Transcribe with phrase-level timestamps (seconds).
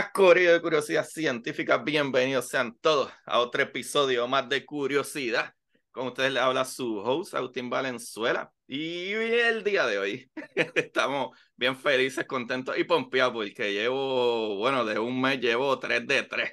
[0.00, 5.52] Buenas corridas de curiosidad científica, bienvenidos sean todos a otro episodio más de curiosidad.
[5.90, 8.50] Con ustedes les habla su host, Agustín Valenzuela.
[8.66, 10.30] Y el día de hoy
[10.74, 16.22] estamos bien felices, contentos y pompeados porque llevo, bueno, de un mes llevo 3 de
[16.22, 16.52] 3.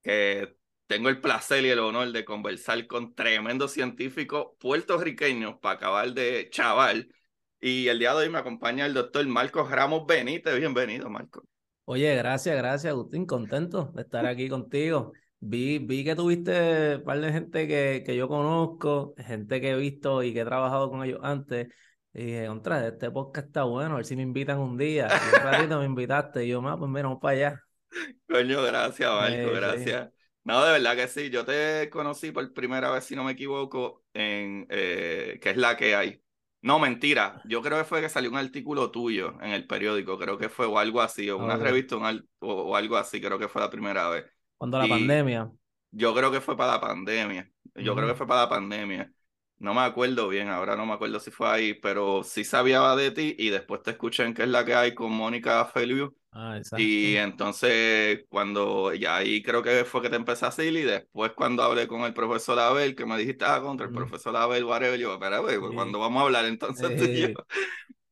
[0.00, 0.54] Que
[0.86, 6.48] tengo el placer y el honor de conversar con tremendos científicos puertorriqueños para acabar de
[6.48, 7.12] chaval.
[7.60, 10.56] Y el día de hoy me acompaña el doctor Marcos Ramos Benítez.
[10.56, 11.42] Bienvenido, Marcos.
[11.86, 13.26] Oye, gracias, gracias, Agustín.
[13.26, 15.12] Contento de estar aquí contigo.
[15.38, 19.76] Vi, vi que tuviste un par de gente que, que yo conozco, gente que he
[19.76, 21.68] visto y que he trabajado con ellos antes.
[22.14, 25.08] Y dije, contra, este podcast está bueno, a ver si me invitan un día.
[25.08, 27.62] Y un ratito me invitaste y yo, más, pues mira, vamos para allá.
[28.28, 29.54] Coño, gracias, Marco, sí.
[29.54, 30.10] gracias.
[30.44, 31.28] No, de verdad que sí.
[31.28, 35.76] Yo te conocí por primera vez, si no me equivoco, en eh, que es la
[35.76, 36.23] que hay.
[36.64, 37.42] No, mentira.
[37.44, 40.64] Yo creo que fue que salió un artículo tuyo en el periódico, creo que fue
[40.66, 43.68] o algo así, o una revista un o, o algo así, creo que fue la
[43.70, 44.24] primera vez.
[44.58, 45.50] Cuando la Y- pandemia.
[45.92, 47.50] Yo creo que fue para la pandemia.
[47.76, 49.12] Yo creo que fue para la pandemia.
[49.58, 53.10] No me acuerdo bien, ahora no me acuerdo si fue ahí, pero sí sabía de
[53.12, 56.16] ti y después te escuché en que es la que hay con Mónica Feliu.
[56.34, 56.82] Ah, exacto.
[56.82, 61.32] Y entonces, cuando ya ahí creo que fue que te empecé a seguir, y después
[61.32, 64.98] cuando hablé con el profesor Abel, que me dijiste, ah, contra el profesor Abel, whatever,
[64.98, 65.74] yo, espera, güey, pues, Sí.
[65.76, 67.28] cuando vamos a hablar entonces tú y yo.
[67.28, 67.34] Sí.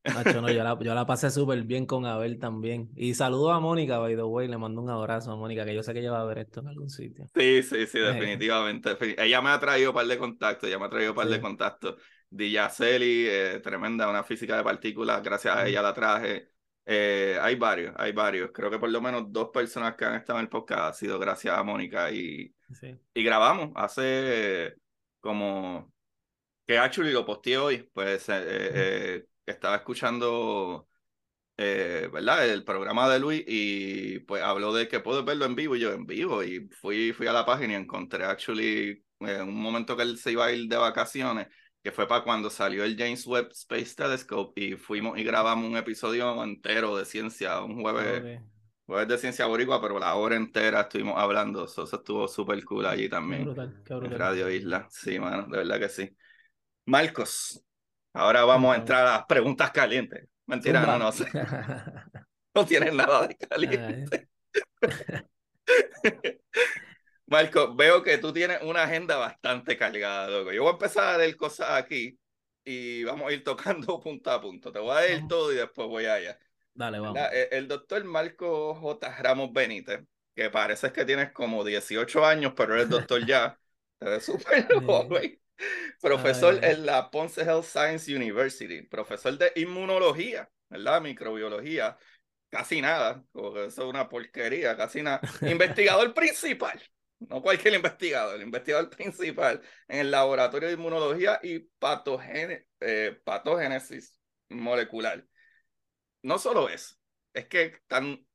[0.05, 2.89] Nacho, no, yo la, yo la pasé súper bien con Abel también.
[2.95, 5.81] Y saludo a Mónica, by the way, le mando un abrazo a Mónica, que yo
[5.81, 7.25] sé que ella va a ver esto en algún sitio.
[7.33, 8.01] Sí, sí, sí, Eh.
[8.01, 8.97] definitivamente.
[8.97, 11.27] defini- Ella me ha traído un par de contactos, ella me ha traído un par
[11.27, 11.95] de contactos.
[12.29, 16.49] Dijaceli, eh, tremenda, una física de partículas, gracias a ella la traje.
[16.85, 18.51] Eh, hay varios, hay varios.
[18.53, 21.19] Creo que por lo menos dos personas que han estado en el podcast ha sido
[21.19, 22.97] gracias a Mónica y, Sí.
[23.13, 24.75] y grabamos hace
[25.19, 25.93] como
[26.67, 30.89] que actually lo posteé hoy, pues eh, eh, eh, estaba escuchando,
[31.57, 32.47] eh, ¿verdad?
[32.49, 35.93] El programa de Luis y pues habló de que puedo verlo en vivo y yo
[35.93, 40.03] en vivo y fui, fui a la página y encontré actually eh, un momento que
[40.03, 41.47] él se iba a ir de vacaciones,
[41.83, 45.77] que fue para cuando salió el James Webb Space Telescope y fuimos y grabamos un
[45.77, 48.39] episodio entero de ciencia, un jueves,
[48.85, 52.85] jueves de ciencia boricua, pero la hora entera estuvimos hablando, eso, eso estuvo súper cool
[52.85, 53.39] allí Qué también.
[53.39, 54.19] brutal, qué En brutal.
[54.19, 56.15] Radio Isla, sí, mano, de verdad que sí.
[56.85, 57.61] Marcos,
[58.13, 60.27] ahora vamos a entrar a las preguntas calientes.
[60.45, 61.25] Mentira, no, no sé,
[62.55, 64.29] no tienen nada de caliente.
[67.33, 70.51] Marcos, veo que tú tienes una agenda bastante cargada, loco.
[70.51, 72.15] Yo voy a empezar a leer cosas aquí
[72.63, 74.71] y vamos a ir tocando punto a punto.
[74.71, 76.37] Te voy a leer todo y después voy allá.
[76.75, 77.15] Dale, vamos.
[77.15, 79.17] La- eh, el doctor Marco J.
[79.17, 80.01] Ramos Benítez,
[80.35, 83.59] que parece que tienes como 18 años, pero eres doctor ya,
[83.97, 85.41] te ves súper joven.
[85.99, 86.71] Profesor Ay.
[86.71, 91.01] en la Ponce Health Science University, profesor de inmunología, ¿verdad?
[91.01, 91.97] Microbiología,
[92.51, 95.19] casi nada, porque eso es una porquería, casi nada.
[95.41, 96.79] Investigador principal,
[97.19, 104.17] no cualquier investigador, el investigador principal en el laboratorio de inmunología y patogene- eh, patogénesis
[104.49, 105.25] molecular
[106.21, 106.95] no solo eso,
[107.33, 108.25] es que tan,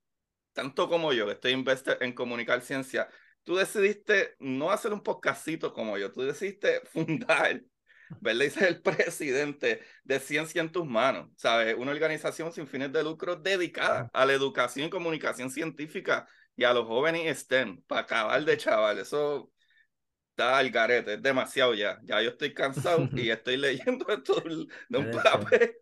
[0.53, 3.09] tanto como yo, que estoy invested en comunicar ciencia,
[3.45, 7.63] tú decidiste no hacer un podcastito como yo, tú decidiste fundar,
[8.21, 8.45] ¿verdad?
[8.47, 11.75] Y ser el presidente de Ciencia en tus manos, ¿sabes?
[11.77, 16.75] Una organización sin fines de lucro dedicada a la educación y comunicación científica y a
[16.75, 19.53] los jóvenes STEM, para acabar de chaval, eso
[20.31, 24.43] está al garete, es demasiado ya, ya yo estoy cansado y estoy leyendo esto
[24.89, 25.77] de un papel.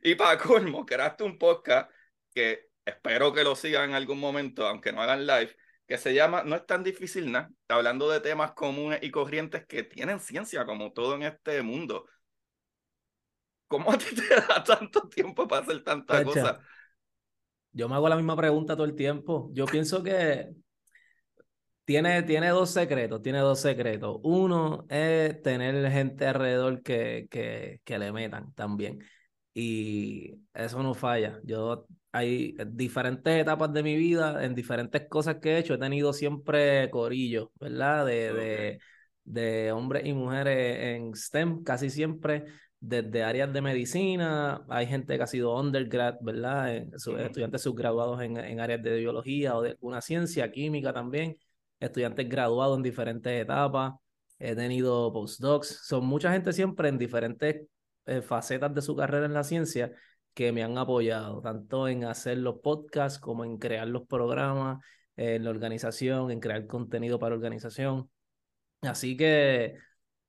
[0.00, 1.90] Y para colmo, creaste un podcast
[2.32, 5.56] que espero que lo sigan en algún momento, aunque no hagan live,
[5.88, 9.82] que se llama No es tan difícil nada, hablando de temas comunes y corrientes que
[9.82, 12.06] tienen ciencia como todo en este mundo.
[13.66, 16.60] ¿Cómo a ti te da tanto tiempo para hacer tanta Chacha, cosa?
[17.72, 19.50] Yo me hago la misma pregunta todo el tiempo.
[19.52, 20.50] Yo pienso que
[21.84, 24.18] tiene, tiene dos secretos, tiene dos secretos.
[24.22, 28.98] Uno es tener gente alrededor que, que, que le metan también.
[29.54, 31.40] y eso no falla.
[31.44, 36.14] Yo hay diferentes etapas de mi vida, en diferentes cosas que he hecho, he tenido
[36.14, 38.06] siempre corillos, ¿verdad?
[38.06, 38.80] De, de,
[39.24, 42.46] de hombres y mujeres en STEM, casi siempre
[42.82, 46.74] desde áreas de medicina, hay gente que ha sido undergrad, ¿verdad?
[46.74, 51.36] Estudiantes subgraduados en, en, áreas de biología o de una ciencia, química también,
[51.78, 53.94] estudiantes graduados en diferentes etapas,
[54.40, 57.68] he tenido postdocs, son mucha gente siempre en diferentes
[58.06, 59.92] eh, facetas de su carrera en la ciencia
[60.34, 65.44] que me han apoyado, tanto en hacer los podcasts como en crear los programas, en
[65.44, 68.10] la organización, en crear contenido para organización.
[68.80, 69.76] Así que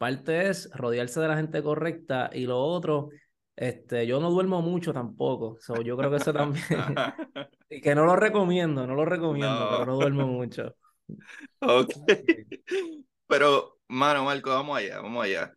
[0.04, 3.08] parte es rodearse de la gente correcta y lo otro,
[3.56, 6.66] este, yo no duermo mucho tampoco, yo creo que eso también,
[7.70, 10.76] y que no lo recomiendo, no lo recomiendo, pero no duermo mucho.
[11.60, 11.92] Ok,
[13.28, 15.54] pero, mano, Marco, vamos allá, vamos allá.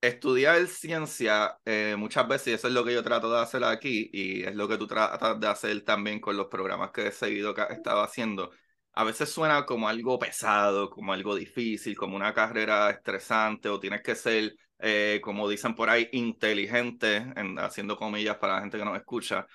[0.00, 4.10] Estudiar ciencia eh, muchas veces, y eso es lo que yo trato de hacer aquí,
[4.12, 7.54] y es lo que tú tratas de hacer también con los programas que he seguido
[7.54, 8.50] que he estado haciendo,
[8.94, 14.02] a veces suena como algo pesado, como algo difícil, como una carrera estresante o tienes
[14.02, 18.84] que ser, eh, como dicen por ahí, inteligente, en, haciendo comillas para la gente que
[18.84, 19.46] nos escucha,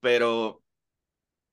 [0.00, 0.62] pero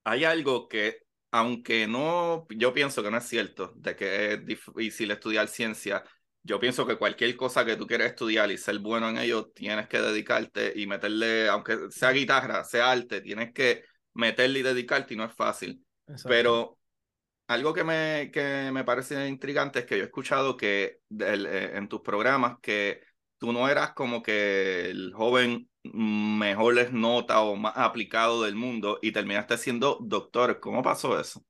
[0.03, 5.11] hay algo que, aunque no, yo pienso que no es cierto, de que es difícil
[5.11, 6.03] estudiar ciencia,
[6.43, 9.87] yo pienso que cualquier cosa que tú quieras estudiar y ser bueno en ello, tienes
[9.87, 13.83] que dedicarte y meterle, aunque sea guitarra, sea arte, tienes que
[14.13, 15.85] meterle y dedicarte y no es fácil.
[16.23, 16.78] Pero
[17.49, 21.89] algo que me, que me parece intrigante es que yo he escuchado que eh, en
[21.89, 23.01] tus programas que
[23.39, 28.99] tú no eras como que el joven mejor les nota o más aplicado del mundo
[29.01, 30.59] y terminaste siendo doctor.
[30.59, 31.43] ¿Cómo pasó eso?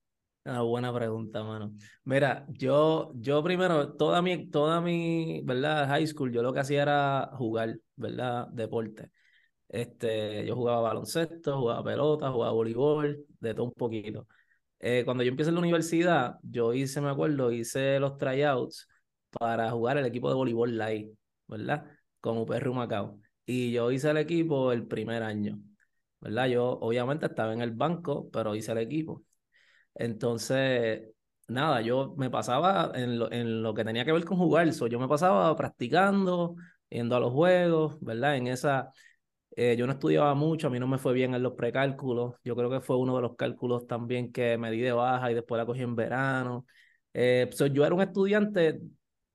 [0.46, 1.74] Una buena pregunta, mano.
[2.06, 5.88] Mira, yo, yo primero, toda mi, toda mi, ¿verdad?
[5.90, 8.48] High school, yo lo que hacía era jugar, ¿verdad?
[8.48, 9.12] Deporte.
[9.68, 14.28] Este, yo jugaba baloncesto, jugaba pelota, jugaba voleibol, de todo un poquito.
[14.80, 18.88] Eh, cuando yo empecé en la universidad, yo hice, me acuerdo, hice los tryouts
[19.32, 21.12] para jugar el equipo de voleibol light,
[21.48, 21.86] ¿verdad?
[22.22, 23.20] Con UPR Macao.
[23.46, 25.60] Y yo hice el equipo el primer año,
[26.22, 26.48] ¿verdad?
[26.48, 29.24] Yo obviamente estaba en el banco, pero hice el equipo.
[29.96, 31.10] Entonces,
[31.48, 34.88] nada, yo me pasaba en lo, en lo que tenía que ver con jugar, so,
[34.88, 36.56] yo me pasaba practicando,
[36.90, 38.38] yendo a los juegos, ¿verdad?
[38.38, 38.92] En esa,
[39.62, 42.36] eh, yo no estudiaba mucho, a mí no me fue bien en los precálculos.
[42.46, 45.34] Yo creo que fue uno de los cálculos también que me di de baja y
[45.34, 46.66] después la cogí en verano.
[47.14, 48.80] Eh, yo era un estudiante,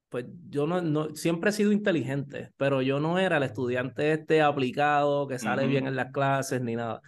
[0.09, 4.41] pues yo no, no, siempre he sido inteligente, pero yo no era el estudiante este
[4.41, 7.03] aplicado que sale bien en las clases ni nada.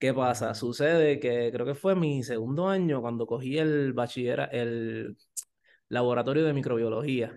[0.00, 0.52] ¿Qué pasa?
[0.54, 5.16] Sucede que creo que fue mi segundo año cuando cogí el bachiller, el
[5.88, 7.32] laboratorio de microbiología.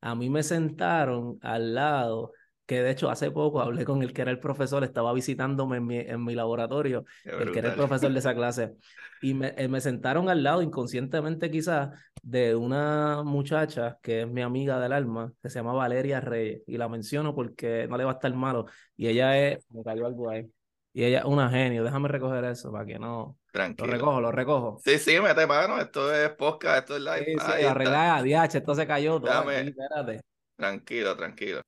[0.00, 2.32] A mí me sentaron al lado
[2.70, 5.86] que de hecho hace poco hablé con el que era el profesor, estaba visitándome en
[5.86, 8.74] mi, en mi laboratorio, el que era el profesor de esa clase,
[9.20, 11.90] y me, eh, me sentaron al lado, inconscientemente quizás,
[12.22, 16.76] de una muchacha que es mi amiga del alma, que se llama Valeria Reyes, y
[16.76, 20.30] la menciono porque no le va a estar malo, y ella es, me cayó algo
[20.30, 20.48] ahí,
[20.92, 23.36] y ella es una genio, déjame recoger eso para que no...
[23.50, 23.88] Tranquilo.
[23.88, 24.78] Lo recojo, lo recojo.
[24.84, 27.36] Sí, sí, mete mano, esto es podcast, esto es live.
[27.36, 29.32] Sí, sí, arreglada, DH, esto se cayó todo.
[29.32, 30.20] Aquí, espérate.
[30.54, 31.62] Tranquilo, tranquilo.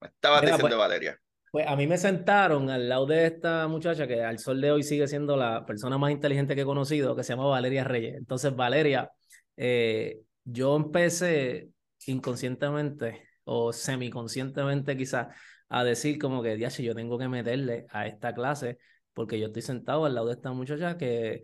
[0.00, 1.20] Estaba diciendo pues, Valeria.
[1.50, 4.82] Pues a mí me sentaron al lado de esta muchacha que al sol de hoy
[4.82, 8.16] sigue siendo la persona más inteligente que he conocido, que se llama Valeria Reyes.
[8.16, 9.10] Entonces, Valeria,
[9.56, 11.70] eh, yo empecé
[12.06, 15.28] inconscientemente o semiconscientemente quizás
[15.68, 18.78] a decir como que, ya yo tengo que meterle a esta clase
[19.12, 21.42] porque yo estoy sentado al lado de esta muchacha que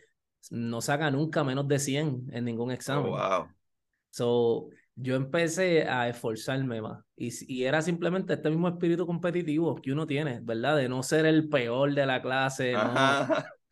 [0.51, 3.11] no saca nunca menos de 100 en ningún oh, examen.
[3.11, 3.49] wow.
[4.11, 7.05] So, yo empecé a esforzarme más.
[7.17, 10.77] Y, y, era simplemente este mismo espíritu competitivo que uno tiene, ¿verdad?
[10.77, 12.75] De no ser el peor de la clase.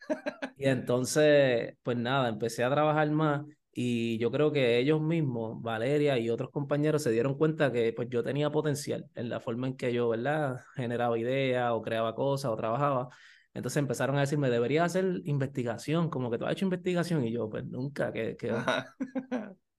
[0.57, 6.17] Y entonces, pues nada, empecé a trabajar más y yo creo que ellos mismos, Valeria
[6.19, 9.77] y otros compañeros, se dieron cuenta que pues yo tenía potencial en la forma en
[9.77, 10.59] que yo, ¿verdad?
[10.75, 13.09] Generaba ideas o creaba cosas o trabajaba.
[13.53, 17.49] Entonces empezaron a decirme, debería hacer investigación, como que tú has hecho investigación y yo,
[17.49, 18.35] pues nunca, que...
[18.37, 18.53] que...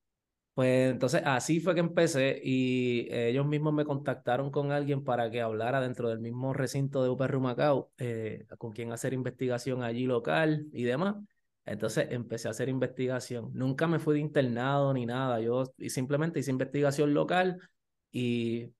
[0.55, 5.41] Pues entonces así fue que empecé y ellos mismos me contactaron con alguien para que
[5.41, 10.67] hablara dentro del mismo recinto de UPR Macao, eh, con quien hacer investigación allí local
[10.73, 11.17] y demás.
[11.65, 13.51] Entonces empecé a hacer investigación.
[13.55, 15.41] Nunca me fui de internado ni nada.
[15.41, 17.59] Yo simplemente hice investigación local
[18.11, 18.75] y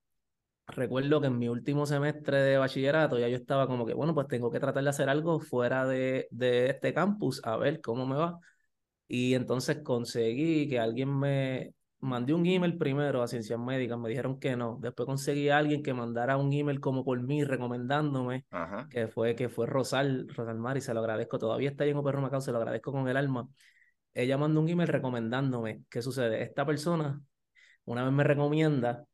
[0.67, 4.27] recuerdo que en mi último semestre de bachillerato ya yo estaba como que, bueno, pues
[4.27, 8.15] tengo que tratar de hacer algo fuera de, de este campus, a ver cómo me
[8.15, 8.39] va.
[9.15, 14.39] Y entonces conseguí que alguien me, mandé un email primero a Ciencias Médicas, me dijeron
[14.39, 14.79] que no.
[14.81, 18.47] Después conseguí a alguien que mandara un email como por mí, recomendándome,
[18.89, 21.37] que fue que fue Rosal, Rosal Mari, se lo agradezco.
[21.37, 23.47] Todavía está ahí en Operro Macao, se lo agradezco con el alma.
[24.15, 25.83] Ella mandó un email recomendándome.
[25.91, 26.41] ¿Qué sucede?
[26.41, 27.21] Esta persona
[27.85, 29.05] una vez me recomienda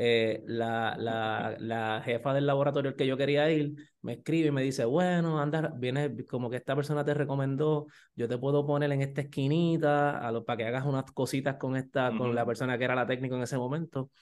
[0.00, 4.50] eh, la, la, la, jefa del laboratorio al que yo quería ir, me escribe y
[4.52, 8.92] me dice, bueno, anda, viene como que esta persona te recomendó, yo te puedo poner
[8.92, 12.78] en esta esquinita a lo, para que hagas unas cositas con esta, con la persona
[12.78, 14.12] que era la técnica en ese momento.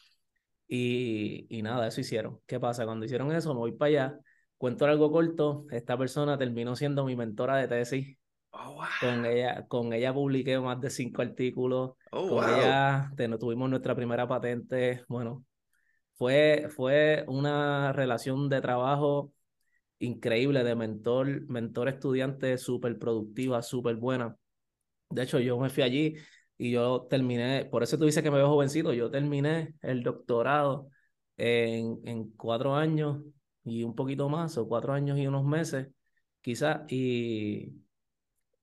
[0.66, 2.40] Y, y nada, eso hicieron.
[2.47, 2.87] ¿Qué pasa?
[2.87, 4.18] Cuando hicieron eso, me voy para allá,
[4.56, 8.16] cuento algo corto, esta persona terminó siendo mi mentora de tesis.
[8.50, 11.90] Oh, con, ella, con ella publiqué más de cinco artículos.
[12.12, 15.04] Oh, con ella tuvimos nuestra primera patente.
[15.06, 15.45] Bueno,
[16.16, 19.32] fue, fue una relación de trabajo
[19.99, 24.37] increíble de mentor, mentor estudiante súper productiva, súper buena.
[25.11, 26.16] De hecho, yo me fui allí
[26.58, 30.90] y yo terminé, por eso tú dices que me veo jovencito, yo terminé el doctorado
[31.37, 33.23] en, en cuatro años
[33.64, 35.88] y un poquito más, o cuatro años y unos meses,
[36.40, 37.75] quizás, y,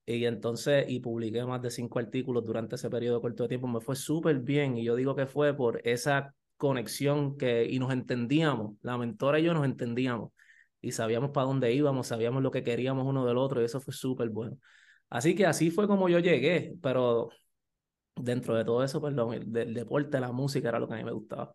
[0.06, 3.82] y entonces, y publiqué más de cinco artículos durante ese periodo corto de tiempo, me
[3.82, 8.78] fue súper bien, y yo digo que fue por esa conexión que, y nos entendíamos,
[8.82, 10.32] la mentora y yo nos entendíamos
[10.82, 13.94] y sabíamos para dónde íbamos, sabíamos lo que queríamos uno del otro y eso fue
[13.94, 14.58] súper bueno.
[15.10, 17.30] Así que así fue como yo llegué, pero
[18.16, 21.04] dentro de todo eso, perdón, el, del deporte, la música era lo que a mí
[21.04, 21.54] me gustaba.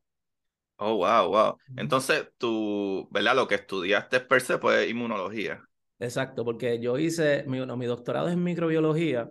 [0.76, 1.58] Oh, wow, wow.
[1.76, 3.34] Entonces, tú, ¿verdad?
[3.34, 5.60] Lo que estudiaste per se fue inmunología.
[5.98, 9.28] Exacto, porque yo hice, mi, mi doctorado es en microbiología,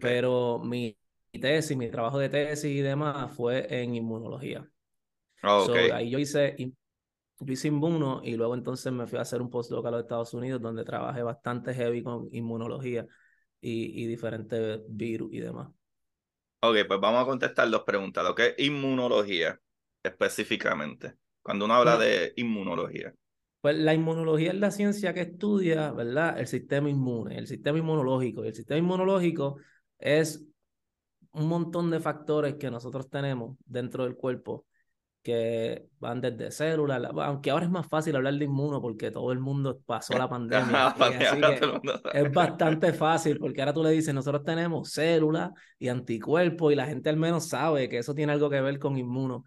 [0.00, 0.98] pero mi
[1.40, 4.68] tesis, mi trabajo de tesis y demás fue en inmunología.
[5.42, 9.50] Oh, ahí yo hice, yo hice inmuno y luego entonces me fui a hacer un
[9.50, 13.06] postdoc a los Estados Unidos donde trabajé bastante heavy con inmunología
[13.60, 15.68] y, y diferentes virus y demás.
[16.60, 18.24] Ok, pues vamos a contestar dos preguntas.
[18.24, 19.60] Lo que es inmunología
[20.02, 23.14] específicamente, cuando uno habla de inmunología.
[23.60, 26.38] Pues la inmunología es la ciencia que estudia, ¿verdad?
[26.38, 28.44] El sistema inmune, el sistema inmunológico.
[28.44, 29.58] Y el sistema inmunológico
[29.98, 30.44] es
[31.32, 34.66] un montón de factores que nosotros tenemos dentro del cuerpo
[35.26, 39.40] que van desde células, aunque ahora es más fácil hablar de inmuno porque todo el
[39.40, 40.94] mundo pasó la pandemia.
[42.14, 46.86] es bastante fácil porque ahora tú le dices, nosotros tenemos células y anticuerpos y la
[46.86, 49.42] gente al menos sabe que eso tiene algo que ver con inmuno.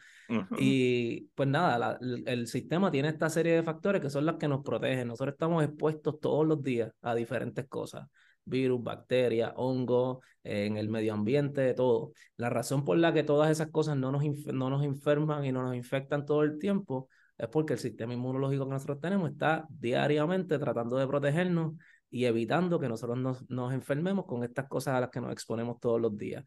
[0.57, 4.61] Y pues nada, el sistema tiene esta serie de factores que son los que nos
[4.61, 5.07] protegen.
[5.07, 8.05] Nosotros estamos expuestos todos los días a diferentes cosas
[8.45, 12.13] virus, bacterias, hongos, en el medio ambiente, todo.
[12.37, 15.63] La razón por la que todas esas cosas no nos, no nos enferman y no
[15.63, 20.59] nos infectan todo el tiempo es porque el sistema inmunológico que nosotros tenemos está diariamente
[20.59, 21.73] tratando de protegernos
[22.09, 25.79] y evitando que nosotros nos, nos enfermemos con estas cosas a las que nos exponemos
[25.79, 26.43] todos los días.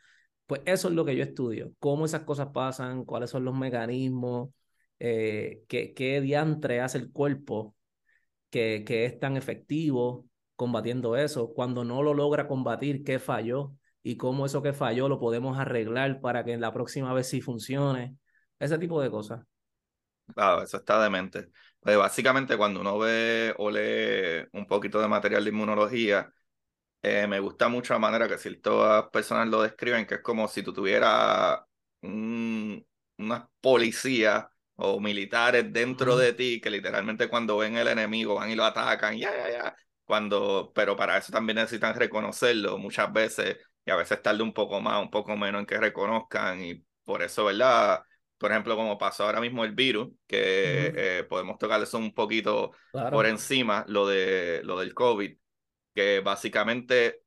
[0.46, 4.50] Pues eso es lo que yo estudio, cómo esas cosas pasan, cuáles son los mecanismos,
[4.98, 7.74] eh, qué, qué diantre hace el cuerpo
[8.50, 10.26] que, que es tan efectivo
[10.62, 15.18] combatiendo eso, cuando no lo logra combatir, qué falló y cómo eso que falló lo
[15.20, 18.16] podemos arreglar para que en la próxima vez sí funcione,
[18.60, 19.42] ese tipo de cosas.
[20.34, 21.50] Claro, eso está demente.
[21.80, 26.32] Pues básicamente cuando uno ve o lee un poquito de material de inmunología,
[27.02, 30.62] eh, me gusta mucho la manera que ciertas personas lo describen, que es como si
[30.62, 31.60] tú tuvieras
[32.02, 32.86] un,
[33.18, 38.56] una policía o militares dentro de ti que literalmente cuando ven el enemigo van y
[38.56, 39.76] lo atacan, ya, ya, ya,
[40.12, 44.78] cuando, pero para eso también necesitan reconocerlo muchas veces y a veces tarde un poco
[44.78, 48.02] más, un poco menos en que reconozcan y por eso, ¿verdad?
[48.36, 52.72] Por ejemplo, como pasó ahora mismo el virus, que eh, podemos tocar eso un poquito
[53.10, 55.34] por encima, lo, de, lo del COVID,
[55.94, 57.22] que básicamente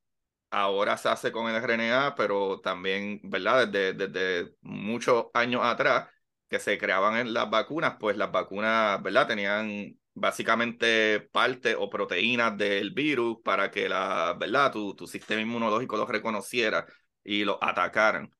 [0.50, 3.66] ahora se hace con el RNA, pero también, ¿verdad?
[3.66, 6.08] Desde, desde muchos años atrás
[6.48, 9.26] que se creaban en las vacunas, pues las vacunas, ¿verdad?
[9.26, 14.72] Tenían básicamente parte o proteínas del virus para que la, ¿verdad?
[14.72, 16.86] Tu, tu sistema inmunológico los reconociera
[17.22, 18.30] y los atacaran.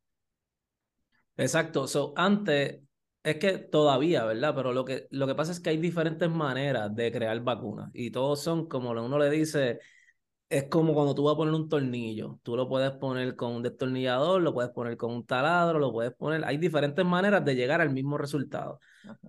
[1.37, 1.87] Exacto.
[1.87, 2.80] So, antes,
[3.23, 4.54] es que todavía, ¿verdad?
[4.54, 8.11] Pero lo que, lo que pasa es que hay diferentes maneras de crear vacunas y
[8.11, 9.78] todos son, como uno le dice,
[10.49, 12.38] es como cuando tú vas a poner un tornillo.
[12.43, 16.15] Tú lo puedes poner con un destornillador, lo puedes poner con un taladro, lo puedes
[16.15, 16.45] poner.
[16.45, 18.79] Hay diferentes maneras de llegar al mismo resultado.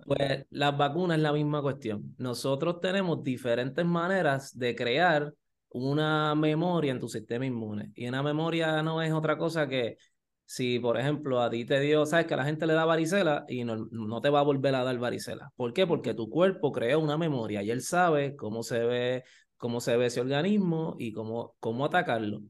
[0.06, 2.14] Pues las vacunas es la misma cuestión.
[2.18, 5.34] Nosotros tenemos diferentes maneras de crear
[5.70, 7.92] una memoria en tu sistema inmune.
[7.94, 9.98] Y una memoria no es otra cosa que
[10.44, 13.44] si, por ejemplo, a ti te dio, sabes que a la gente le da varicela
[13.48, 15.52] y no, no te va a volver a dar varicela.
[15.56, 15.86] ¿Por qué?
[15.86, 19.24] Porque tu cuerpo crea una memoria y él sabe cómo se ve,
[19.58, 22.42] cómo se ve ese organismo y cómo, cómo atacarlo.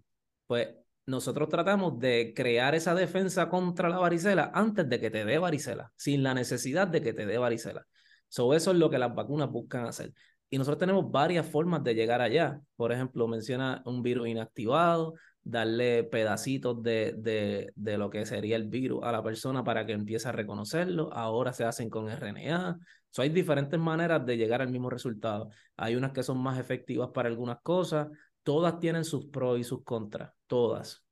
[0.46, 0.68] Pues
[1.06, 5.90] nosotros tratamos de crear esa defensa contra la varicela antes de que te dé varicela,
[5.96, 7.86] sin la necesidad de que te dé varicela.
[8.28, 10.12] So, eso es lo que las vacunas buscan hacer.
[10.50, 12.60] Y nosotros tenemos varias formas de llegar allá.
[12.76, 18.68] Por ejemplo, menciona un virus inactivado, darle pedacitos de, de, de, lo que sería el
[18.68, 21.10] virus a la persona para que empiece a reconocerlo.
[21.12, 22.78] Ahora se hacen con RNA.
[23.10, 25.50] So, hay diferentes maneras de llegar al mismo resultado.
[25.76, 28.08] Hay unas que son más efectivas para algunas cosas.
[28.42, 30.32] Todas tienen sus pros y sus contras.
[30.46, 31.04] Todas.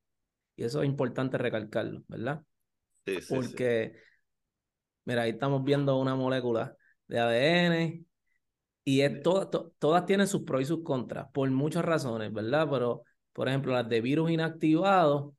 [0.57, 2.43] Y eso es importante recalcarlo, ¿verdad?
[3.05, 3.95] Sí, sí, Porque,
[5.05, 6.77] mira, ahí estamos viendo una molécula
[7.07, 8.05] de ADN
[8.85, 12.69] y es todas tienen sus pros y sus contras, por muchas razones, ¿verdad?
[12.71, 15.35] Pero por ejemplo, las de virus inactivado,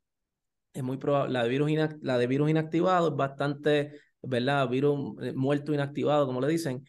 [0.71, 1.71] es muy probable, la de virus,
[2.01, 4.67] la de virus inactivado es bastante, ¿verdad?
[4.69, 6.85] Virus eh, muerto inactivado, como le dicen,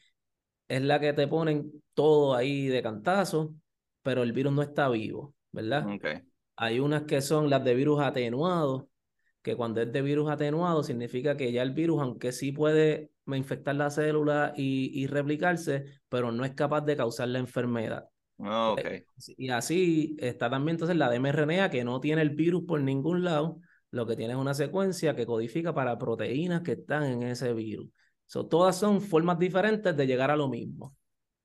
[0.68, 3.54] es la que te ponen todo ahí de cantazo,
[4.02, 5.87] pero el virus no está vivo, ¿verdad?
[5.95, 6.23] Okay.
[6.57, 8.88] Hay unas que son las de virus atenuado,
[9.42, 13.75] que cuando es de virus atenuado significa que ya el virus, aunque sí puede infectar
[13.76, 18.09] la célula y, y replicarse, pero no es capaz de causar la enfermedad.
[18.38, 19.04] Oh, okay.
[19.37, 23.25] Y así está también entonces la de mRNA que no tiene el virus por ningún
[23.25, 27.52] lado, lo que tiene es una secuencia que codifica para proteínas que están en ese
[27.54, 27.88] virus.
[28.26, 30.95] So, todas son formas diferentes de llegar a lo mismo.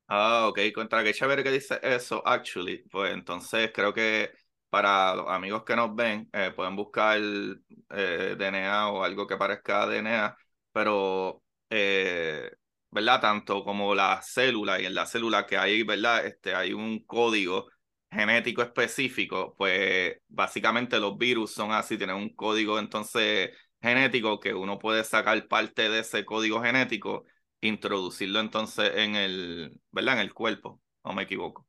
[0.07, 0.59] Ah, ok.
[0.73, 2.83] Contra que chévere que dice eso, actually.
[2.89, 4.31] Pues entonces creo que
[4.69, 9.87] para los amigos que nos ven, eh, pueden buscar eh, DNA o algo que parezca
[9.87, 10.35] DNA,
[10.71, 12.51] pero eh,
[12.91, 13.21] ¿verdad?
[13.21, 16.25] Tanto como la célula y en la célula que hay, ¿verdad?
[16.25, 17.69] Este, hay un código
[18.13, 23.51] genético específico, pues básicamente los virus son así, tienen un código entonces
[23.81, 27.25] genético que uno puede sacar parte de ese código genético,
[27.61, 30.15] introducirlo entonces en el, ¿verdad?
[30.15, 31.67] En el cuerpo, no me equivoco.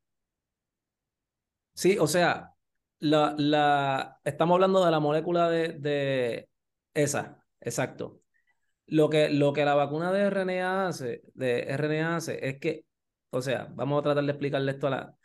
[1.75, 2.55] Sí, o sea,
[3.01, 6.49] la, la, estamos hablando de la molécula de, de
[6.95, 8.21] esa, exacto.
[8.87, 12.85] Lo que, lo que la vacuna de RNA hace, de RNA hace es que,
[13.31, 15.17] o sea, vamos a tratar de explicarle esto a la...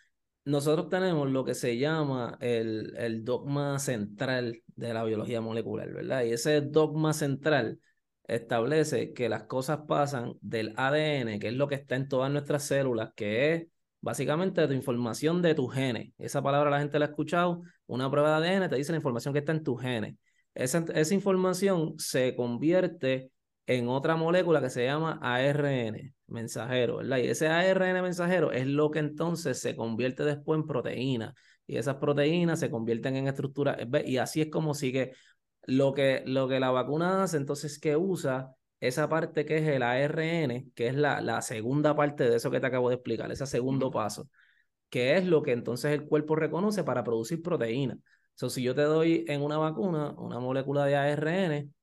[0.50, 6.24] Nosotros tenemos lo que se llama el, dogma central de la biología molecular, ¿verdad?
[6.24, 7.80] Y ese dogma central
[8.28, 12.64] establece que las cosas pasan del ADN, que es lo que está en todas nuestras
[12.64, 13.68] células, que es
[14.02, 16.14] básicamente tu información de tu genes.
[16.18, 17.62] Esa palabra la gente la ha escuchado.
[17.86, 20.16] Una prueba de ADN te dice la información que está en tu genes.
[20.56, 23.30] Esa, esa información se convierte
[23.70, 27.18] en otra molécula que se llama ARN mensajero, ¿verdad?
[27.18, 31.36] Y ese ARN mensajero es lo que entonces se convierte después en proteína
[31.68, 35.14] y esas proteínas se convierten en estructuras y así es como sigue
[35.68, 39.84] lo que, lo que la vacuna hace, entonces que usa esa parte que es el
[39.84, 43.46] ARN, que es la, la segunda parte de eso que te acabo de explicar, ese
[43.46, 44.30] segundo paso,
[44.90, 48.00] que es lo que entonces el cuerpo reconoce para producir proteína.
[48.34, 51.74] So, si yo te doy en una vacuna una molécula de ARN,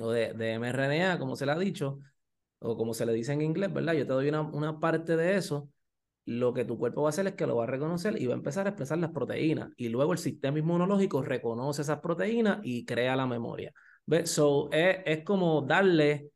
[0.00, 2.00] o de, de mRNA, como se le ha dicho,
[2.60, 3.94] o como se le dice en inglés, ¿verdad?
[3.94, 5.70] Yo te doy una, una parte de eso,
[6.24, 8.34] lo que tu cuerpo va a hacer es que lo va a reconocer y va
[8.34, 9.70] a empezar a expresar las proteínas.
[9.76, 13.72] Y luego el sistema inmunológico reconoce esas proteínas y crea la memoria.
[14.06, 14.30] ¿Ves?
[14.30, 16.30] So, es, es como darle,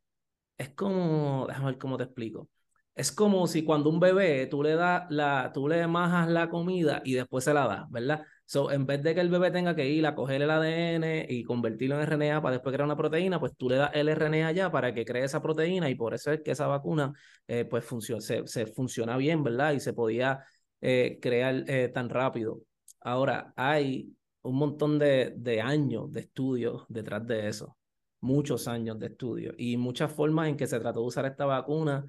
[0.58, 2.48] es como, déjame ver cómo te explico.
[2.94, 7.02] Es como si cuando un bebé tú le das la, tú le majas la comida
[7.04, 8.22] y después se la das, ¿verdad?
[8.52, 11.42] So, en vez de que el bebé tenga que ir a coger el ADN y
[11.42, 14.70] convertirlo en RNA para después crear una proteína, pues tú le das el RNA ya
[14.70, 17.14] para que cree esa proteína y por eso es que esa vacuna
[17.48, 19.72] eh, pues funciona, se, funciona bien, ¿verdad?
[19.72, 20.44] Y se podía
[20.82, 22.60] eh, crear eh, tan rápido.
[23.00, 27.78] Ahora, hay un montón de, de años de estudios detrás de eso,
[28.20, 32.04] muchos años de estudio y muchas formas en que se trató de usar esta vacuna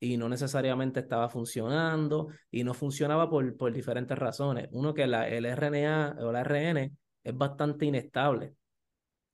[0.00, 4.68] y no necesariamente estaba funcionando y no funcionaba por, por diferentes razones.
[4.72, 8.54] Uno que la, el RNA o el ARN es bastante inestable.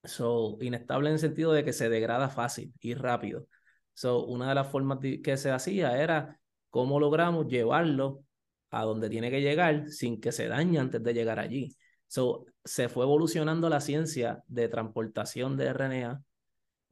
[0.04, 3.46] So, inestable en el sentido de que se degrada fácil y rápido.
[3.94, 8.24] So, una de las formas que se hacía era cómo logramos llevarlo
[8.70, 11.76] a donde tiene que llegar sin que se dañe antes de llegar allí.
[12.06, 16.22] So, se fue evolucionando la ciencia de transportación de RNA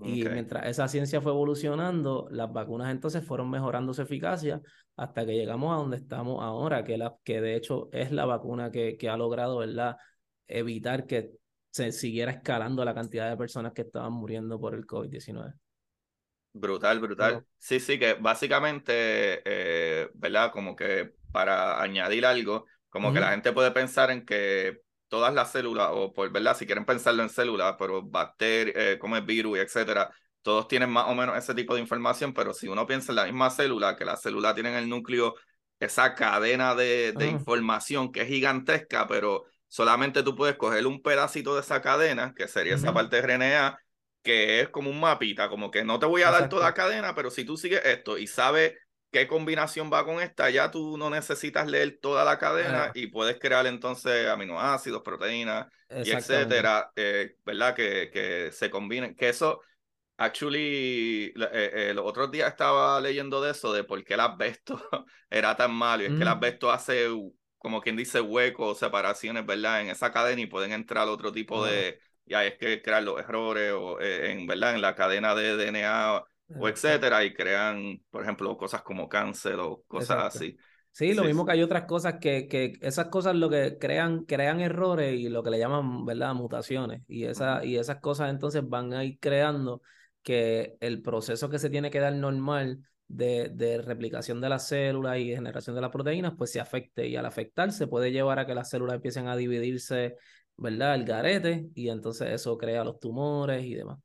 [0.05, 4.61] y mientras esa ciencia fue evolucionando, las vacunas entonces fueron mejorando su eficacia
[4.97, 8.71] hasta que llegamos a donde estamos ahora, que, la, que de hecho es la vacuna
[8.71, 9.97] que, que ha logrado ¿verdad?
[10.47, 11.33] evitar que
[11.71, 15.55] se siguiera escalando la cantidad de personas que estaban muriendo por el COVID-19.
[16.55, 17.47] Brutal, brutal.
[17.57, 20.53] Sí, sí, que básicamente, eh, ¿verdad?
[20.53, 25.53] Como que para añadir algo, como que la gente puede pensar en que todas las
[25.53, 29.59] células, o por verdad, si quieren pensarlo en células, pero bacterias, eh, como es virus,
[29.59, 33.16] etcétera, todos tienen más o menos ese tipo de información, pero si uno piensa en
[33.16, 35.35] la misma célula, que las células tienen el núcleo,
[35.79, 41.55] esa cadena de, de información que es gigantesca, pero solamente tú puedes coger un pedacito
[41.55, 43.79] de esa cadena, que sería esa parte de RNA,
[44.22, 47.14] que es como un mapita, como que no te voy a dar toda la cadena,
[47.14, 48.72] pero si tú sigues esto y sabes
[49.12, 53.38] qué combinación va con esta, ya tú no necesitas leer toda la cadena y puedes
[53.38, 57.77] crear entonces aminoácidos, proteínas y etcétera, eh, ¿verdad?
[57.77, 59.61] Que, que se combinen, que eso,
[60.16, 64.81] actually, eh, eh, los otros días estaba leyendo de eso, de por qué el asbesto
[65.31, 66.33] era tan malo, y es que el mm.
[66.33, 67.09] asbesto hace,
[67.59, 69.83] como quien dice, huecos, separaciones, ¿verdad?
[69.83, 73.75] En esa cadena y pueden entrar otro tipo de, ya es que crear los errores,
[73.75, 74.75] o en, ¿verdad?
[74.75, 76.25] En la cadena de DNA
[76.59, 80.57] o etcétera, y crean, por ejemplo, cosas como cáncer o cosas así.
[80.91, 84.61] Sí, lo mismo que hay otras cosas que, que esas cosas lo que crean, crean
[84.61, 86.35] errores y lo que le llaman, ¿verdad?
[86.35, 87.03] Mutaciones.
[87.09, 89.81] Y, esa, y esas cosas entonces van a ir creando
[90.23, 95.19] que el proceso que se tiene que dar normal de, de replicación de las células
[95.19, 97.09] y generación de las proteínas, pues se afecte.
[97.09, 100.17] Y al afectarse puede llevar a que las células empiecen a dividirse,
[100.59, 100.95] ¿verdad?
[100.95, 103.99] El garete, y entonces eso crea los tumores y demás.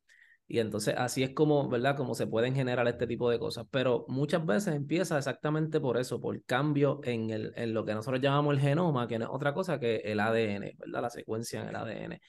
[0.49, 1.97] Y entonces así es como, ¿verdad?
[1.97, 3.65] Como se pueden generar este tipo de cosas.
[3.69, 8.21] Pero muchas veces empieza exactamente por eso, por cambio en, el, en lo que nosotros
[8.21, 11.01] llamamos el genoma, que no es otra cosa que el ADN, ¿verdad?
[11.01, 12.21] La secuencia en el ADN.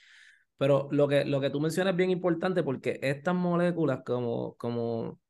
[0.56, 5.20] Pero lo que, lo que tú mencionas es bien importante porque estas moléculas, como, como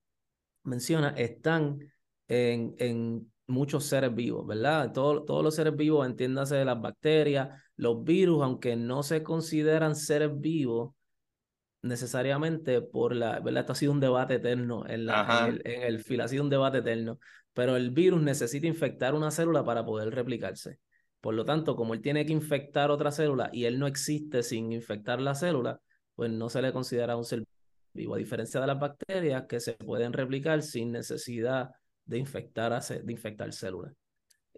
[0.64, 1.80] mencionas, están
[2.28, 4.92] en, en muchos seres vivos, ¿verdad?
[4.92, 10.30] Todo, todos los seres vivos, entiéndase las bacterias, los virus, aunque no se consideran seres
[10.40, 10.94] vivos,
[11.82, 13.60] necesariamente por la, ¿verdad?
[13.60, 16.42] Esto ha sido un debate eterno en, la, en, el, en el fil, ha sido
[16.42, 17.18] un debate eterno,
[17.52, 20.78] pero el virus necesita infectar una célula para poder replicarse.
[21.20, 24.72] Por lo tanto, como él tiene que infectar otra célula y él no existe sin
[24.72, 25.80] infectar la célula,
[26.14, 27.44] pues no se le considera un ser
[27.92, 31.70] vivo, a diferencia de las bacterias que se pueden replicar sin necesidad
[32.04, 33.92] de infectar, de infectar células.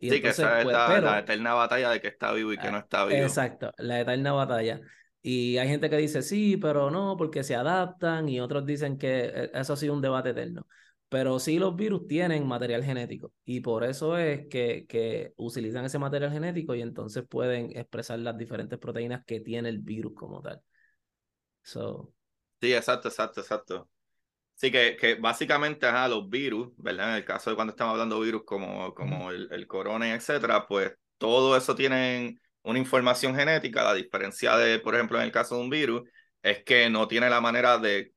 [0.01, 2.71] sí, que esa es pues, la, la, eterna batalla de que está vivo y que
[2.71, 3.23] no está vivo.
[3.23, 4.81] Exacto, la eterna batalla.
[5.23, 9.25] Y hay gente que dice sí, pero no, porque se adaptan, y otros dicen que
[9.27, 10.67] eh, eso ha sido un debate eterno.
[11.09, 15.99] Pero sí los virus tienen material genético y por eso es que, que utilizan ese
[15.99, 20.63] material genético y entonces pueden expresar las diferentes proteínas que tiene el virus como tal.
[21.65, 22.15] So.
[22.61, 23.91] Sí, exacto, exacto, exacto.
[24.55, 27.11] Sí, que, que básicamente ajá, los virus, ¿verdad?
[27.11, 30.69] En el caso de cuando estamos hablando de virus como, como el, el corona, etcétera,
[30.69, 35.57] pues todo eso tienen una información genética, la diferencia de, por ejemplo, en el caso
[35.57, 36.09] de un virus,
[36.43, 38.13] es que no tiene la manera de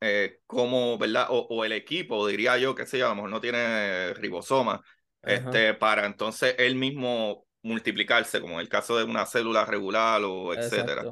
[0.00, 1.26] eh, cómo, ¿verdad?
[1.30, 4.82] O, el equipo, diría yo, que sé a lo mejor no tiene ribosoma,
[5.22, 10.52] este, para entonces él mismo multiplicarse, como en el caso de una célula regular o
[10.52, 11.04] etcétera.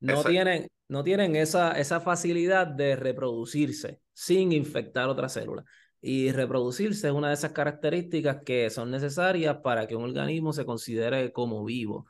[0.00, 5.64] no, tienen, no tienen esa, esa facilidad de reproducirse sin infectar otra célula
[6.00, 10.64] y reproducirse es una de esas características que son necesarias para que un organismo se
[10.64, 12.06] considere como vivo.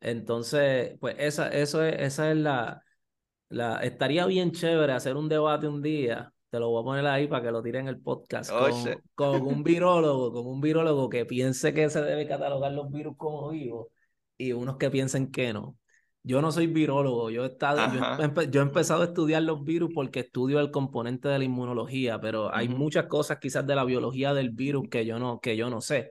[0.00, 2.82] Entonces, pues esa, eso es, esa es la,
[3.48, 3.78] la...
[3.82, 7.42] Estaría bien chévere hacer un debate un día, te lo voy a poner ahí para
[7.44, 8.68] que lo tire en el podcast, oh,
[9.14, 13.16] con, con, un virólogo, con un virólogo que piense que se debe catalogar los virus
[13.16, 13.88] como vivos
[14.38, 15.76] y unos que piensen que no.
[16.28, 17.78] Yo no soy virólogo, yo he, estado,
[18.50, 22.52] yo, he empezado a estudiar los virus porque estudio el componente de la inmunología, pero
[22.52, 25.80] hay muchas cosas quizás de la biología del virus que yo no, que yo no
[25.80, 26.10] sé.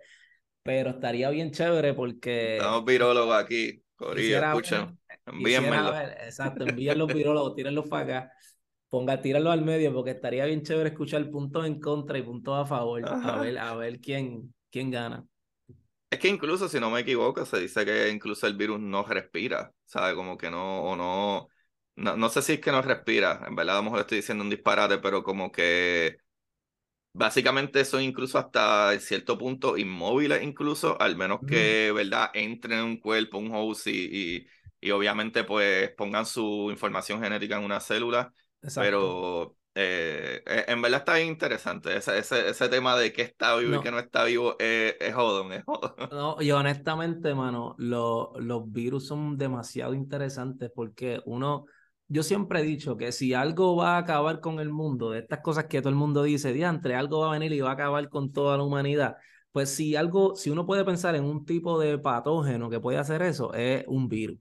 [0.64, 2.56] Pero estaría bien chévere porque...
[2.56, 5.94] Estamos virólogos aquí, Corilla, escucha, envíenmelo.
[6.00, 8.32] Exacto, envíen los virólogos, tírenlos para acá,
[8.88, 12.66] ponga, tírenlos al medio porque estaría bien chévere escuchar puntos en contra y puntos a
[12.66, 15.26] favor, a ver, a ver quién, quién gana.
[16.10, 19.74] Es que incluso, si no me equivoco, se dice que incluso el virus no respira,
[19.86, 20.16] ¿sabe?
[20.16, 21.50] Como que no, o no,
[21.96, 24.50] no, sé si es que no respira, en verdad a lo mejor estoy diciendo un
[24.50, 26.18] disparate, pero como que
[27.14, 32.30] básicamente son incluso hasta cierto punto inmóviles incluso, al menos que, ¿verdad?
[32.34, 34.48] Entren en un cuerpo, un host y,
[34.82, 38.34] y, obviamente pues pongan su información genética en una célula,
[38.76, 41.96] pero eh, eh, en verdad está bien interesante.
[41.98, 45.14] Ese, ese, ese tema de qué está vivo y qué no está vivo es, es
[45.14, 45.64] jodón, es
[46.10, 51.66] No, y honestamente, mano, lo, los virus son demasiado interesantes porque uno,
[52.08, 55.42] yo siempre he dicho que si algo va a acabar con el mundo, de estas
[55.42, 58.08] cosas que todo el mundo dice, diantre, algo va a venir y va a acabar
[58.10, 59.18] con toda la humanidad.
[59.52, 63.22] Pues si algo, si uno puede pensar en un tipo de patógeno que puede hacer
[63.24, 64.38] eso, es un virus.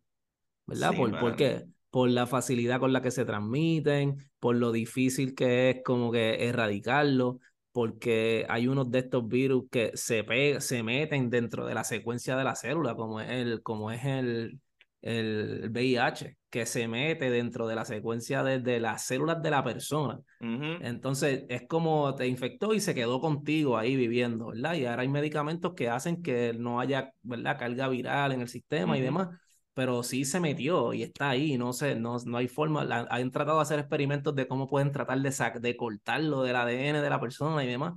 [0.67, 0.95] ¿Verdad?
[0.95, 1.67] ¿Por, ¿Por qué?
[1.95, 6.49] Por la facilidad con la que se transmiten, por lo difícil que es como que
[6.49, 7.39] erradicarlo,
[7.71, 10.25] porque hay unos de estos virus que se,
[10.59, 14.59] se meten dentro de la secuencia de la célula, como es el, como es el,
[15.03, 20.19] el VIH, que se mete dentro de la secuencia de, las células de la persona.
[20.41, 24.75] Entonces, es como te infectó y se quedó contigo ahí viviendo, ¿verdad?
[24.75, 27.57] Y ahora hay medicamentos que hacen que no haya, ¿verdad?
[27.57, 29.29] Carga viral en el sistema y demás,
[29.75, 33.59] pero sí se metió y está ahí, no sé, no, no hay forma, han tratado
[33.59, 37.65] de hacer experimentos de cómo pueden tratar de, de cortarlo del ADN de la persona
[37.65, 37.95] y demás.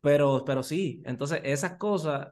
[0.00, 2.28] Pero, pero sí, entonces esas cosas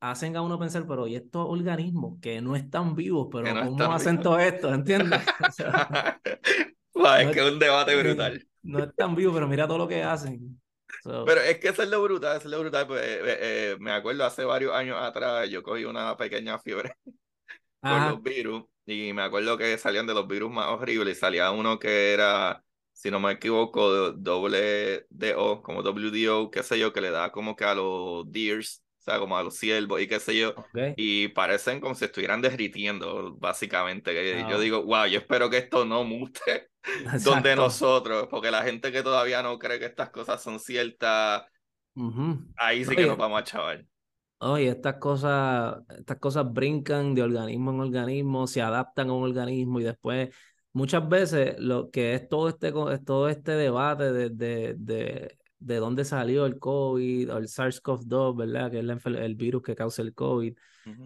[0.00, 4.20] hacen a uno pensar, pero ¿y estos organismos que no están vivos, pero cómo hacen
[4.20, 4.72] todo esto?
[4.72, 5.20] ¿Entiendes?
[7.20, 8.44] es que es un debate brutal.
[8.62, 10.60] No están vivos, pero mira todo lo que hacen.
[11.04, 12.86] Pero es que eso es lo brutal, eso es lo brutal.
[12.86, 16.94] Pues, eh, eh, eh, me acuerdo hace varios años atrás, yo cogí una pequeña fiebre
[17.80, 21.50] con los virus y me acuerdo que salían de los virus más horribles y salía
[21.50, 27.00] uno que era, si no me equivoco, doble DO, como WDO, qué sé yo, que
[27.02, 28.82] le da como que a los deers
[29.18, 30.54] como a los ciervos y qué sé yo,
[30.96, 34.46] y parecen como si estuvieran derritiendo, básicamente.
[34.46, 36.68] Yo digo, wow, yo espero que esto no mute
[37.24, 41.44] donde nosotros, porque la gente que todavía no cree que estas cosas son ciertas,
[42.56, 43.86] ahí sí que nos vamos a chaval.
[44.40, 49.80] Oye, estas cosas, estas cosas brincan de organismo en organismo, se adaptan a un organismo
[49.80, 50.30] y después
[50.72, 52.72] muchas veces lo que es todo este,
[53.04, 58.70] todo este debate de, de, de, de dónde salió el COVID o el SARS-CoV-2, ¿verdad?
[58.70, 60.54] Que es el, virus que causa el COVID,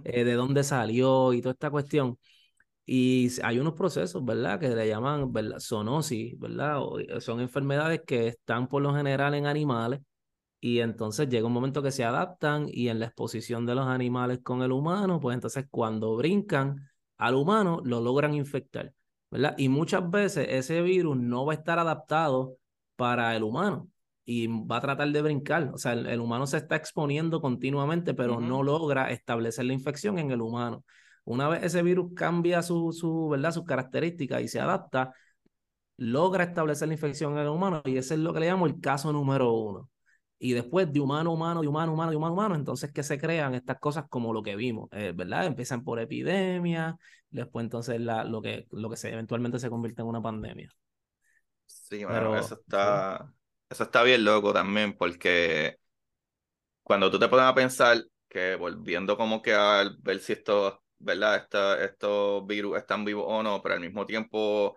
[0.04, 2.18] eh, de dónde salió y toda esta cuestión.
[2.84, 4.60] Y hay unos procesos, ¿verdad?
[4.60, 5.58] Que le llaman ¿verdad?
[5.58, 6.82] zoonosis, ¿verdad?
[7.08, 10.00] Eh, son enfermedades que están por lo general en animales
[10.64, 14.40] y entonces llega un momento que se adaptan y en la exposición de los animales
[14.44, 18.94] con el humano, pues entonces cuando brincan al humano lo logran infectar,
[19.28, 19.56] ¿verdad?
[19.58, 22.58] Y muchas veces ese virus no va a estar adaptado
[22.94, 23.88] para el humano
[24.24, 25.70] y va a tratar de brincar.
[25.74, 30.30] O sea, el, humano se está exponiendo continuamente, pero no logra establecer la infección en
[30.30, 30.84] el humano.
[31.24, 33.50] Una vez ese virus cambia su, su, ¿verdad?
[33.50, 35.12] sus características y se adapta,
[35.96, 38.80] logra establecer la infección en el humano y ese es lo que le llamo el
[38.80, 39.88] caso número uno.
[40.44, 43.54] Y después de humano, humano, de humano, humano, de humano, humano, entonces que se crean
[43.54, 45.46] estas cosas como lo que vimos, eh, ¿verdad?
[45.46, 46.96] Empiezan por epidemia,
[47.30, 50.68] después entonces la, lo, que, lo que se, eventualmente se convierte en una pandemia.
[51.64, 53.32] Sí, bueno, eso está,
[53.70, 55.76] eso está bien loco también, porque
[56.82, 61.46] cuando tú te pones a pensar que volviendo como que a ver si estos, ¿verdad?
[61.84, 64.76] estos virus están vivos o no, pero al mismo tiempo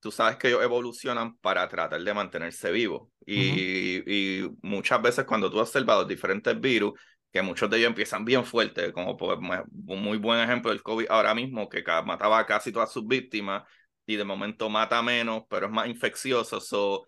[0.00, 3.08] tú sabes que ellos evolucionan para tratar de mantenerse vivos.
[3.24, 6.98] Y, y muchas veces cuando tú observas los diferentes virus,
[7.32, 11.06] que muchos de ellos empiezan bien fuertes, como por un muy buen ejemplo del COVID
[11.10, 13.62] ahora mismo, que mataba a casi todas sus víctimas
[14.04, 16.60] y de momento mata menos, pero es más infeccioso.
[16.60, 17.06] So,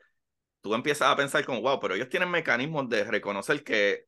[0.61, 4.05] tú empiezas a pensar como, wow, pero ellos tienen mecanismos de reconocer que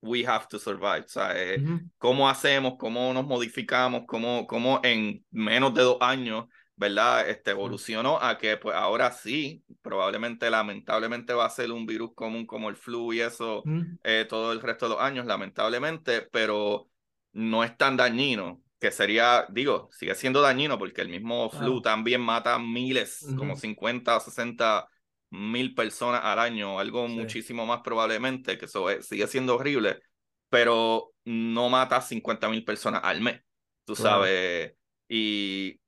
[0.00, 1.60] we have to survive, ¿sabes?
[1.98, 2.74] ¿Cómo hacemos?
[2.78, 4.02] ¿Cómo nos modificamos?
[4.06, 7.28] ¿Cómo, cómo en menos de dos años, ¿verdad?
[7.28, 12.46] Este, evolucionó a que pues ahora sí, probablemente, lamentablemente va a ser un virus común
[12.46, 13.62] como el flu y eso
[14.02, 16.88] eh, todo el resto de los años, lamentablemente, pero
[17.32, 22.20] no es tan dañino que sería, digo, sigue siendo dañino porque el mismo flu también
[22.20, 24.88] mata miles, como 50 o 60
[25.30, 30.00] mil personas al año, algo muchísimo más probablemente, que eso sigue siendo horrible,
[30.48, 33.40] pero no mata 50 mil personas al mes,
[33.84, 34.74] tú sabes,
[35.08, 35.80] y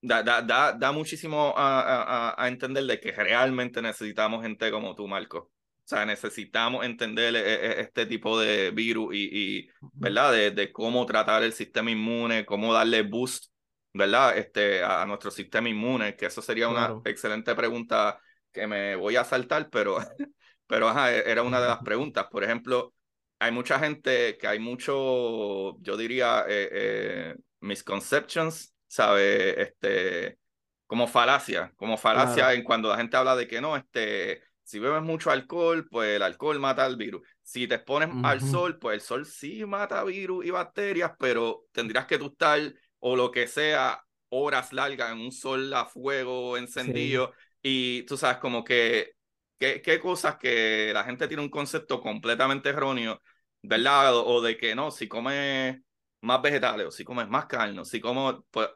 [0.00, 4.94] da, da, da, da muchísimo a, a, a, entender de que realmente necesitamos gente como
[4.94, 5.38] tú, Marco.
[5.38, 5.50] O
[5.88, 10.32] sea, necesitamos entender e, e, este tipo de virus y, y ¿verdad?
[10.32, 13.46] De, de, cómo tratar el sistema inmune, cómo darle boost,
[13.94, 14.36] ¿verdad?
[14.36, 18.20] Este, a, nuestro sistema inmune, que eso sería una excelente pregunta
[18.52, 19.98] que me voy a saltar, pero,
[20.66, 22.26] pero e, era una de las preguntas.
[22.30, 22.94] Por ejemplo,
[23.38, 29.62] hay mucha gente que hay mucho, yo diría, eh, eh, misconceptions, ¿sabe?
[29.62, 30.38] Este,
[30.86, 35.02] como falacia, como falacia en cuando la gente habla de que no, este, si bebes
[35.02, 37.26] mucho alcohol, pues el alcohol mata al virus.
[37.42, 42.06] Si te expones al sol, pues el sol sí mata virus y bacterias, pero tendrías
[42.06, 42.60] que tú estar
[42.98, 48.38] o lo que sea horas largas en un sol a fuego encendido y tú sabes,
[48.38, 49.12] como que,
[49.58, 53.22] qué cosas que la gente tiene un concepto completamente erróneo,
[53.62, 54.16] ¿verdad?
[54.16, 55.78] O, o de que no, si comes
[56.20, 58.68] más vegetales o si comes más carne, o si como, pues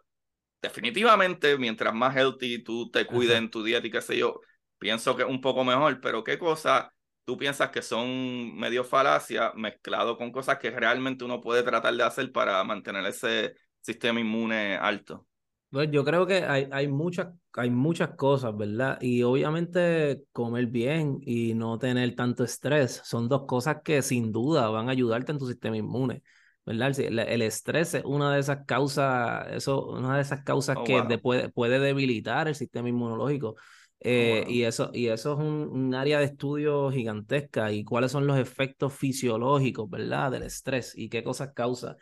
[0.61, 4.41] definitivamente mientras más healthy tú te cuides en tu dieta y qué sé yo,
[4.79, 6.87] pienso que es un poco mejor, pero qué cosas
[7.25, 12.03] tú piensas que son medio falacia mezclado con cosas que realmente uno puede tratar de
[12.03, 15.27] hacer para mantener ese sistema inmune alto.
[15.71, 18.99] Pues yo creo que hay, hay, muchas, hay muchas cosas, ¿verdad?
[19.01, 24.69] Y obviamente comer bien y no tener tanto estrés son dos cosas que sin duda
[24.69, 26.23] van a ayudarte en tu sistema inmune.
[26.65, 26.99] ¿Verdad?
[27.01, 31.21] El, estrés es una de esas causas, eso, una de esas causas Oh, que wow.
[31.21, 33.57] puede, puede debilitar el sistema inmunológico.
[34.01, 34.53] Eh, wow.
[34.53, 37.73] y eso, y eso es un, un área de estudio gigantesca.
[37.73, 40.31] Y cuáles son los efectos fisiológicos, ¿verdad?
[40.33, 41.97] Del estrés y qué cosas causa.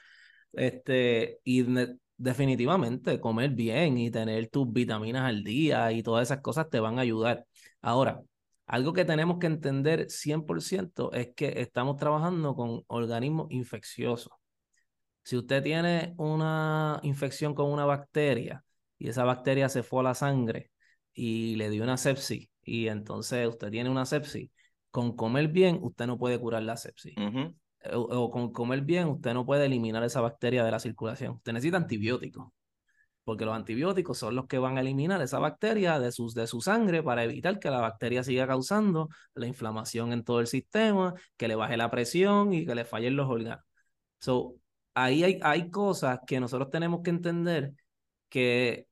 [0.52, 1.64] Este, y
[2.16, 6.98] definitivamente comer bien y tener tus vitaminas al día y todas esas cosas te van
[6.98, 7.46] a ayudar.
[7.80, 8.20] Ahora,
[8.66, 14.32] algo que tenemos que entender 100% es que estamos trabajando con organismos infecciosos.
[15.22, 18.64] Si usted tiene una infección con una bacteria
[18.98, 20.70] y esa bacteria se fue a la sangre
[21.12, 24.50] y le dio una sepsis y entonces usted tiene una sepsis,
[24.90, 27.14] con comer bien usted no puede curar la sepsis.
[27.92, 31.36] O, o con comer bien usted no puede eliminar esa bacteria de la circulación.
[31.36, 32.48] Usted necesita antibióticos
[33.30, 36.60] porque los antibióticos son los que van a eliminar esa bacteria de, sus, de su
[36.60, 41.46] sangre para evitar que la bacteria siga causando la inflamación en todo el sistema, que
[41.46, 43.64] le baje la presión y que le fallen los órganos.
[44.18, 44.56] So,
[44.94, 47.72] ahí hay, hay cosas que nosotros tenemos que entender
[48.28, 48.86] que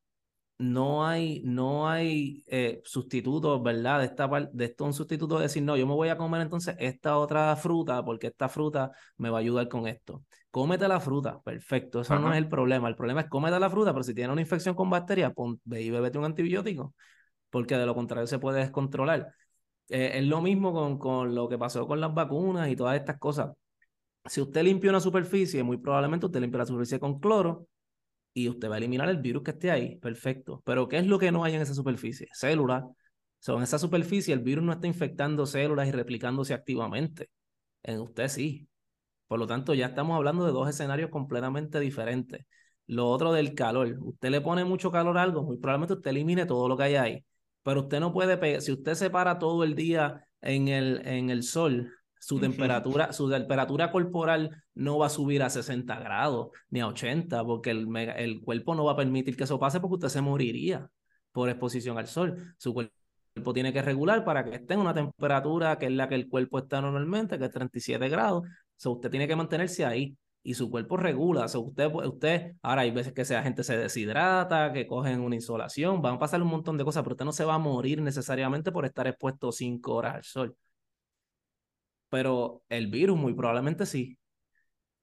[0.59, 4.01] no hay, no hay eh, sustitutos, ¿verdad?
[4.01, 6.75] De, esta de esto un sustituto de decir, no, yo me voy a comer entonces
[6.81, 10.25] esta otra fruta porque esta fruta me va a ayudar con esto.
[10.51, 12.89] Cómete la fruta, perfecto, eso no es el problema.
[12.89, 15.83] El problema es cómete la fruta, pero si tienes una infección con bacterias, pon, ve
[15.83, 16.95] y bébete un antibiótico,
[17.51, 19.33] porque de lo contrario se puede descontrolar.
[19.89, 23.19] Eh, es lo mismo con, con lo que pasó con las vacunas y todas estas
[23.19, 23.51] cosas.
[24.29, 27.67] Si usted limpia una superficie, muy probablemente usted limpia la superficie con cloro
[28.35, 29.97] y usted va a eliminar el virus que esté ahí.
[29.97, 30.63] Perfecto.
[30.65, 32.29] Pero ¿qué es lo que no hay en esa superficie?
[32.33, 32.85] Células.
[33.47, 37.31] En esa superficie el virus no está infectando células y replicándose activamente.
[37.83, 38.69] En usted sí.
[39.27, 42.47] Por lo tanto, ya estamos hablando de dos escenarios completamente diferentes.
[42.87, 43.97] Lo otro del calor.
[44.01, 46.95] Usted le pone mucho calor a algo, muy probablemente usted elimine todo lo que hay
[46.97, 47.25] ahí.
[47.63, 48.61] Pero usted no puede.
[48.61, 53.31] Si usted se para todo el día en el, en el sol, su temperatura, su
[53.31, 58.41] temperatura corporal no va a subir a 60 grados ni a 80, porque el, el
[58.41, 60.89] cuerpo no va a permitir que eso pase porque usted se moriría
[61.33, 62.55] por exposición al sol.
[62.59, 62.93] Su cuerpo
[63.55, 66.59] tiene que regular para que esté en una temperatura que es la que el cuerpo
[66.59, 68.45] está normalmente, que es 37 grados.
[68.77, 71.49] So, usted tiene que mantenerse ahí y su cuerpo regula.
[71.49, 76.03] So, usted, usted, ahora hay veces que esa gente se deshidrata, que cogen una insolación,
[76.03, 78.73] van a pasar un montón de cosas, pero usted no se va a morir necesariamente
[78.73, 80.57] por estar expuesto cinco horas al sol.
[82.11, 84.19] Pero el virus muy probablemente sí.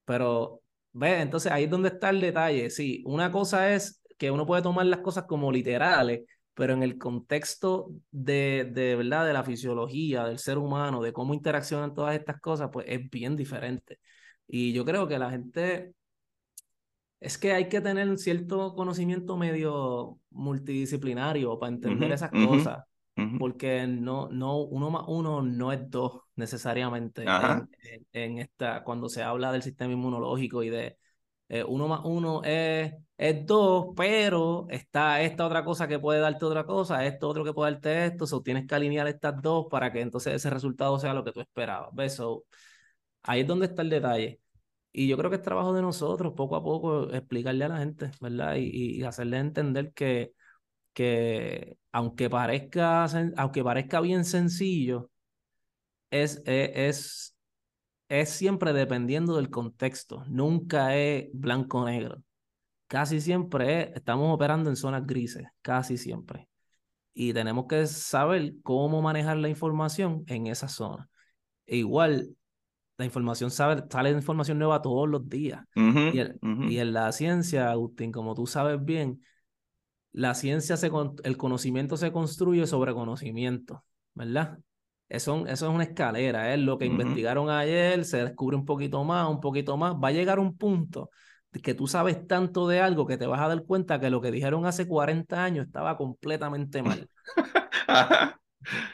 [0.04, 2.70] Pero, ve, entonces ahí es donde está el detalle.
[2.70, 6.22] Sí, una cosa es que uno puede tomar las cosas como literales,
[6.54, 11.34] pero en el contexto de, de verdad, de la fisiología del ser humano, de cómo
[11.34, 14.00] interaccionan todas estas cosas, pues es bien diferente.
[14.46, 15.94] Y yo creo que la gente,
[17.20, 22.36] es que hay que tener un cierto conocimiento medio multidisciplinario para entender Ujú, esas ujú,
[22.36, 22.84] cosas,
[23.38, 27.66] porque no, no, uno más uno no es dos necesariamente Ajá.
[27.82, 30.98] en, en, en esta, cuando se habla del sistema inmunológico y de
[31.48, 36.44] eh, uno más uno es, es dos, pero está esta otra cosa que puede darte
[36.44, 39.92] otra cosa, esto otro que puede darte esto, so tienes que alinear estas dos para
[39.92, 41.90] que entonces ese resultado sea lo que tú esperabas.
[41.94, 42.16] ¿Ves?
[42.16, 42.44] So,
[43.22, 44.40] ahí es donde está el detalle.
[44.92, 48.10] Y yo creo que es trabajo de nosotros, poco a poco, explicarle a la gente,
[48.20, 48.56] ¿verdad?
[48.56, 50.32] Y, y hacerle entender que,
[50.94, 53.06] que aunque parezca,
[53.38, 55.10] aunque parezca bien sencillo,
[56.10, 57.36] es, es, es,
[58.10, 60.22] es siempre dependiendo del contexto.
[60.28, 62.22] Nunca es blanco-negro.
[62.86, 66.50] Casi siempre es- estamos operando en zonas grises, casi siempre.
[67.14, 71.08] Y tenemos que saber cómo manejar la información en esa zona.
[71.64, 72.36] E igual,
[72.98, 75.64] la información sabe, sale información nueva todos los días.
[76.14, 79.22] Y, el- y en la ciencia, Agustín, como tú sabes bien,
[80.16, 80.90] la ciencia, se,
[81.24, 84.58] el conocimiento se construye sobre conocimiento, ¿verdad?
[85.10, 89.28] Eso, eso es una escalera, es lo que investigaron ayer, se descubre un poquito más,
[89.28, 91.10] un poquito más, va a llegar un punto
[91.62, 94.30] que tú sabes tanto de algo que te vas a dar cuenta que lo que
[94.30, 97.10] dijeron hace 40 años estaba completamente mal.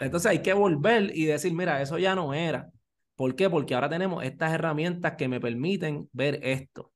[0.00, 2.68] Entonces hay que volver y decir, mira, eso ya no era.
[3.14, 3.48] ¿Por qué?
[3.48, 6.92] Porque ahora tenemos estas herramientas que me permiten ver esto.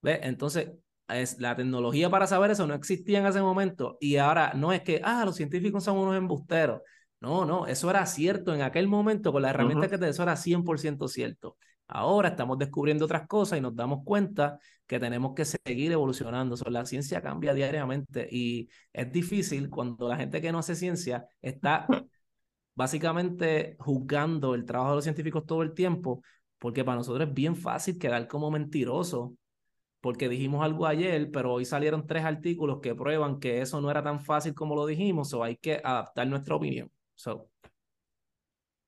[0.00, 0.20] ¿Ves?
[0.22, 0.70] Entonces,
[1.08, 3.96] es, la tecnología para saber eso no existía en ese momento.
[4.00, 6.82] Y ahora no es que, ah, los científicos son unos embusteros.
[7.20, 9.90] No, no, eso era cierto en aquel momento con las herramientas Ujú.
[9.92, 11.56] que te eso era 100% cierto.
[11.88, 16.54] Ahora estamos descubriendo otras cosas y nos damos cuenta que tenemos que seguir evolucionando.
[16.54, 20.76] O sea, la ciencia cambia diariamente y es difícil cuando la gente que no hace
[20.76, 21.86] ciencia está
[22.74, 26.22] básicamente juzgando el trabajo de los científicos todo el tiempo,
[26.58, 29.34] porque para nosotros es bien fácil quedar como mentiroso,
[30.00, 34.02] porque dijimos algo ayer, pero hoy salieron tres artículos que prueban que eso no era
[34.02, 36.90] tan fácil como lo dijimos, o hay que adaptar nuestra opinión.
[37.14, 37.48] So,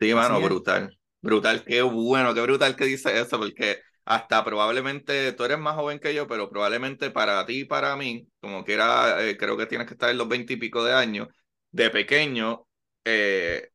[0.00, 0.40] Sí, mano, es.
[0.40, 0.96] brutal.
[1.20, 5.98] Brutal, qué bueno, qué brutal que dice eso, porque hasta probablemente, tú eres más joven
[5.98, 9.66] que yo, pero probablemente para ti y para mí, como que era, eh, creo que
[9.66, 11.28] tienes que estar en los veinte y pico de años,
[11.70, 12.66] de pequeño,
[13.04, 13.68] eh,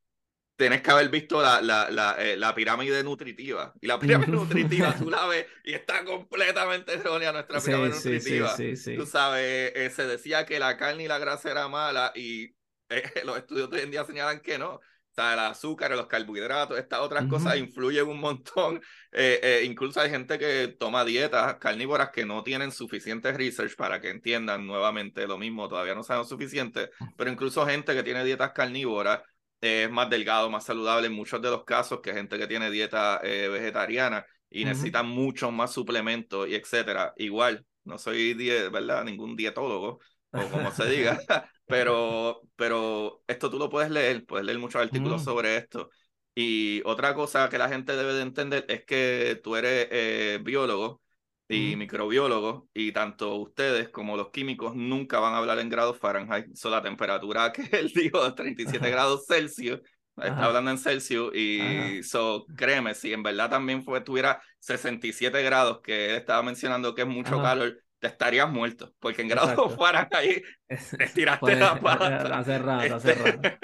[0.56, 3.74] tienes que haber visto la, la, la, eh, la, pirámide nutritiva.
[3.82, 8.56] Y la pirámide nutritiva, tú la ves y está completamente errónea nuestra pirámide nutritiva.
[8.98, 12.56] tú sabes, se decía que la carne y la grasa era mala y
[13.26, 14.80] los estudios de hoy en día señalan que no
[15.16, 18.82] sea, el azúcar, los carbohidratos, estas otras cosas influyen un montón.
[19.18, 24.02] Eh, eh, incluso hay gente que toma dietas carnívoras que no tienen suficiente research para
[24.02, 28.52] que entiendan nuevamente lo mismo, todavía no saben suficiente, pero incluso gente que tiene dietas
[28.52, 29.22] carnívoras
[29.66, 33.20] es más delgado, más saludable en muchos de los casos que gente que tiene dieta
[33.24, 37.14] eh, vegetariana y necesita muchos más suplementos y etcétera.
[37.18, 39.04] Igual, no soy, ¿verdad?
[39.04, 40.00] Ningún dietólogo,
[40.32, 41.20] o como se diga,
[41.66, 45.26] pero, pero esto tú lo puedes leer, puedes leer muchos artículos mm.
[45.26, 45.90] sobre esto.
[46.34, 51.02] Y otra cosa que la gente debe de entender es que tú eres eh, biólogo
[51.48, 56.56] y microbiólogo y tanto ustedes como los químicos nunca van a hablar en grados Fahrenheit.
[56.56, 59.82] So, la temperatura que él dijo de 37 grados Celsius,
[60.18, 65.82] está hablando en Celsius y so, créeme, si en verdad también fue, tuviera 67 grados
[65.82, 70.44] que él estaba mencionando que es mucho calor, te estarías muerto, porque en grado Fahrenheit
[70.68, 72.18] te tiraste la pata.
[72.40, 73.58] Hace rato, hace este, rato.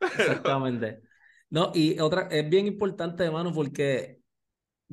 [0.00, 1.00] Exactamente.
[1.50, 4.21] No, y otra, es bien importante, hermano, porque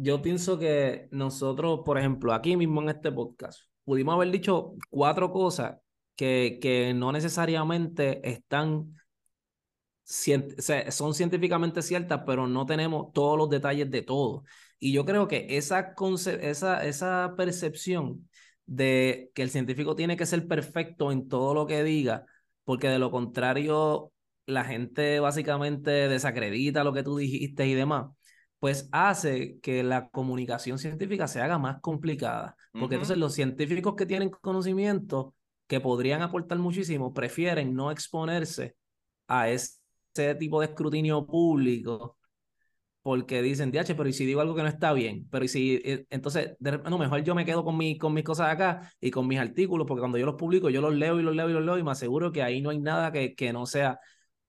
[0.01, 5.29] yo pienso que nosotros, por ejemplo, aquí mismo en este podcast, pudimos haber dicho cuatro
[5.31, 5.77] cosas
[6.15, 8.95] que, que no necesariamente están,
[10.05, 14.43] son científicamente ciertas, pero no tenemos todos los detalles de todo.
[14.79, 15.93] Y yo creo que esa,
[16.41, 18.29] esa, esa percepción
[18.65, 22.25] de que el científico tiene que ser perfecto en todo lo que diga,
[22.63, 24.13] porque de lo contrario
[24.45, 28.11] la gente básicamente desacredita lo que tú dijiste y demás,
[28.59, 34.05] pues hace que la comunicación científica se haga más complicada, porque entonces los científicos que
[34.05, 35.33] tienen conocimiento,
[35.67, 38.75] que podrían aportar muchísimo, prefieren no exponerse
[39.27, 42.17] a ese tipo de escrutinio público
[43.01, 45.27] porque dicen, DH, pero ¿y si digo algo que no está bien?
[45.31, 48.51] Pero ¿y si, eh, entonces, no, mejor yo me quedo con, mi, con mis cosas
[48.51, 51.35] acá y con mis artículos, porque cuando yo los publico, yo los leo y los
[51.35, 53.65] leo y los leo y me aseguro que ahí no hay nada que, que no
[53.65, 53.99] sea,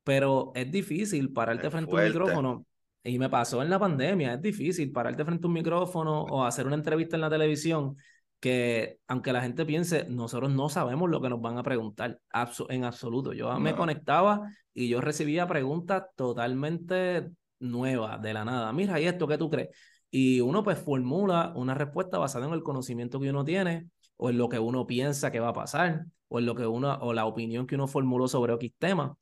[0.03, 2.67] pero es difícil pararte frente a un micrófono.
[3.03, 6.67] Y me pasó en la pandemia, es difícil pararte frente a un micrófono o hacer
[6.67, 7.97] una entrevista en la televisión
[8.41, 12.21] que aunque la gente piense, nosotros no sabemos lo que nos van a preguntar,
[12.69, 13.33] en absoluto.
[13.35, 18.73] Yo me conectaba y yo recibía preguntas totalmente nueva, de la nada.
[18.73, 19.69] Mira, ¿y esto qué tú crees?
[20.11, 24.39] Y uno pues formula una respuesta basada en el conocimiento que uno tiene o en
[24.39, 27.27] lo que uno piensa que va a pasar o en lo que uno o la
[27.27, 29.17] opinión que uno formuló sobre X tema.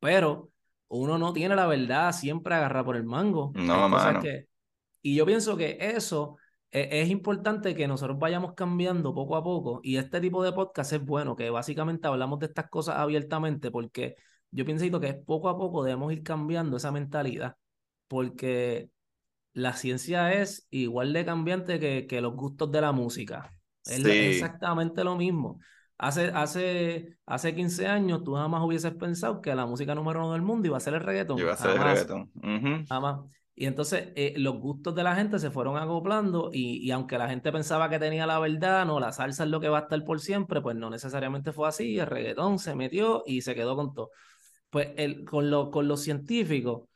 [0.00, 0.50] Pero
[0.88, 3.52] uno no tiene la verdad siempre agarrada por el mango.
[3.54, 4.20] No, mano.
[4.20, 4.46] Que...
[5.02, 6.36] Y yo pienso que eso
[6.70, 9.80] es, es, importante que nosotros vayamos cambiando poco a poco.
[9.82, 14.16] Y este tipo de podcast es bueno, que básicamente hablamos de estas cosas abiertamente porque
[14.50, 17.56] yo pienso que poco a poco debemos ir cambiando esa mentalidad,
[18.06, 18.90] porque
[19.52, 23.52] la ciencia es igual de cambiante que, que los gustos de la música.
[23.84, 25.58] Es exactamente lo mismo.
[25.98, 30.42] Hace, hace, hace 15 años tú jamás hubieses pensado que la música número uno del
[30.42, 31.38] mundo iba a ser el reggaetón.
[31.40, 32.30] Iba a ser el reggaetón.
[32.88, 33.20] Jamás.
[33.56, 37.28] Y entonces eh, los gustos de la gente se fueron acoplando y, y, aunque la
[37.28, 40.04] gente pensaba que tenía la verdad, no, la salsa es lo que va a estar
[40.04, 43.92] por siempre, pues no necesariamente fue así, el reggaetón se metió y se quedó con
[43.92, 44.10] todo.
[44.70, 46.88] Pues el, con, lo, con los científicos,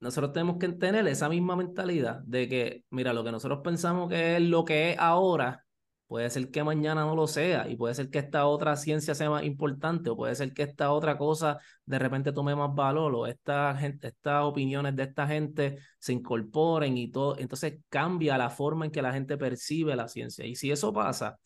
[0.00, 4.36] nosotros tenemos que tener esa misma mentalidad de que, mira, lo que nosotros pensamos que
[4.36, 5.63] es lo que es ahora,
[6.06, 9.30] puede ser que mañana no lo sea, y puede ser que esta otra ciencia sea
[9.30, 13.26] más importante, o puede ser que esta otra cosa de repente tome más valor, o
[13.26, 17.38] esta gente, estas opiniones de esta gente se incorporen y todo.
[17.38, 20.44] Entonces cambia la forma en que la gente percibe la ciencia.
[20.46, 21.38] Y si eso pasa,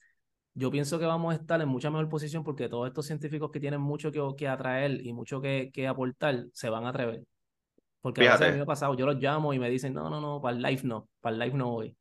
[0.55, 3.61] yo pienso que vamos a estar en mucha mejor posición porque todos estos científicos que
[3.61, 7.23] tienen mucho que, que atraer y mucho que, que, aportar se van a atrever.
[8.01, 10.21] Porque a veces a me ha pasado, yo los llamo y me dicen, no, no,
[10.21, 11.97] no, para el live no, para el live no voy.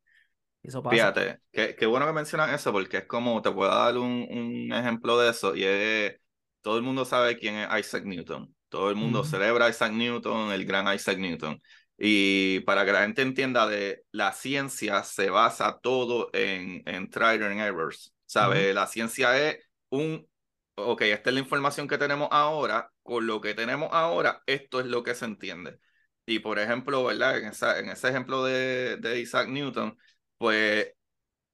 [0.62, 0.94] Eso pasa.
[0.94, 5.18] Fíjate, qué, bueno que mencionas eso porque es como, te puedo dar un, un ejemplo
[5.18, 6.16] de eso y es,
[6.60, 8.54] todo el mundo sabe quién es Isaac Newton.
[8.68, 11.60] Todo el mundo celebra a Isaac Newton, el gran Isaac Newton.
[11.96, 17.42] Y para que la gente entienda de la ciencia se basa todo en, en trial
[17.44, 18.12] and errors.
[18.26, 18.74] ¿Sabe?
[18.74, 20.28] La ciencia es un,
[20.76, 24.86] ok, esta es la información que tenemos ahora, con lo que tenemos ahora, esto es
[24.86, 25.78] lo que se entiende.
[26.26, 27.38] Y por ejemplo, ¿verdad?
[27.38, 29.96] En, esa, en ese ejemplo de, de Isaac Newton,
[30.38, 30.92] pues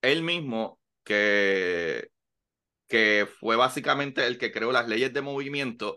[0.03, 2.11] él mismo, que,
[2.89, 5.97] que fue básicamente el que creó las leyes de movimiento,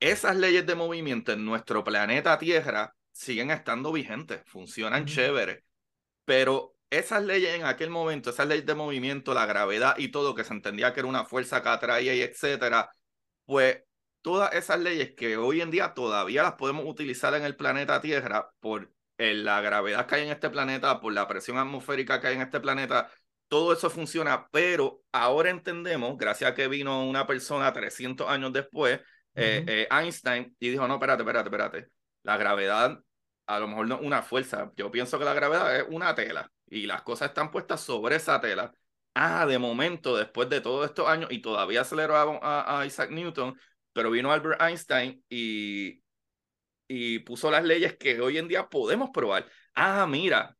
[0.00, 5.64] esas leyes de movimiento en nuestro planeta Tierra siguen estando vigentes, funcionan chévere,
[6.24, 10.44] pero esas leyes en aquel momento, esas leyes de movimiento, la gravedad y todo, que
[10.44, 12.90] se entendía que era una fuerza que atraía y etcétera,
[13.44, 13.82] pues
[14.22, 18.50] todas esas leyes que hoy en día todavía las podemos utilizar en el planeta Tierra
[18.60, 22.42] por la gravedad que hay en este planeta, por la presión atmosférica que hay en
[22.42, 23.10] este planeta,
[23.48, 29.00] todo eso funciona, pero ahora entendemos, gracias a que vino una persona 300 años después,
[29.34, 31.88] eh, eh, Einstein, y dijo, no, espérate, espérate, espérate,
[32.22, 32.98] la gravedad
[33.46, 36.86] a lo mejor no una fuerza, yo pienso que la gravedad es una tela y
[36.86, 38.72] las cosas están puestas sobre esa tela.
[39.14, 43.58] Ah, de momento, después de todos estos años, y todavía aceleró a, Isaac Newton,
[43.92, 46.02] pero vino Albert Einstein y,
[46.88, 49.46] y puso las leyes que hoy en día podemos probar.
[49.74, 50.56] Ah, mira,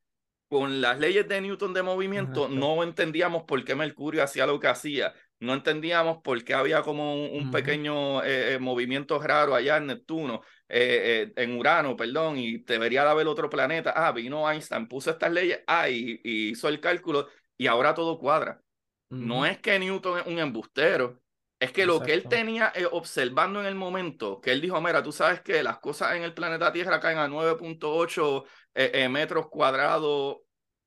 [0.48, 4.68] con las leyes de Newton de movimiento no entendíamos por qué Mercurio hacía lo que
[4.68, 9.86] hacía, no entendíamos por qué había como un, pequeño eh, eh, movimiento raro allá en
[9.86, 13.92] Neptuno, eh, en Urano, perdón, y debería de haber otro planeta.
[13.94, 18.62] Ah, vino Einstein, puso estas leyes, ah, y, hizo el cálculo y ahora todo cuadra.
[19.10, 21.20] No es que Newton es un embustero,
[21.58, 25.10] es que lo que él tenía observando en el momento, que él dijo, mira, tú
[25.10, 28.44] sabes que las cosas en el planeta Tierra caen a 9.8
[28.74, 30.38] eh, eh, metros cuadrados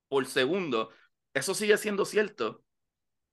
[0.07, 0.91] por segundo.
[1.33, 2.63] Eso sigue siendo cierto.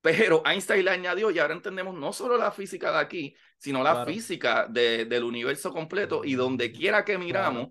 [0.00, 4.06] Pero Einstein le añadió y ahora entendemos no solo la física de aquí, sino la
[4.06, 7.70] física de, del universo completo y donde quiera que miramos,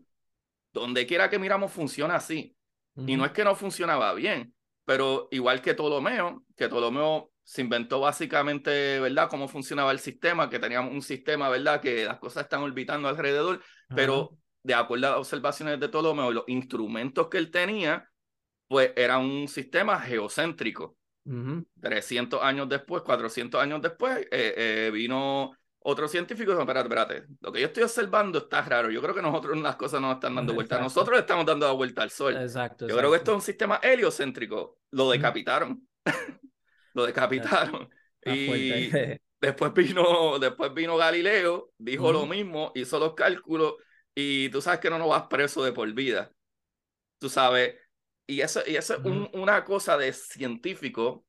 [0.74, 2.56] donde quiera que miramos funciona así.
[2.98, 4.54] Y no es que no funcionaba bien,
[4.86, 10.58] pero igual que Ptolomeo, que Ptolomeo se inventó básicamente, ¿verdad?, cómo funcionaba el sistema, que
[10.58, 13.62] teníamos un sistema, ¿verdad?, que las cosas están orbitando alrededor,
[13.96, 18.10] pero de acuerdo a las observaciones de Ptolomeo, los instrumentos que él tenía,
[18.68, 20.98] pues era un sistema geocéntrico.
[21.82, 27.28] 300 años después, 400 años después, eh, eh, vino otro científico y dijo, espérate, espérate,
[27.42, 28.90] lo que yo estoy observando está raro.
[28.90, 30.80] Yo creo que nosotros las cosas nos están dando vuelta.
[30.80, 32.36] Nosotros le estamos dando la vuelta al sol.
[32.36, 32.88] Exacto.
[32.88, 34.80] Yo creo que esto es un sistema heliocéntrico.
[34.92, 35.88] Lo decapitaron.
[36.96, 37.88] lo decapitaron.
[38.26, 38.90] y
[39.40, 43.76] después vino, después vino Galileo, dijo lo mismo, hizo los cálculos
[44.16, 46.32] y tú sabes que no nos vas preso de por vida.
[47.20, 47.76] Tú sabes,
[48.28, 49.00] y eso, y eso es
[49.34, 51.26] una cosa de científico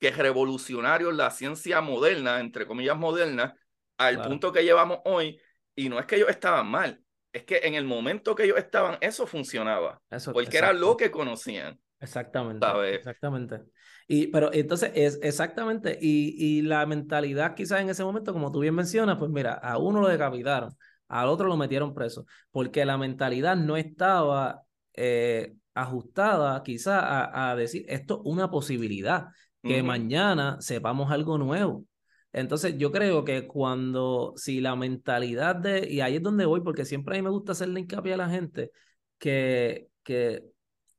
[0.00, 3.54] que es revolucionario en la ciencia moderna, entre comillas moderna,
[3.98, 5.40] al punto que llevamos hoy.
[5.76, 7.02] Y no es que ellos estaban mal,
[7.32, 10.00] es que en el momento que ellos estaban, eso funcionaba.
[10.10, 11.78] Eso, porque era lo que conocían.
[12.04, 12.66] Exactamente.
[12.94, 13.60] Exactamente.
[14.06, 18.60] Y, pero entonces, es exactamente, y, y la mentalidad quizás en ese momento, como tú
[18.60, 20.76] bien mencionas, pues mira, a uno lo decapitaron,
[21.08, 27.56] al otro lo metieron preso, porque la mentalidad no estaba eh, ajustada quizás a, a,
[27.56, 29.28] decir esto una posibilidad,
[29.62, 31.86] que mañana sepamos algo nuevo.
[32.34, 36.84] Entonces yo creo que cuando, si la mentalidad de, y ahí es donde voy, porque
[36.84, 38.72] siempre a mí me gusta hacerle hincapié a la gente,
[39.16, 40.42] que, que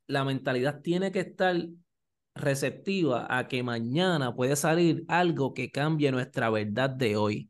[0.07, 1.55] la mentalidad tiene que estar
[2.35, 7.49] receptiva a que mañana puede salir algo que cambie nuestra verdad de hoy.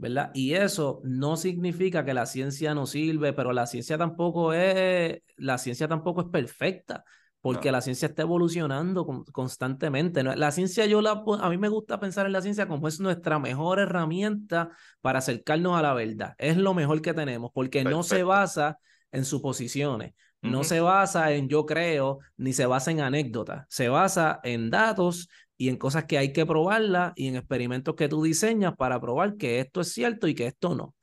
[0.00, 0.30] ¿verdad?
[0.32, 5.58] Y eso no significa que la ciencia no sirve, pero la ciencia tampoco es, la
[5.58, 7.04] ciencia tampoco es perfecta,
[7.42, 10.22] porque la ciencia está evolucionando constantemente.
[10.22, 13.38] La ciencia, yo la, a mí me gusta pensar en la ciencia como es nuestra
[13.38, 14.70] mejor herramienta
[15.02, 16.34] para acercarnos a la verdad.
[16.38, 18.78] Es lo mejor que tenemos, porque no se basa
[19.12, 24.40] en suposiciones, no se basa en yo creo, ni se basa en anécdotas, se basa
[24.42, 28.74] en datos y en cosas que hay que probarlas y en experimentos que tú diseñas
[28.76, 30.94] para probar que esto es cierto y que esto no.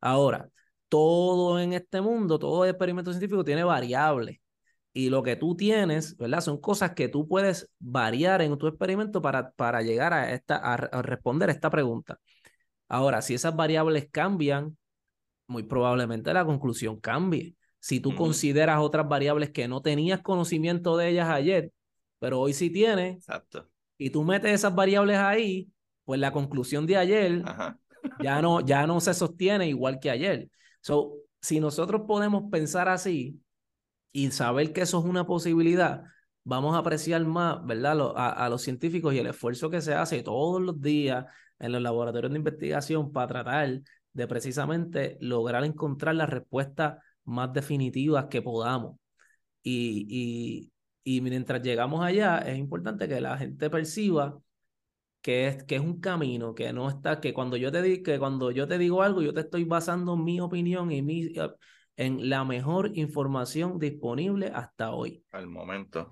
[0.00, 0.48] Ahora,
[0.88, 4.38] todo en este mundo, todo experimento científico tiene variables
[4.92, 6.40] y lo que tú tienes, ¿verdad?
[6.40, 10.76] Son cosas que tú puedes variar en tu experimento para, para llegar a, esta, a,
[11.02, 12.18] responder a esta pregunta.
[12.88, 14.76] Ahora, si esas variables cambian,
[15.46, 17.56] muy probablemente la conclusión cambie.
[17.80, 21.72] Si tú consideras otras variables que no tenías conocimiento de ellas ayer,
[22.18, 23.68] pero hoy sí tienes, Exacto
[24.00, 25.68] y tú metes esas variables ahí,
[26.06, 27.42] pues la conclusión de ayer
[28.22, 30.48] ya no, ya no se sostiene igual que ayer.
[30.80, 33.38] So, si nosotros podemos pensar así
[34.10, 36.04] y saber que eso es una posibilidad,
[36.44, 38.14] vamos a apreciar más, ¿verdad?
[38.16, 41.26] A, a, los científicos y el esfuerzo que se hace todos los días
[41.58, 43.82] en los laboratorios de investigación para tratar
[44.14, 48.96] de precisamente lograr encontrar las respuestas más definitivas que podamos.
[49.62, 50.06] Y,
[51.04, 54.38] y, y mientras llegamos allá, es importante que la gente perciba
[55.22, 58.18] que es, que es un camino, que no está, que cuando yo te di, que
[58.18, 61.32] cuando yo te digo algo, yo te estoy basando mi opinión y mi
[61.96, 65.22] en la mejor información disponible hasta hoy.
[65.32, 66.10] Al momento.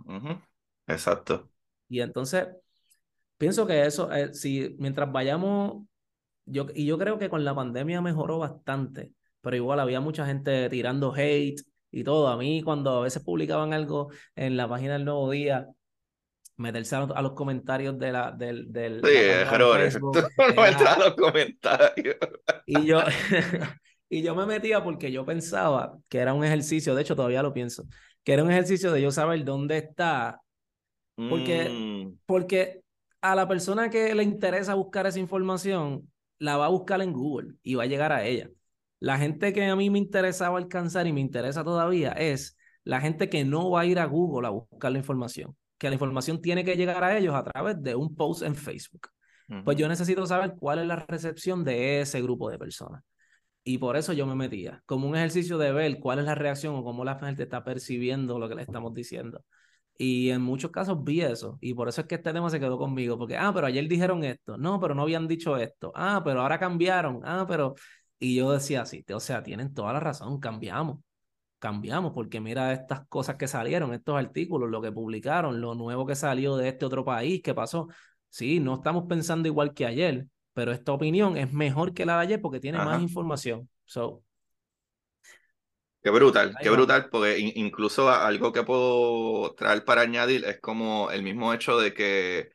[0.86, 1.50] Exacto.
[1.88, 2.46] Y entonces,
[3.38, 5.86] pienso que eso, eh, si mientras vayamos,
[6.44, 10.68] yo, y yo creo que con la pandemia mejoró bastante, pero igual había mucha gente
[10.68, 11.60] tirando hate
[11.90, 12.28] y todo.
[12.28, 15.66] A mí cuando a veces publicaban algo en la página del Nuevo Día,
[16.56, 19.98] meterse a los, a los comentarios de la, del, del Sí, errores.
[20.00, 20.12] Tú
[20.56, 22.16] no era- a los comentarios.
[22.66, 23.00] y yo,
[24.10, 27.52] y yo me metía porque yo pensaba que era un ejercicio, de hecho todavía lo
[27.54, 27.84] pienso,
[28.24, 30.40] que era un ejercicio de yo saber dónde está,
[31.16, 32.80] Porque- Mm, porque
[33.20, 36.08] a la persona que le interesa buscar esa información,
[36.38, 38.48] la va a buscar en Google y va a llegar a ella.
[39.00, 43.28] La gente que a mí me interesaba alcanzar y me interesa todavía es la gente
[43.28, 46.64] que no va a ir a Google a buscar la información, que la información tiene
[46.64, 49.08] que llegar a ellos a través de un post en Facebook.
[49.46, 49.72] Pues ujú.
[49.72, 53.02] yo necesito saber cuál es la recepción de ese grupo de personas.
[53.64, 56.74] Y por eso yo me metía, como un ejercicio de ver cuál es la reacción
[56.74, 59.44] o cómo la gente está percibiendo lo que le estamos diciendo.
[59.98, 61.58] Y en muchos casos vi eso.
[61.60, 63.18] Y por eso es que este tema se quedó conmigo.
[63.18, 64.56] Porque, ah, pero ayer dijeron esto.
[64.56, 65.92] No, pero no habían dicho esto.
[65.94, 67.20] Ah, pero ahora cambiaron.
[67.24, 67.74] Ah, pero...
[68.18, 71.00] Y yo decía así, o sea, tienen toda la razón, cambiamos.
[71.58, 76.16] Cambiamos, porque mira estas cosas que salieron, estos artículos, lo que publicaron, lo nuevo que
[76.16, 77.88] salió de este otro país, ¿qué pasó?
[78.30, 82.22] Sí, no estamos pensando igual que ayer, pero esta opinión es mejor que la de
[82.24, 83.68] ayer porque tiene más información.
[83.86, 84.24] So,
[86.02, 91.10] Qué brutal, qué brutal, porque in- incluso algo que puedo traer para añadir es como
[91.10, 92.50] el mismo hecho de que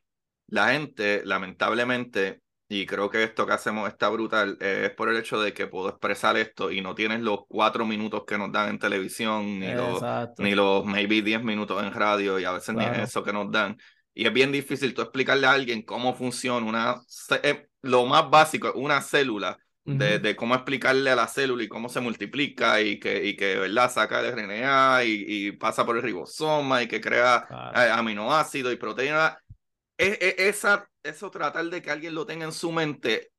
[0.47, 2.41] la gente, lamentablemente,
[2.81, 5.67] y creo que esto que hacemos está brutal, eh, es por el hecho de que
[5.67, 9.73] puedo expresar esto y no tienes los cuatro minutos que nos dan en televisión, ni
[9.73, 10.01] los,
[10.37, 13.03] ni los maybe diez minutos en radio, y a veces ni Claro.
[13.03, 13.77] es eso que nos dan.
[14.13, 16.95] Y es bien difícil tú explicarle a alguien cómo funciona una,
[17.43, 20.23] eh, lo más básico, una célula de, Ujú.
[20.23, 23.91] de cómo explicarle a la célula y cómo se multiplica y que, y que ¿verdad?
[23.91, 27.81] saca el RNA y, y pasa por el ribosoma y que crea Claro.
[27.81, 29.35] eh, aminoácidos y proteínas.
[29.97, 33.31] E- e- esa, eso tratar de que alguien lo tenga en su mente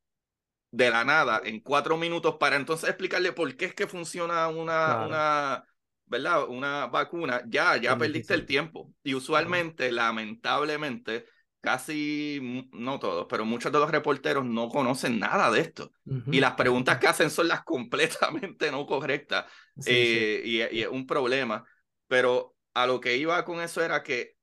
[0.70, 4.96] de la nada en cuatro minutos para entonces explicarle por qué es que funciona una,
[4.96, 5.04] Claro.
[5.06, 5.64] una,
[6.06, 6.48] ¿verdad?
[6.48, 8.46] una vacuna, ya, ya Es perdiste el difícil.
[8.46, 8.92] tiempo.
[9.04, 11.26] Y usualmente, lamentablemente,
[11.60, 15.92] casi, no todos, pero muchos de los reporteros no conocen nada de esto.
[16.06, 16.30] Ujú.
[16.30, 19.46] Y las preguntas que hacen son las completamente no correctas.
[19.78, 20.18] Sí, sí.
[20.18, 21.64] eh, Y, y es un problema.
[22.08, 24.33] Pero a lo que iba con eso era que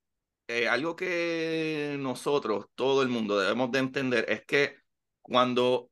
[0.58, 4.76] eh, algo que nosotros, todo el mundo, debemos de entender es que
[5.22, 5.90] cuando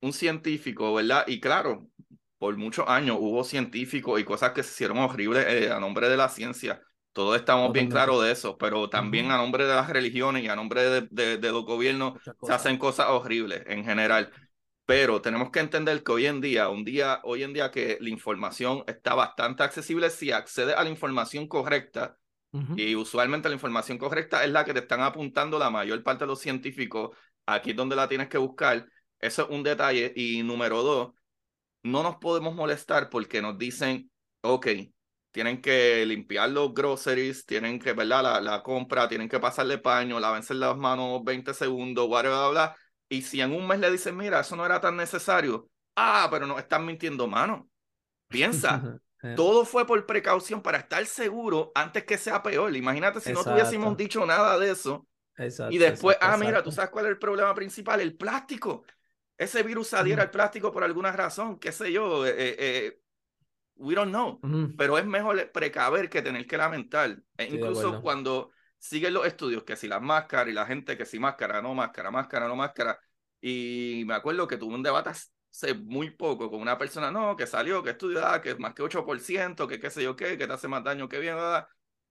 [0.00, 1.24] un científico, ¿verdad?
[1.28, 1.88] Y claro,
[2.38, 6.16] por muchos años hubo científicos y cosas que se hicieron horribles eh, a nombre de
[6.16, 6.82] la ciencia.
[7.12, 10.56] Todos estamos bien claros de eso, pero también a nombre de las religiones y a
[10.56, 14.32] nombre de, de- de los gobiernos se hacen cosas horribles en general.
[14.86, 18.10] Pero tenemos que entender que hoy en día, un día, hoy en día que la
[18.10, 22.18] información está bastante accesible si accedes a la información correcta,
[22.76, 26.28] Y usualmente la información correcta es la que te están apuntando la mayor parte de
[26.28, 28.86] los científicos, aquí es donde la tienes que buscar.
[29.18, 30.12] Eso es un detalle.
[30.14, 31.14] Y número dos,
[31.82, 34.10] no nos podemos molestar porque nos dicen,
[34.42, 34.68] ok,
[35.30, 38.22] tienen que limpiar los groceries, tienen que, ¿verdad?
[38.22, 42.76] La, la compra, tienen que pasarle paño, lávense las manos 20 segundos, bla, bla, bla.
[43.08, 46.46] Y si en un mes le dicen, mira, eso no era tan necesario, ah, pero
[46.46, 47.68] nos están mintiendo, mano.
[48.28, 48.80] Piensa,
[49.24, 52.74] Eh, todo fue por precaución para estar seguro antes que sea peor.
[52.76, 55.06] Imagínate si no tuviésemos dicho nada de eso.
[55.36, 58.84] Exacto, Y después, exacto, ah, mira, tú sabes cuál es el problema principal, el plástico.
[59.36, 60.28] Ese virus saliera Ujú.
[60.28, 62.26] al plástico por alguna razón, qué sé yo.
[62.26, 63.00] eh, eh,
[63.76, 64.40] we don't know.
[64.42, 64.74] Ujú.
[64.76, 67.16] Pero es mejor precaver que tener que lamentar.
[67.36, 71.18] E incluso cuando siguen los estudios, que si las máscaras y la gente que si
[71.18, 72.98] máscara, no máscara, máscara, no máscara.
[73.40, 75.10] Y me acuerdo que tuve un debate
[75.54, 78.82] hace muy poco con una persona, no, que salió, que estudió, ah, que más que
[78.82, 81.36] 8%, que qué sé yo qué, que te hace más daño que bien.
[81.38, 81.68] ah,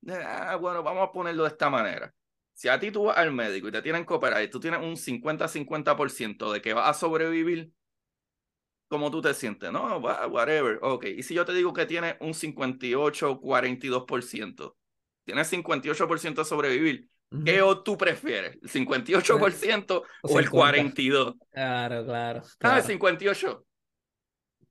[0.10, 2.14] ah, bueno, vamos a ponerlo de esta manera.
[2.54, 4.80] Si a ti tú vas al médico y te tienen que operar y tú tienes
[4.82, 7.74] un 50-50% de que vas a sobrevivir,
[8.88, 9.72] ¿cómo tú te sientes?
[9.72, 10.80] No, whatever.
[10.82, 11.06] Ok.
[11.06, 14.78] Y si yo te digo que tienes un 58-42%,
[15.26, 17.10] tienes 58% de sobrevivir.
[17.46, 18.58] ¿Qué o tú prefieres?
[18.62, 20.52] ¿El 58% o el 50.
[20.52, 21.38] 42%?
[21.52, 22.84] Claro, claro, Ah, el claro.
[22.84, 23.66] 58%.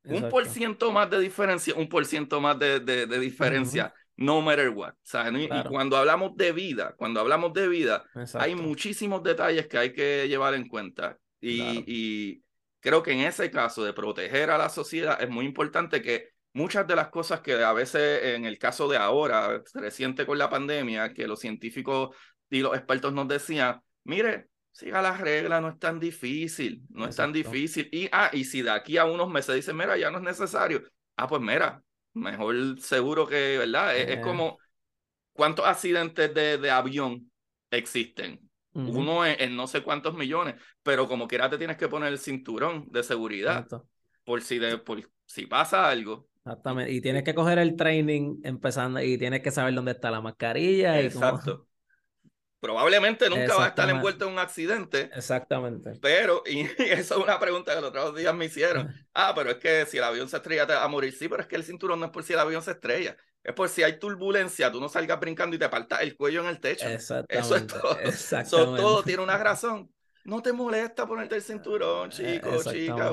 [0.05, 0.31] Un Exacto.
[0.31, 4.71] por ciento más de diferencia, un por ciento más de, de, de diferencia, no matter
[4.71, 4.95] what.
[5.03, 5.33] ¿sabes?
[5.35, 5.71] Y- Y Claro.
[5.71, 8.57] cuando hablamos de vida, cuando hablamos de vida, hay Exacto.
[8.57, 11.19] muchísimos detalles que hay que llevar en cuenta.
[11.41, 11.81] Y, Claro.
[11.87, 12.43] y
[12.81, 16.85] creo que en ese caso de proteger a la sociedad es muy importante que muchas
[16.87, 21.15] de las cosas que a veces en el caso de ahora, reciente con la pandemia,
[21.15, 22.11] que los científicos
[22.53, 27.17] y los expertos nos decían, mire, siga las reglas, no es tan difícil, no es
[27.17, 27.89] tan difícil.
[27.93, 30.83] Y, ah, y si de aquí a unos meses dicen, mira, ya no es necesario,
[31.17, 31.83] ah, pues mira,
[32.15, 33.97] mejor seguro que, ¿verdad?
[33.97, 34.21] Es, es Eh.
[34.21, 34.59] como,
[35.33, 37.31] ¿cuántos accidentes de, de avión
[37.71, 38.41] existen?
[38.85, 42.19] Uno en, en no sé cuántos millones, pero como quiera te tienes que poner el
[42.19, 43.87] cinturón de seguridad Exacto.
[44.25, 46.29] por si, de, por si pasa algo.
[46.45, 46.93] Exactamente.
[46.93, 51.01] Y tienes que coger el training empezando y tienes que saber dónde está la mascarilla.
[51.01, 51.69] Exacto.
[52.63, 55.11] Probablemente nunca va a estar envuelto en un accidente.
[55.17, 55.95] Exactamente.
[56.01, 58.95] Pero, y, eso es una pregunta que los otros días me hicieron.
[59.13, 61.13] Ah, pero es que si el avión se estrella te va a morir.
[61.13, 63.17] Sí, pero es que el cinturón no es por si el avión se estrella.
[63.43, 66.47] Es por si hay turbulencia, tú no salgas brincando y te partas el cuello en
[66.47, 66.87] el techo.
[66.87, 67.37] Exactamente.
[67.37, 67.99] Eso es todo.
[67.99, 68.77] Exactamente.
[68.81, 69.93] todo tiene una razón.
[70.25, 73.11] No te molesta ponerte el cinturón, chico, chica,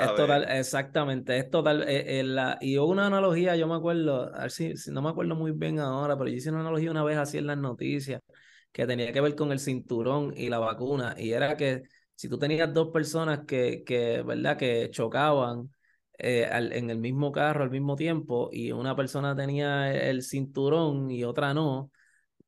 [0.00, 1.82] Es total, exactamente, es total.
[1.82, 5.34] Eh, eh, la, y una analogía, yo me acuerdo, a ver si, no me acuerdo
[5.34, 8.20] muy bien ahora, pero yo hice una analogía una vez así en las noticias,
[8.72, 11.82] que tenía que ver con el cinturón y la vacuna, y era que
[12.14, 15.70] si tú tenías dos personas que, que ¿verdad?, que chocaban
[16.18, 21.24] eh, en el mismo carro al mismo tiempo, y una persona tenía el cinturón y
[21.24, 21.90] otra no,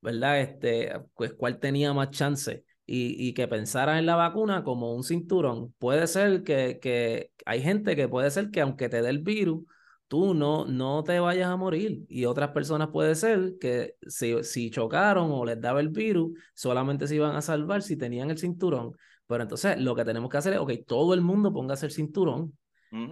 [0.01, 0.41] ¿verdad?
[0.41, 5.75] Este, pues cuál tenía más chance y, que pensara en la vacuna como un cinturón.
[5.79, 9.65] Puede ser que, que hay gente que puede ser que aunque te dé el virus,
[10.09, 12.05] tú no, no te vayas a morir.
[12.09, 17.09] Y otras personas puede ser que si, si chocaron o les daba el virus, solamente
[17.09, 18.93] se iban a salvar si tenían el cinturón.
[19.27, 22.57] Pero entonces lo que tenemos que hacer es, ok, todo el mundo ponga el cinturón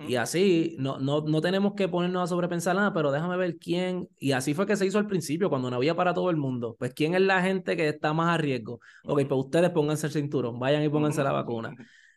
[0.07, 4.09] y así, no, no, no tenemos que ponernos a sobrepensar nada, pero déjame ver quién,
[4.19, 6.77] y así fue que se hizo al principio, cuando no había para todo el mundo,
[6.79, 8.81] pues quién es la gente que está más a riesgo.
[9.05, 11.75] Ok, pues ustedes pónganse el cinturón, vayan y pónganse la vacuna.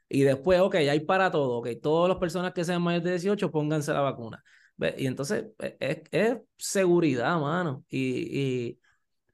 [0.10, 3.52] Y después, ok, hay para todo, ok, todas las personas que sean mayores de 18,
[3.52, 4.44] pónganse la vacuna.
[4.98, 7.84] Y entonces, e, es, es seguridad, mano.
[7.90, 8.80] Y, y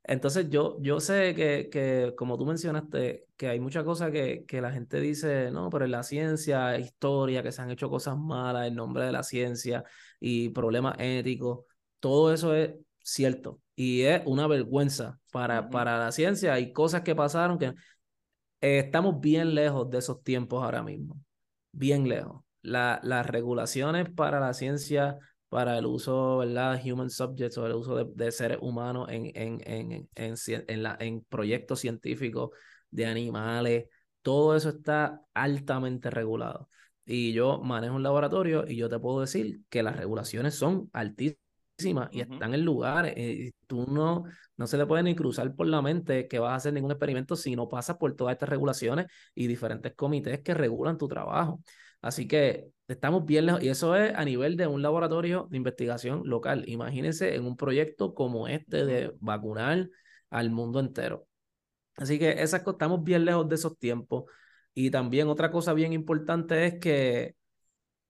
[0.04, 4.62] entonces yo, yo sé que, que, como tú mencionaste, que hay muchas cosas que, que
[4.62, 8.68] la gente dice, no, pero en la ciencia, historia, que se han hecho cosas malas
[8.68, 9.84] en nombre de la ciencia
[10.20, 11.66] y problemas éticos,
[12.00, 16.54] todo eso es cierto y es una vergüenza para, para la ciencia.
[16.54, 17.74] Hay cosas que pasaron que
[18.62, 21.18] estamos bien lejos de esos tiempos ahora mismo,
[21.72, 22.44] bien lejos.
[22.62, 25.18] La, las regulaciones para la ciencia
[25.54, 26.82] para el uso, ¿verdad?
[26.84, 30.36] Human subjects o el uso de, de seres humanos en, en, en, en,
[30.68, 32.50] en, la, en proyectos científicos
[32.90, 33.86] de animales.
[34.24, 36.70] Todo eso está altamente regulado.
[37.06, 42.10] Y yo manejo un laboratorio y yo te puedo decir que las regulaciones son altísimas
[42.12, 43.14] y están en lugares.
[43.18, 44.24] Y tú no,
[44.58, 47.36] no se le puede ni cruzar por la mente que vas a hacer ningún experimento
[47.36, 51.62] si no pasas por todas estas regulaciones y diferentes comités que regulan tu trabajo.
[52.02, 56.24] Así que estamos bien lejos, y eso es a nivel de un laboratorio de investigación
[56.26, 56.64] local.
[56.68, 59.90] Imagínense en un proyecto como este de vacunar
[60.30, 61.28] al mundo entero.
[61.96, 64.26] Así que esas, estamos bien lejos de esos tiempos.
[64.74, 67.36] Y también otra cosa bien importante es que,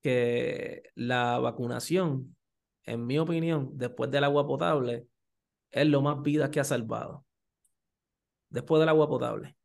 [0.01, 2.35] que la vacunación,
[2.83, 5.07] en mi opinión, después del agua potable,
[5.71, 7.25] es lo más vidas que ha salvado.
[8.49, 9.57] Después del agua potable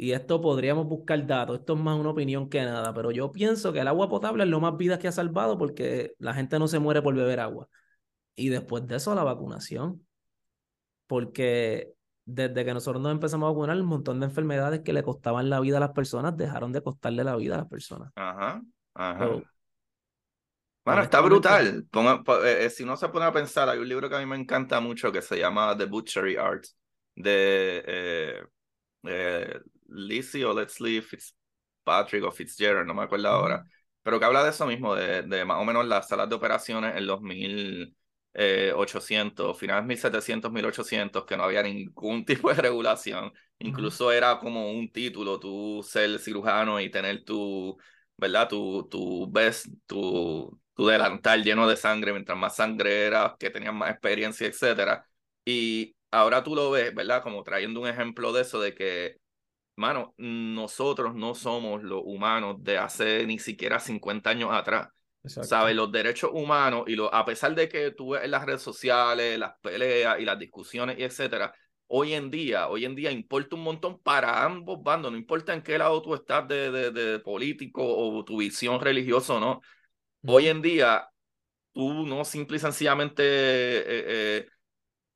[0.00, 3.72] y esto podríamos buscar datos, esto es más una opinión que nada, pero yo pienso
[3.72, 6.68] que el agua potable es lo más vidas que ha salvado porque la gente no
[6.68, 7.68] se muere por beber agua.
[8.36, 10.06] Y después de eso, la vacunación.
[11.08, 11.94] Porque
[12.24, 15.58] desde que nosotros nos empezamos a vacunar, un montón de enfermedades que le costaban la
[15.58, 18.12] vida a las personas dejaron de costarle la vida a las personas.
[18.14, 18.62] Ajá,
[18.94, 19.30] ajá.
[20.84, 21.88] bueno, está brutal.
[21.92, 24.36] Eh, eh, si no se pone a pensar, hay un libro que a mí me
[24.36, 26.66] encanta mucho que se llama The Butchery Art
[27.16, 28.42] de eh,
[29.02, 33.64] eh Lizzie o Leslie Fitzpatrick o Fitzgerald, no me acuerdo ahora,
[34.02, 36.96] pero que habla de eso mismo, de, de más o menos las salas de operaciones
[36.96, 43.32] en los 1800, eh, finales 1700, 1800, que no había ningún tipo de regulación.
[43.58, 47.76] Incluso era como un título, tú ser cirujano y tener tu,
[48.16, 48.48] ¿verdad?
[48.48, 53.74] Tu, tu vest, tu, tu delantal lleno de sangre, mientras más sangre era, que tenías
[53.74, 55.04] más experiencia, etcétera.
[55.44, 57.22] Y ahora tú lo ves, ¿verdad?
[57.22, 59.16] Como trayendo un ejemplo de eso, de que
[59.78, 64.88] mano, nosotros no somos los humanos de hace ni siquiera 50 años atrás.
[65.24, 65.76] ¿Sabes?
[65.76, 69.38] Los derechos humanos, y lo, a pesar de que tú ves en las redes sociales,
[69.38, 71.54] las peleas y las discusiones y etcétera,
[71.86, 75.62] hoy en día, hoy en día importa un montón para ambos bandos, no importa en
[75.62, 79.60] qué lado tú estás de, de, de político o tu visión religiosa o no.
[80.26, 81.08] Hoy en día,
[81.72, 83.84] tú no simple y sencillamente eh,
[84.38, 84.46] eh,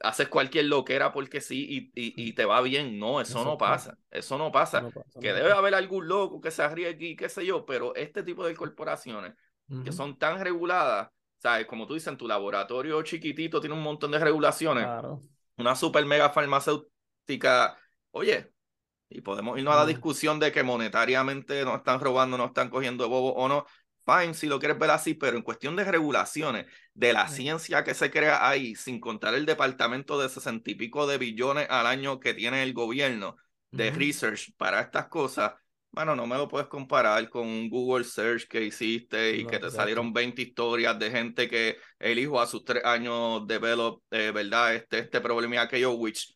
[0.03, 2.99] haces cualquier loquera porque sí y, y, te va bien.
[2.99, 3.97] No, eso, no pasa.
[4.11, 4.89] Eso no pasa.
[5.21, 8.45] que debe haber algún loco que se arriesgue y qué sé yo, pero este tipo
[8.45, 9.35] de corporaciones
[9.85, 11.67] que son tan reguladas, ¿sabes?
[11.67, 14.87] Como tú dices, en tu laboratorio chiquitito tiene un montón de regulaciones.
[15.57, 17.79] Una super mega farmacéutica,
[18.11, 18.53] oye,
[19.09, 23.09] y podemos irnos a la discusión de que monetariamente no están robando, no están cogiendo
[23.09, 23.65] bobo o no
[24.05, 27.95] fine si lo quieres ver así, pero en cuestión de regulaciones, de la ciencia que
[27.95, 32.21] se crea ahí, sin contar el departamento de sesenta y pico de billones al año
[32.21, 33.37] que tiene el gobierno
[33.71, 35.53] de research para estas cosas,
[35.93, 39.59] bueno, no me lo puedes comparar con un Google Search que hiciste y No, que
[39.59, 44.31] te salieron 20 historias de gente que el hijo a sus tres años develop, eh,
[44.31, 44.75] ¿verdad?
[44.75, 46.35] Este, este problema y aquello, which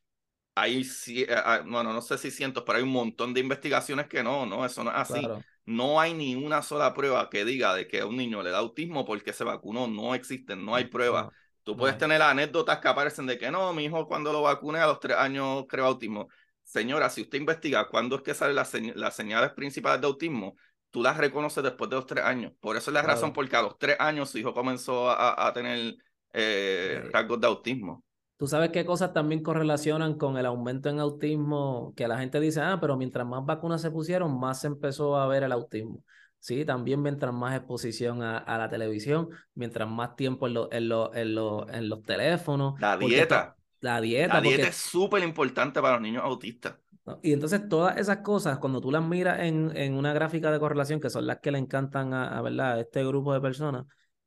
[0.55, 4.09] hay, sí, eh, ah, bueno, no sé si cientos, pero hay un montón de investigaciones
[4.09, 5.21] que no, no, eso no es así.
[5.21, 8.51] Claro, No hay ni una sola prueba que diga de que a un niño le
[8.51, 11.29] da autismo porque se vacunó, no existen, no hay pruebas.
[11.65, 14.87] Tú puedes tener anécdotas que aparecen de que no, mi hijo cuando lo vacuné a
[14.87, 16.29] los tres años creó autismo.
[16.63, 20.57] Señora, si usted investiga cuándo es que salen las, señ- las señales principales de autismo,
[20.91, 22.53] tú las reconoces después de los tres años.
[22.61, 23.15] Por eso es la Claro.
[23.15, 25.97] razón por que a los tres años su hijo comenzó a, a tener
[26.33, 28.05] eh, Eh, rasgos de autismo.
[28.39, 32.61] Tú sabes qué cosas también correlacionan con el aumento en autismo, que la gente dice,
[32.61, 36.03] ah, pero mientras más vacunas se pusieron, más se empezó a ver el autismo.
[36.39, 40.89] Sí, también mientras más exposición a, a la televisión, mientras más tiempo en, lo- en,
[40.89, 42.75] lo- en, lo- en los teléfonos.
[42.79, 43.57] La dieta.
[43.81, 46.77] La dieta, La dieta porque es súper importante para los niños autistas.
[47.05, 47.19] ¿no?
[47.23, 51.01] Y entonces todas esas cosas, cuando tú las miras en, en una gráfica de correlación,
[51.01, 52.73] que son las que le encantan a, a, ¿verdad?
[52.75, 53.85] a este grupo de personas,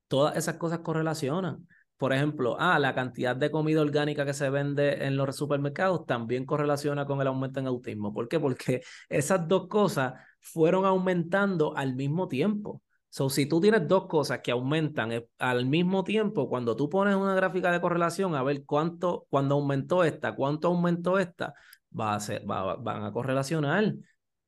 [0.08, 1.68] todas esas cosas correlacionan.
[2.00, 6.46] Por ejemplo, ah, la cantidad de comida orgánica que se vende en los supermercados también
[6.46, 8.14] correlaciona con el aumento en autismo.
[8.14, 8.40] ¿Por qué?
[8.40, 12.82] Porque esas dos cosas fueron aumentando al mismo tiempo.
[13.10, 17.16] So, si tú tienes dos cosas que aumentan eh, al mismo tiempo, cuando tú pones
[17.16, 21.54] una gráfica de correlación a ver cuánto, cuando aumentó esta, cuánto aumentó esta,
[22.00, 23.94] va a ser, va, va- van a correlacionar,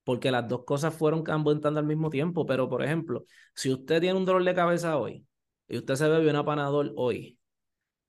[0.03, 2.45] porque las dos cosas fueron aumentando al mismo tiempo.
[2.45, 3.25] Pero, por ejemplo,
[3.55, 5.25] si usted tiene un dolor de cabeza hoy
[5.67, 7.37] y usted se bebe una panadol hoy,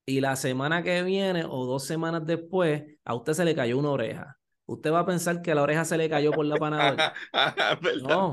[0.04, 3.90] y la semana que viene o dos semanas después, a usted se le cayó una
[3.90, 4.38] oreja.
[4.66, 6.96] Usted va a pensar que la oreja se le cayó por la panadol.
[7.82, 8.32] ¿Verdad?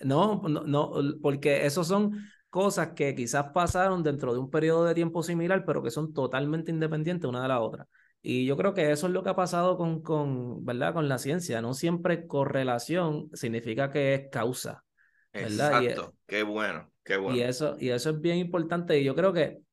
[0.00, 0.92] No, no, no,
[1.22, 2.12] porque esos son
[2.50, 6.70] cosas que quizás pasaron dentro de un periodo de tiempo similar, pero que son totalmente
[6.70, 7.88] independientes una de la otra.
[8.22, 10.94] Y yo creo que eso es lo que ha pasado con, con, ¿verdad?
[10.94, 11.60] con la ciencia.
[11.60, 14.84] No siempre correlación significa que es causa,
[15.32, 15.82] ¿verdad?
[15.82, 16.14] Y, Exacto.
[16.26, 17.36] Qué bueno, qué bueno.
[17.36, 18.98] y eso, y eso es bien importante.
[18.98, 19.63] Y yo creo que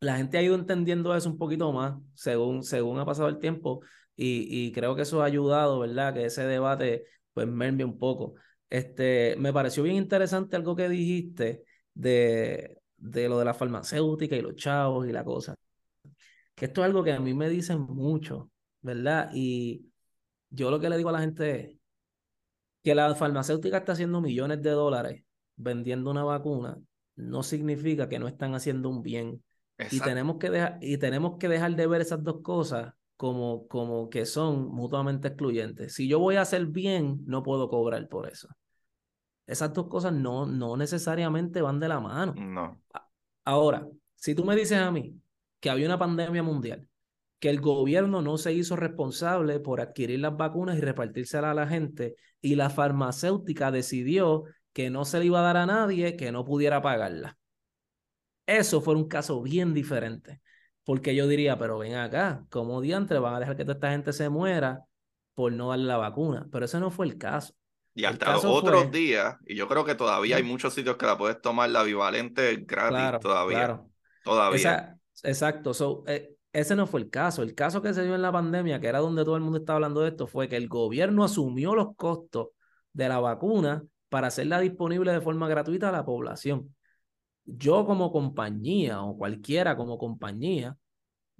[0.00, 3.80] la gente ha ido entendiendo eso un poquito más según, según ha pasado el tiempo.
[4.16, 6.14] Y, y creo que eso ha ayudado, ¿verdad?
[6.14, 8.34] Que ese debate pues merme un poco.
[8.68, 14.42] Este, me pareció bien interesante algo que dijiste de, de lo de la farmacéutica y
[14.42, 15.54] los chavos y la cosa.
[16.54, 18.50] Que esto es algo que a mí me dicen mucho,
[18.82, 19.30] ¿verdad?
[19.34, 19.90] Y
[20.50, 21.78] yo lo que le digo a la gente es
[22.82, 25.24] que la farmacéutica está haciendo millones de dólares
[25.56, 26.78] vendiendo una vacuna,
[27.16, 29.42] no significa que no están haciendo un bien.
[29.90, 34.08] Y tenemos que dejar, y tenemos que dejar de ver esas dos cosas como, como
[34.08, 35.94] que son mutuamente excluyentes.
[35.94, 38.48] Si yo voy a hacer bien, no puedo cobrar por eso.
[39.46, 42.34] Esas dos cosas no, no necesariamente van de la mano.
[42.36, 42.80] No.
[43.44, 45.20] Ahora, si tú me dices a mí
[45.58, 46.88] que había una pandemia mundial,
[47.40, 51.66] que el gobierno no se hizo responsable por adquirir las vacunas y repartírselas a la
[51.66, 56.32] gente, y la farmacéutica decidió que no se le iba a dar a nadie que
[56.32, 57.36] no pudiera pagarla.
[58.58, 60.40] Eso fue un caso bien diferente,
[60.84, 64.12] porque yo diría, pero ven acá, ¿cómo diantre van a dejar que toda esta gente
[64.12, 64.84] se muera
[65.34, 66.48] por no darle la vacuna?
[66.50, 67.54] Pero ese no fue el caso.
[67.94, 71.06] Y hasta los otros fue- días, y yo creo que todavía hay muchos sitios que
[71.06, 73.56] la puedes tomar la bivalente gratis Claro, todavía.
[73.58, 73.90] claro.
[74.24, 74.56] Todavía.
[74.58, 74.98] Esa,
[75.28, 75.72] exacto.
[75.72, 77.42] So, eh, ese no fue el caso.
[77.42, 79.76] El caso que se dio en la pandemia, que era donde todo el mundo estaba
[79.76, 82.48] hablando de esto, fue que el gobierno asumió los costos
[82.92, 86.74] de la vacuna para hacerla disponible de forma gratuita a la población.
[87.56, 90.76] Yo como compañía o cualquiera como compañía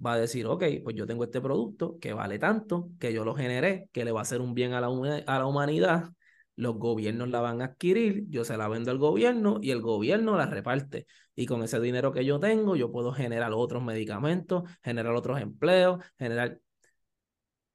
[0.03, 3.35] va a decir, ok, pues yo tengo este producto que vale tanto, que yo lo
[3.35, 6.09] generé, que le va a hacer un bien a la, a la humanidad.
[6.55, 10.37] Los gobiernos la van a adquirir, yo se la vendo al gobierno y el gobierno
[10.37, 11.05] la reparte.
[11.35, 16.03] Y con ese dinero que yo tengo, yo puedo generar otros medicamentos, generar otros empleos,
[16.17, 16.59] generar...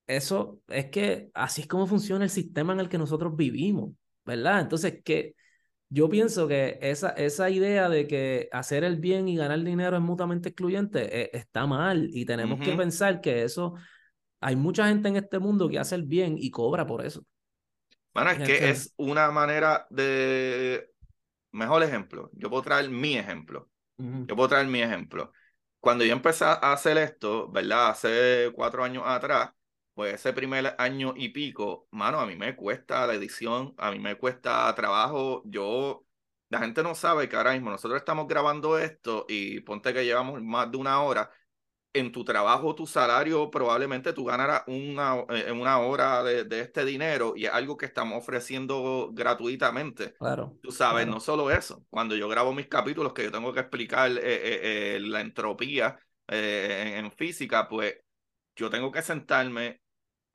[0.07, 3.93] Eso es que así es como funciona el sistema en el que nosotros vivimos,
[4.25, 4.61] ¿verdad?
[4.61, 5.35] Entonces, que
[5.89, 10.03] yo pienso que esa, esa idea de que hacer el bien y ganar dinero es
[10.03, 13.75] mutuamente excluyente eh, está mal y tenemos que pensar que eso,
[14.41, 17.25] hay mucha gente en este mundo que hace el bien y cobra por eso.
[18.13, 20.91] Bueno, es que es una manera de...
[21.53, 22.31] Mejor ejemplo.
[22.35, 23.71] Yo puedo traer mi ejemplo.
[23.99, 25.33] Yo puedo traer mi ejemplo.
[25.81, 27.91] Cuando yo empecé a hacer esto, ¿verdad?
[27.91, 29.51] Hace cuatro años atrás,
[29.97, 33.99] pues ese primer año y pico, mano, a mí me cuesta la edición, a mí
[33.99, 35.43] me cuesta trabajo.
[35.47, 36.05] Yo,
[36.51, 40.43] la gente no sabe que ahora mismo nosotros estamos grabando esto y ponte que llevamos
[40.43, 41.31] más de una hora.
[41.95, 46.85] En tu trabajo, tu salario, probablemente tú ganarás una, eh, una hora de, de este
[46.85, 50.15] dinero y es algo que estamos ofreciendo gratuitamente.
[50.19, 50.59] Claro.
[50.61, 51.13] Tú sabes, claro.
[51.13, 54.97] no solo eso, cuando yo grabo mis capítulos que yo tengo que explicar eh, eh,
[54.97, 57.95] eh, la entropía eh, en, en física, pues
[58.57, 59.81] yo tengo que sentarme,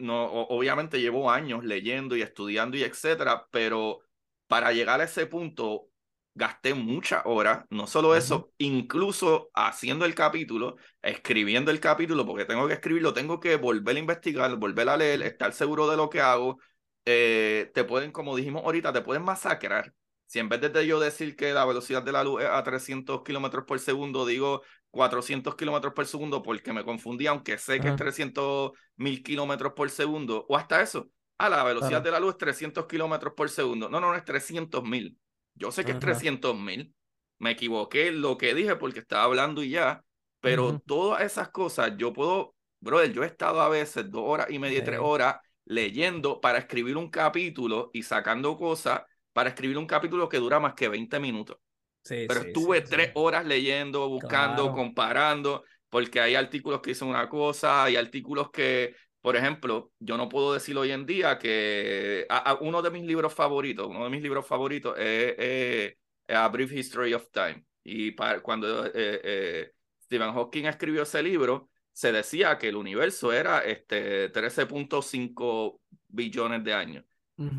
[0.02, 4.00] no, obviamente llevo años leyendo y estudiando y etcétera, pero
[4.48, 5.88] para llegar a ese punto
[6.34, 12.68] gasté muchas horas, no solo eso, incluso haciendo el capítulo, escribiendo el capítulo, porque tengo
[12.68, 16.22] que escribirlo, tengo que volver a investigar, volver a leer, estar seguro de lo que
[16.22, 16.60] hago.
[17.06, 19.94] Eh, te pueden, como dijimos ahorita, te pueden masacrar.
[20.26, 23.24] Si en vez de yo decir que la velocidad de la luz es a 300
[23.24, 24.62] kilómetros por segundo, digo
[24.92, 29.90] 400 kilómetros por segundo porque me confundí, aunque sé que es 300 mil kilómetros por
[29.90, 31.10] segundo, o hasta eso.
[31.38, 33.90] Ah, la velocidad de la luz es 300 kilómetros por segundo.
[33.90, 35.18] No, no, no es 300 mil.
[35.56, 36.94] Yo sé que es 300 mil.
[37.40, 40.04] Me equivoqué lo que dije porque estaba hablando y ya.
[40.40, 44.60] Pero todas esas cosas, yo puedo, brother, yo he estado a veces dos horas y
[44.60, 49.02] media, tres horas leyendo para escribir un capítulo y sacando cosas
[49.34, 51.58] para escribir un capítulo que dura más que 20 minutos.
[52.04, 57.84] Sí, Pero estuve tres horas leyendo, buscando, comparando, porque hay artículos que dicen una cosa,
[57.84, 62.26] hay artículos que, por ejemplo, yo no puedo decir hoy en día que
[62.62, 65.94] uno de mis libros favoritos, uno de mis libros favoritos es,
[66.28, 67.64] A Brief History of Time.
[67.84, 69.72] Y para, cuando eh, eh,
[70.04, 76.74] Stephen Hawking escribió ese libro, se decía que el universo era este, 13.5 billones de
[76.74, 77.06] años.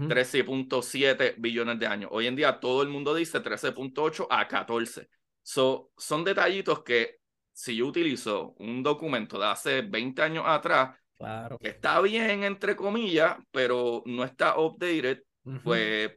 [0.09, 2.11] 13.7 billones de años.
[2.13, 5.09] Hoy en día todo el mundo dice 13.8 a 14.
[5.43, 7.17] So, son detallitos que
[7.53, 11.59] si yo utilizo un documento de hace 20 años atrás, claro.
[11.61, 15.23] está bien entre comillas, pero no está updated,
[15.63, 16.13] pues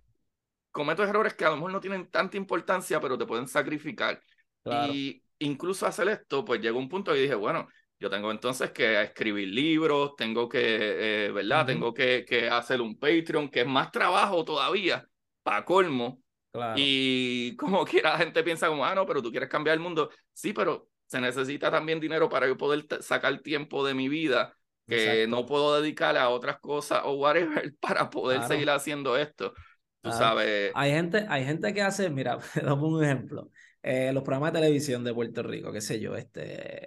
[0.72, 4.22] cometo errores que a lo mejor no tienen tanta importancia, pero te pueden sacrificar.
[4.66, 7.68] Y incluso hacer esto, pues llegó un punto y dije, bueno,
[8.00, 11.66] yo tengo entonces que escribir libros, tengo que, eh, ¿verdad?
[11.66, 15.08] Tengo que, que, hacer un Patreon, que es más trabajo todavía,
[15.44, 16.22] para colmo.
[16.76, 20.10] Y como quiera la gente piensa como, ah, no, pero tú quieres cambiar el mundo.
[20.34, 24.56] Sí, pero se necesita también dinero para yo poder sacar tiempo de mi vida
[24.88, 29.54] que no puedo dedicar a otras cosas o whatever para poder seguir haciendo esto.
[30.02, 30.72] Tú sabes.
[30.76, 33.50] Hay gente, hay gente que hace, mira, damos un ejemplo.
[33.82, 36.85] Eh, los programas de televisión de Puerto Rico, qué sé yo, este,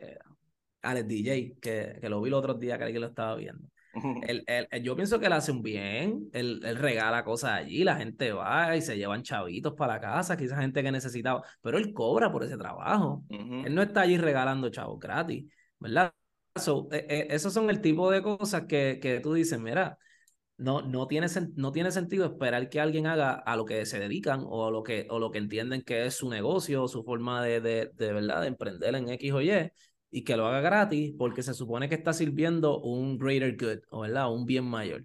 [0.82, 3.68] Alex DJ, que, que lo vi los otros días que alguien lo estaba viendo.
[4.28, 8.32] él, yo pienso que él hace un bien, él, él, regala cosas allí, la gente
[8.32, 12.30] va y se llevan chavitos para la casa, quizás gente que necesitaba, pero él cobra
[12.30, 13.24] por ese trabajo.
[13.28, 15.44] Él no está allí regalando chavos gratis,
[15.78, 16.12] ¿verdad?
[16.56, 19.98] So, e, e, esos son el tipo de cosas que, que tú dices, mira,
[20.56, 24.42] no, no, tiene, no tiene sentido esperar que alguien haga a lo que se dedican
[24.44, 27.42] o a lo que, o lo que entienden que es su negocio o su forma
[27.44, 29.70] de, de, de, verdad de emprender en X o Y
[30.10, 34.00] y que lo haga gratis porque se supone que está sirviendo un greater good, o
[34.00, 34.32] ¿verdad?
[34.32, 35.04] Un bien mayor.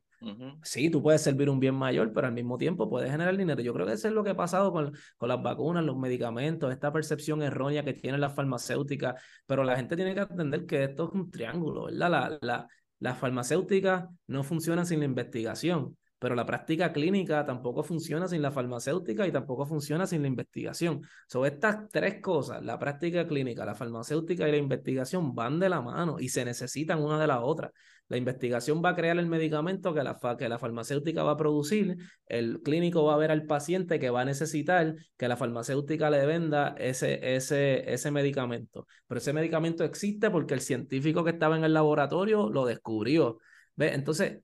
[0.64, 3.62] Sí, tú puedes servir un bien mayor, pero al mismo tiempo puedes generar dinero.
[3.62, 6.72] Yo creo que eso es lo que ha pasado con, con las vacunas, los medicamentos,
[6.72, 11.10] esta percepción errónea que tienen las farmacéuticas, pero la gente tiene que entender que esto
[11.10, 12.10] es un triángulo, ¿verdad?
[12.10, 12.68] La, la,
[13.00, 18.50] las farmacéuticas no funcionan sin la investigación pero la práctica clínica tampoco funciona sin la
[18.50, 21.02] farmacéutica y tampoco funciona sin la investigación.
[21.28, 25.82] Sobre estas tres cosas, la práctica clínica, la farmacéutica y la investigación van de la
[25.82, 27.74] mano y se necesitan una de la otra.
[28.08, 31.98] La investigación va a crear el medicamento que la, que la farmacéutica va a producir,
[32.28, 36.26] el clínico va a ver al paciente que va a necesitar que la farmacéutica le
[36.26, 38.88] venda ese, ese, ese medicamento.
[39.08, 43.40] Pero ese medicamento existe porque el científico que estaba en el laboratorio lo descubrió.
[43.76, 43.94] ¿Ve?
[43.94, 44.38] Entonces,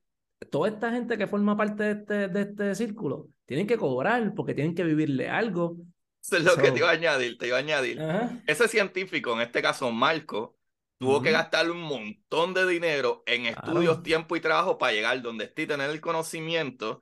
[0.46, 4.54] toda esta gente que forma parte de este, de este círculo tienen que cobrar porque
[4.54, 5.78] tienen que vivirle algo.
[6.24, 8.00] Eso es lo que te iba a añadir, te iba a añadir.
[8.46, 10.58] Ese científico, en este caso Marco,
[10.98, 15.46] tuvo que gastar un montón de dinero en estudios, tiempo y trabajo para llegar donde
[15.46, 17.02] esté y tener el conocimiento.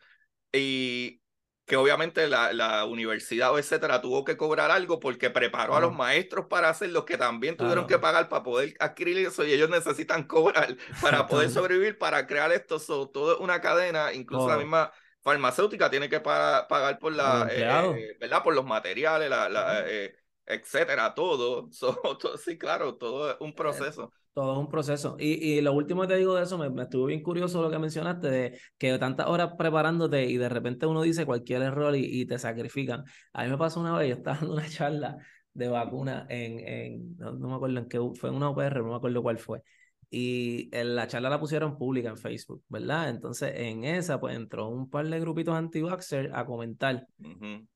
[0.53, 1.21] Y
[1.67, 5.93] que obviamente la, la, universidad o etcétera tuvo que cobrar algo porque preparó a los
[5.93, 9.69] maestros para hacer lo que también tuvieron que pagar para poder adquirir eso y ellos
[9.69, 12.79] necesitan cobrar para poder sobrevivir, para crear esto.
[12.79, 18.15] So, todo es una cadena, incluso la misma farmacéutica tiene que pagar por la, eh,
[18.17, 18.43] ¿verdad?
[18.43, 20.15] Por los materiales, la, la eh,
[20.45, 21.69] etcétera, todo.
[21.79, 22.37] todo.
[22.37, 24.13] Sí, claro, todo es un proceso.
[24.37, 25.15] Todo es un proceso.
[25.19, 27.71] Y, y lo último que te digo de eso, me, me, estuvo bien curioso lo
[27.71, 32.05] que mencionaste, de que tantas horas preparándote y de repente uno dice cualquier error y,
[32.21, 33.03] y te sacrifican.
[33.33, 35.17] A mí me pasó una vez, yo estaba dando una charla
[35.53, 38.95] de vacuna en, en no, me acuerdo en qué, fue en una OPR, no me
[38.97, 39.63] acuerdo cuál fue
[40.09, 43.09] y en la charla la pusieron pública en Facebook, ¿verdad?
[43.09, 47.05] Entonces en esa pues entró un par de grupitos anti-vaxxer a comentar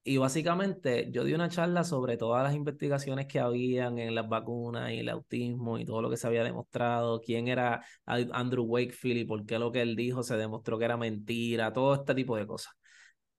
[0.03, 4.91] y básicamente yo di una charla sobre todas las investigaciones que habían en las vacunas
[4.91, 9.25] y el autismo y todo lo que se había demostrado, quién era Andrew Wakefield y
[9.25, 12.47] por qué lo que él dijo se demostró que era mentira, todo este tipo de
[12.47, 12.73] cosas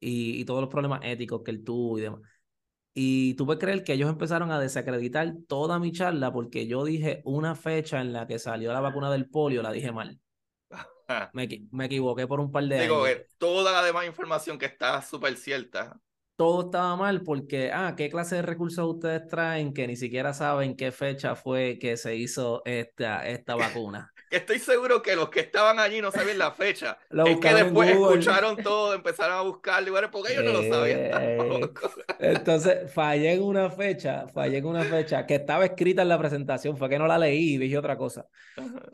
[0.01, 2.20] y, y todos los problemas éticos que él tuvo y demás.
[2.95, 7.22] Y tú puedes creer que ellos empezaron a desacreditar toda mi charla porque yo dije
[7.24, 10.20] una fecha en la que salió la vacuna del polio, la dije mal.
[11.32, 13.20] me, me, equivoqué por un par de Digo, años.
[13.38, 16.01] toda la demás información que está súper cierta
[16.36, 20.76] todo estaba mal porque, ah, ¿qué clase de recursos ustedes traen que ni siquiera saben
[20.76, 23.55] qué fecha fue que se hizo esta, esta
[23.86, 24.12] vacuna?
[24.33, 26.99] Estoy seguro que los que estaban allí no sabían la fecha.
[27.26, 31.91] es que después escucharon todo, empezaron a buscar lugares porque ellos no lo sabían tampoco.
[32.18, 36.76] Entonces, fallé en una fecha, fallé en una fecha que estaba escrita en la presentación,
[36.76, 38.26] fue que no la leí y dije otra cosa.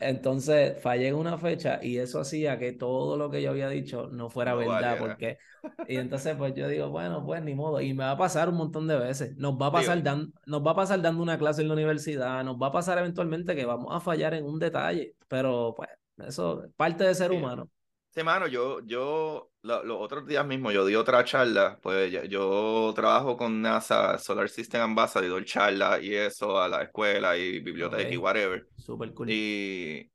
[0.00, 4.08] Entonces, fallé en una fecha y eso hacía que todo lo que yo había dicho
[4.10, 5.38] no fuera verdad, porque...
[5.86, 8.56] Y entonces, pues yo digo, bueno, pues ni modo, y me va a pasar un
[8.56, 9.36] montón de veces.
[9.36, 12.44] Nos va a pasar, dan, nos va a pasar dando una clase en la universidad,
[12.44, 15.90] nos va a pasar eventualmente que vamos a fallar en un detalle, pero pues
[16.26, 17.70] eso es parte de ser humano.
[18.10, 23.36] Sí, mano, yo, yo los otros días mismo yo di otra charla, pues yo, trabajo
[23.36, 28.66] con NASA, Solar System Ambassador, charla y eso a la escuela y biblioteca y whatever.
[28.76, 29.30] Super cool.
[29.30, 30.10] Y,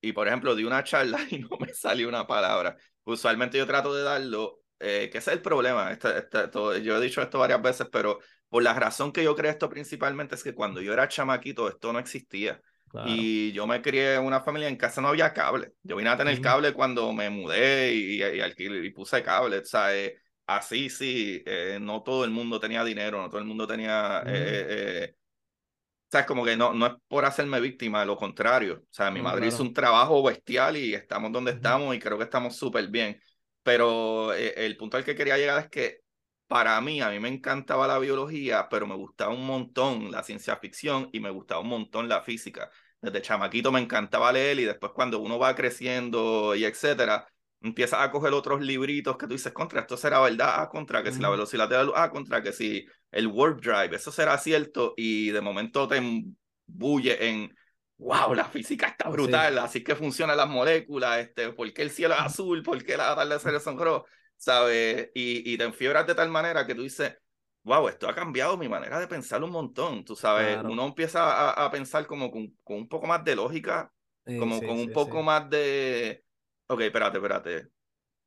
[0.00, 2.76] y por ejemplo, di una charla y no me salió una palabra.
[3.04, 5.92] Usualmente yo trato de darlo eh, que ese es el problema.
[5.92, 9.36] Este, este, todo, yo he dicho esto varias veces, pero por la razón que yo
[9.36, 12.60] creo esto principalmente es que cuando yo era chamaquito esto no existía.
[13.06, 15.72] Y yo me crié en una familia, en casa no había cable.
[15.82, 19.58] Yo vine a tener cable cuando me mudé y, y, puse cable.
[19.58, 20.16] O sea, eh,
[20.46, 24.22] así sí, eh, no todo el mundo tenía dinero, no todo el mundo tenía...
[24.26, 28.82] Eh, o sea, es como que no, no es por hacerme víctima, lo contrario.
[28.82, 32.24] O sea, mi madre hizo un trabajo bestial y estamos donde estamos y creo que
[32.24, 33.18] estamos súper bien.
[33.62, 36.02] Pero eh, el punto al que quería llegar es que
[36.48, 40.56] para mí, a mí me encantaba la biología, pero me gustaba un montón la ciencia
[40.58, 42.70] ficción y me gustaba un montón la física.
[43.02, 47.26] Desde chamaquito me encantaba leer y después cuando uno va creciendo y etcétera,
[47.60, 51.12] empiezas a coger otros libritos que tú dices, contra, esto será verdad, ah, contra, que
[51.12, 54.38] si la velocidad de la luz, ah, contra, que si el warp drive, eso será
[54.38, 57.54] cierto y de momento te embulle en
[57.98, 62.14] wow, la física está brutal, así que funcionan las moléculas, este, ¿por qué el cielo
[62.14, 62.62] es azul?
[62.62, 64.10] ¿Por qué la atardeceres son rojos?
[64.36, 65.10] ¿Sabes?
[65.14, 67.16] Y, y te enfiebras de tal manera que tú dices,
[67.64, 71.70] wow, esto ha cambiado mi manera de pensar un montón, tú sabes, uno empieza a,
[71.70, 73.92] pensar como con, un poco más de lógica,
[74.24, 76.24] como con un poco más de,
[76.66, 77.68] ok, espérate, espérate,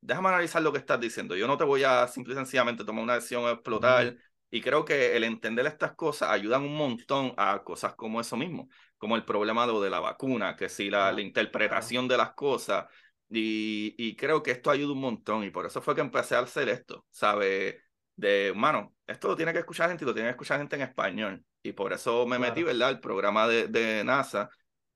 [0.01, 3.03] déjame analizar lo que estás diciendo, yo no te voy a simple y sencillamente tomar
[3.03, 4.15] una decisión, explotar,
[4.49, 8.69] y creo que el entender estas cosas ayudan un montón a cosas como eso mismo,
[8.97, 12.85] como el problema de, la vacuna, que si la, la interpretación de las cosas.
[13.29, 15.43] Y, y, creo que esto ayuda un montón.
[15.43, 17.84] Y por eso fue que empecé a hacer esto, ¿sabe?
[18.15, 20.83] De, mano, esto lo tiene que escuchar gente y lo tiene que escuchar gente en
[20.83, 21.45] español.
[21.61, 22.91] Y por eso me metí, ¿verdad?
[22.91, 24.49] El programa de, de NASA.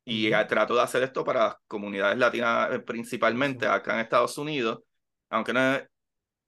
[0.06, 4.80] Y trato de hacer esto para comunidades latinas eh, principalmente acá en Estados Unidos.
[5.30, 5.62] Aunque no,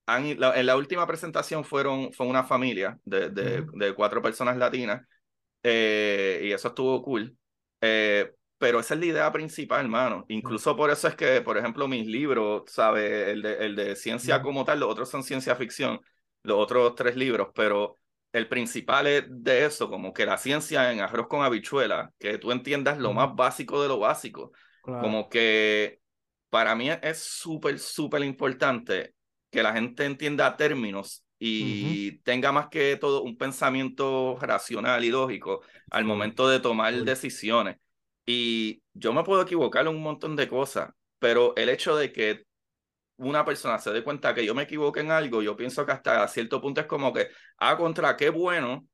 [0.08, 5.02] en la última presentación fueron, fue una familia de, de, cuatro personas latinas
[5.64, 7.36] eh, y eso estuvo cool.
[7.82, 10.26] Eh, pero esa es la idea principal, hermano.
[10.28, 13.30] Incluso por eso es que, por ejemplo, mis libros, ¿sabes?
[13.30, 16.00] El de, el de ciencia como tal, los otros son ciencia ficción,
[16.44, 17.98] los otros tres libros, pero
[18.34, 22.52] el principal es de eso, como que la ciencia en arroz con habichuela, que tú
[22.52, 24.52] entiendas lo más básico de lo básico.
[24.84, 26.00] Como que
[26.50, 29.14] para mí es súper, súper importante
[29.50, 35.62] que la gente entienda términos y tenga más que todo un pensamiento racional y lógico
[35.90, 37.78] al momento de tomar decisiones.
[38.26, 42.46] Y yo me puedo equivocar en un montón de cosas, pero el hecho de que
[43.22, 46.28] una persona se dé cuenta que yo me equivoqué en algo, yo pienso que hasta
[46.28, 48.88] cierto punto es como que, ah, contra, qué bueno,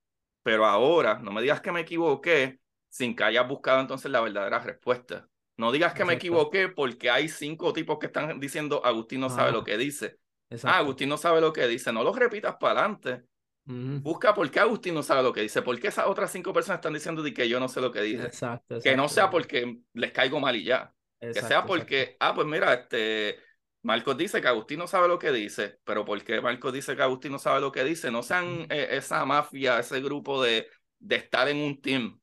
[0.44, 2.60] pero ahora no me digas que me equivoqué
[2.90, 5.28] sin que hayas buscado entonces la verdadera respuesta.
[5.58, 9.52] No digas que me equivoqué porque hay cinco tipos que están diciendo Agustín no sabe
[9.52, 10.18] lo que dice.
[10.64, 11.92] Ah, Agustín no sabe lo que dice.
[11.92, 13.24] No lo repitas para adelante.
[13.66, 15.62] Busca por qué Agustín no sabe lo que dice.
[15.62, 18.02] ¿Por qué esas otras cinco personas están diciendo de que yo no sé lo que
[18.02, 18.28] dice?
[18.28, 20.94] Exacto, Que no sea porque les caigo mal y ya.
[21.20, 23.40] que sea porque, ah, pues mira, este,
[23.88, 27.32] Marcos dice que Agustín no sabe lo que dice, pero porque Marcos dice que Agustín
[27.32, 30.68] no sabe lo que dice, no sean eh, esa mafia, ese grupo de,
[31.00, 32.20] de estar en un team.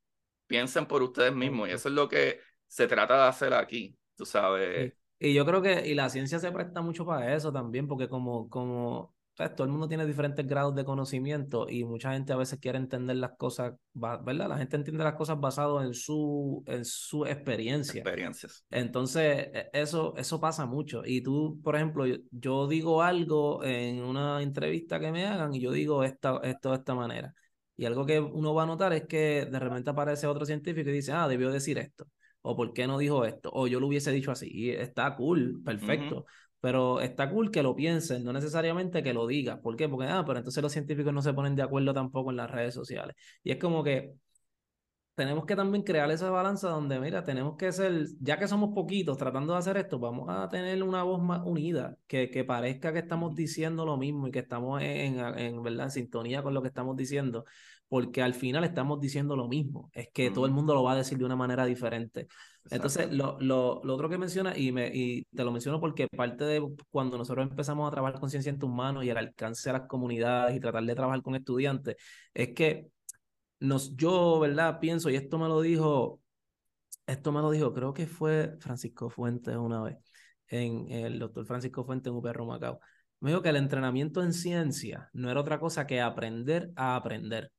[0.47, 4.27] Piensen por ustedes mismos y eso es lo que se trata de hacer aquí, tú
[4.27, 4.93] sabes.
[5.19, 8.51] Y yo creo que y la ciencia se presta mucho para eso también, porque como,
[8.51, 12.79] como todo el mundo tiene diferentes grados de conocimiento y mucha gente a veces quiere
[12.79, 14.49] entender las cosas, ¿verdad?
[14.49, 18.01] La gente entiende las cosas basado en su, en su experiencia.
[18.01, 18.65] Experiencias.
[18.71, 21.03] Entonces, e, eso, eso pasa mucho.
[21.05, 25.73] Y tú, por ejemplo, yo, digo algo en una entrevista que me hagan y yo
[25.73, 27.35] digo esta, esto de esta manera.
[27.77, 30.93] Y algo que uno va a notar es que de repente aparece otro científico y
[30.93, 32.07] dice, ah, debió decir esto
[32.47, 35.63] o por qué no dijo esto, o yo lo hubiese dicho así, y está cool,
[35.65, 36.27] perfecto,
[36.65, 39.87] pero está cool que lo piensen, no necesariamente que lo diga, ¿por qué?
[39.87, 42.73] Porque, ah, pero entonces los científicos no se ponen de acuerdo tampoco en las redes
[42.73, 44.15] sociales, y es como que
[45.15, 49.19] tenemos que también crear esa balanza donde, mira, tenemos que ser, ya que somos poquitos
[49.19, 53.01] tratando de hacer esto, vamos a tener una voz más unida, que, que parezca que
[53.01, 55.85] estamos diciendo lo mismo y que estamos en, en, ¿verdad?
[55.85, 57.45] en sintonía con lo que estamos diciendo,
[57.89, 60.97] porque al final estamos diciendo lo mismo, es que todo el mundo lo va a
[60.97, 62.27] decir de una manera diferente.
[62.71, 66.45] Entonces, lo, lo, lo, otro que menciona, y, me, y te lo menciono porque parte
[66.45, 69.75] de cuando nosotros empezamos a trabajar con Ciencia en tus manos y el alcance a
[69.75, 71.97] las comunidades y tratar de trabajar con estudiantes,
[72.33, 72.89] es que
[73.61, 74.81] nos, yo, ¿verdad?
[74.81, 76.21] Pienso, y esto me lo dijo,
[77.07, 79.99] esto me lo dijo, creo que fue Francisco Fuentes una vez,
[80.49, 82.81] en el doctor Francisco Fuentes en UPR Macao.
[83.21, 87.53] Me dijo que el entrenamiento en ciencia no era otra cosa que aprender a aprender.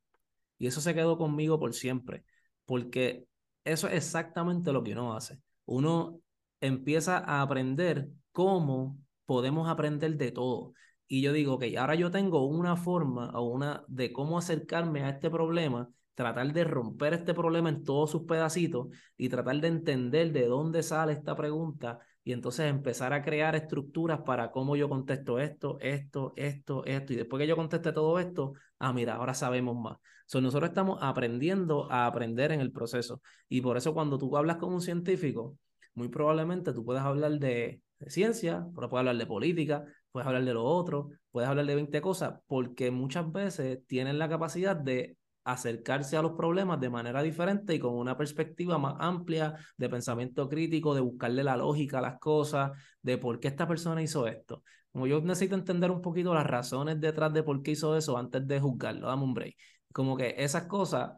[0.57, 2.23] Y eso se quedó conmigo por siempre,
[2.65, 3.25] porque
[3.63, 5.39] eso es exactamente lo que uno hace.
[5.65, 6.19] Uno
[6.61, 10.73] empieza a aprender cómo podemos aprender de todo
[11.07, 15.09] y yo digo, ok, ahora yo tengo una forma o una de cómo acercarme a
[15.09, 18.87] este problema, tratar de romper este problema en todos sus pedacitos
[19.17, 24.21] y tratar de entender de dónde sale esta pregunta y entonces empezar a crear estructuras
[24.21, 27.13] para cómo yo contesto esto, esto, esto, esto.
[27.13, 29.97] Y después que yo conteste todo esto, ah, mira, ahora sabemos más.
[30.25, 33.21] So, nosotros estamos aprendiendo a aprender en el proceso.
[33.47, 35.55] Y por eso cuando tú hablas con un científico,
[35.93, 40.45] muy probablemente tú puedas hablar de, de ciencia, pero puedes hablar de política, puedes hablar
[40.45, 45.15] de lo otro, puedes hablar de 20 cosas, porque muchas veces tienen la capacidad de
[45.45, 50.49] acercarse a los problemas de manera diferente y con una perspectiva más amplia de pensamiento
[50.49, 54.63] crítico, de buscarle la lógica a las cosas, de por qué esta persona hizo esto.
[54.91, 58.45] Como yo necesito entender un poquito las razones detrás de por qué hizo eso antes
[58.47, 59.55] de juzgarlo, dame un break.
[59.93, 61.11] Como que esas cosas,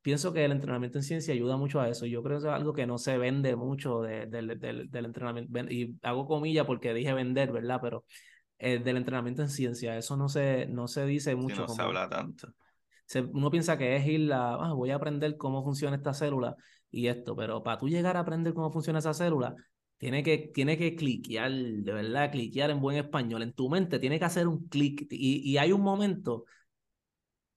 [0.00, 2.06] pienso que el entrenamiento en ciencia ayuda mucho a eso.
[2.06, 4.50] Yo creo que es algo que no se vende mucho del
[4.92, 5.58] entrenamiento.
[5.70, 7.80] Y hago comillas porque dije vender, ¿verdad?
[7.82, 8.04] Pero
[8.58, 9.96] eh, del entrenamiento en ciencia.
[9.98, 11.62] Eso no se, no se dice mucho.
[11.62, 12.54] no se habla tanto.
[13.32, 16.56] Uno piensa que es ir a, ah, voy a aprender cómo funciona esta célula
[16.90, 19.54] y esto, pero para tú llegar a aprender cómo funciona esa célula,
[19.98, 23.42] tiene que, tiene que cliquear, de verdad, cliquear en buen español.
[23.42, 26.44] En tu mente tiene que hacer un clic y, y hay un momento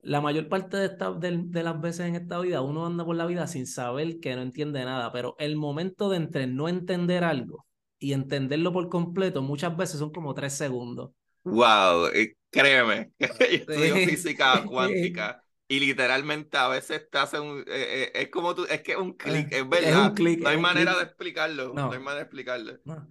[0.02, 3.16] la mayor parte de, esta, de, de, las veces en esta vida uno anda por
[3.16, 7.24] la vida sin saber que no entiende nada, pero el momento de entre no entender
[7.24, 7.66] algo
[8.00, 11.12] y entenderlo por completo muchas veces son como tres segundos.
[11.52, 12.10] Wow,
[12.50, 18.30] créeme, yo estudio física cuántica y literalmente a veces te hace un, eh, eh, es
[18.30, 19.90] como tú, es que es un clic, es verdad.
[19.90, 20.40] Es un clic.
[20.40, 21.88] No hay manera de explicarlo, no.
[21.88, 21.92] no.
[21.92, 22.80] hay manera de explicarlo.
[22.86, 23.08] No,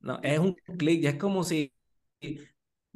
[0.00, 1.72] no es un clic, es como si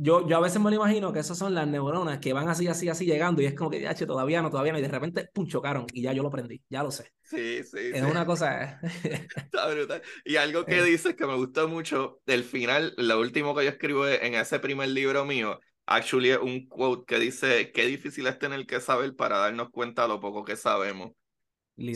[0.03, 2.67] yo, yo a veces me lo imagino que esas son las neuronas que van así,
[2.67, 5.29] así, así llegando y es como que, ya, todavía no, todavía no, y de repente,
[5.33, 7.13] pum, chocaron y ya yo lo aprendí, ya lo sé.
[7.23, 7.93] Sí, sí.
[7.95, 8.81] Es una cosa.
[9.05, 10.03] Está brutal.
[10.25, 10.85] Y algo que eh.
[10.85, 14.89] dices que me gustó mucho, del final, lo último que yo escribo en ese primer
[14.89, 19.39] libro mío, actually es un quote que dice, qué difícil es tener que saber para
[19.39, 21.13] darnos cuenta de lo poco que sabemos.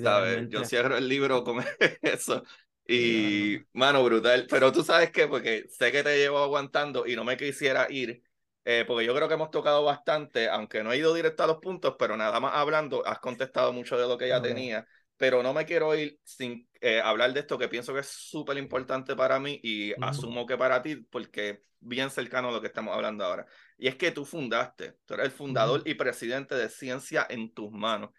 [0.02, 0.48] ¿Sabes?
[0.48, 1.58] Yo cierro el libro con
[2.02, 2.44] eso.
[2.88, 4.46] Y, mano, brutal.
[4.48, 8.22] Pero tú sabes qué, porque sé que te llevo aguantando y no me quisiera ir,
[8.64, 11.58] eh, porque yo creo que hemos tocado bastante, aunque no he ido directo a los
[11.58, 14.86] puntos, pero nada más hablando, has contestado mucho de lo que ya tenía.
[15.16, 18.58] Pero no me quiero ir sin eh, hablar de esto que pienso que es súper
[18.58, 22.94] importante para mí y asumo que para ti, porque bien cercano a lo que estamos
[22.94, 23.46] hablando ahora.
[23.78, 27.70] Y es que tú fundaste, tú eres el fundador y presidente de Ciencia en tus
[27.72, 28.10] manos.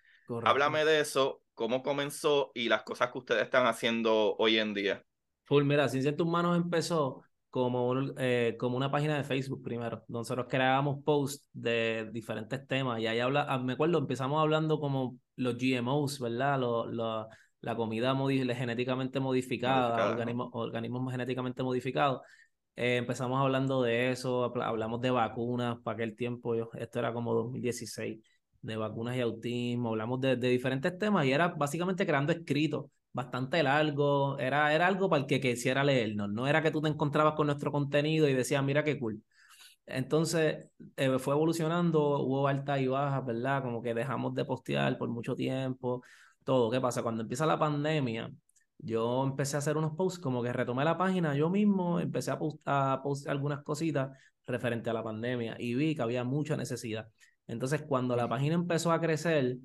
[0.43, 5.03] Háblame de eso, cómo comenzó y las cosas que ustedes están haciendo hoy en día.
[5.45, 10.03] Full, mira, Ciencia en tus manos empezó como, eh, como una página de Facebook primero,
[10.07, 14.79] donde nosotros creábamos posts de diferentes temas y ahí habla, ah, me acuerdo, empezamos hablando
[14.79, 16.59] como los GMOs, ¿verdad?
[17.61, 18.15] la comida
[18.55, 22.21] genéticamente modificada, organismos, organismos genéticamente modificados.
[22.75, 27.33] Eh, empezamos hablando de eso, hablamos de vacunas para aquel tiempo, yo, esto era como
[27.33, 28.19] 2016
[28.61, 34.37] de vacunas y autismo, hablamos de, diferentes temas y era básicamente creando escritos bastante largo,
[34.39, 37.47] era, era algo para el que quisiera leernos, no era que tú te encontrabas con
[37.47, 39.23] nuestro contenido y decías, mira qué cool.
[39.87, 40.67] Entonces
[40.97, 43.63] eh, fue evolucionando, hubo altas y bajas, ¿verdad?
[43.63, 46.03] Como que dejamos de postear por mucho tiempo,
[46.43, 46.69] todo.
[46.71, 47.03] ¿Qué pasa?
[47.03, 48.31] Cuando empieza la pandemia,
[48.79, 52.39] yo empecé a hacer unos posts, como que retomé la página yo mismo, empecé a
[52.39, 57.07] postear post algunas cositas referente a la pandemia y vi que había mucha necesidad.
[57.47, 59.57] Entonces, cuando la página empezó a crecer,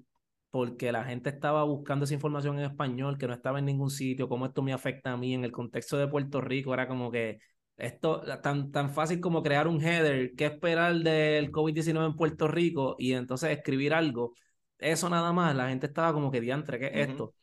[0.51, 4.29] porque la gente estaba buscando esa información en español, que no estaba en ningún sitio,
[4.29, 7.39] cómo esto me afecta a mí en el contexto de Puerto Rico, era como que
[7.77, 12.97] esto tan, tan fácil como crear un header, qué esperar del COVID-19 en Puerto Rico
[12.99, 14.35] y entonces escribir algo.
[14.79, 17.35] Eso nada más, la gente estaba como que diantre, ¿qué es esto?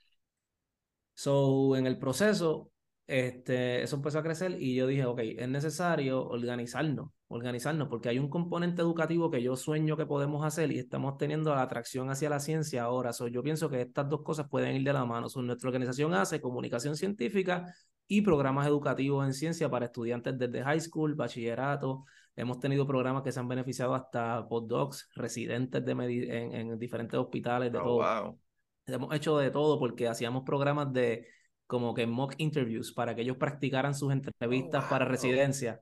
[1.14, 2.72] So, en el proceso,
[3.10, 8.20] este, eso empezó a crecer y yo dije, ok, es necesario organizarnos, organizarnos, porque hay
[8.20, 12.30] un componente educativo que yo sueño que podemos hacer y estamos teniendo la atracción hacia
[12.30, 13.12] la ciencia ahora.
[13.12, 15.28] So, yo pienso que estas dos cosas pueden ir de la mano.
[15.28, 17.74] So, nuestra organización hace comunicación científica
[18.08, 22.06] y programas educativos en ciencia para estudiantes desde high school, bachillerato.
[22.36, 27.72] Hemos tenido programas que se han beneficiado hasta postdocs, residentes de en, en, diferentes hospitales,
[27.72, 27.96] de Oh, todo.
[27.96, 28.40] wow.
[28.86, 31.28] Hemos hecho de todo porque hacíamos programas de
[31.70, 35.12] como que mock interviews para que ellos practicaran sus entrevistas para wow.
[35.12, 35.80] residencia.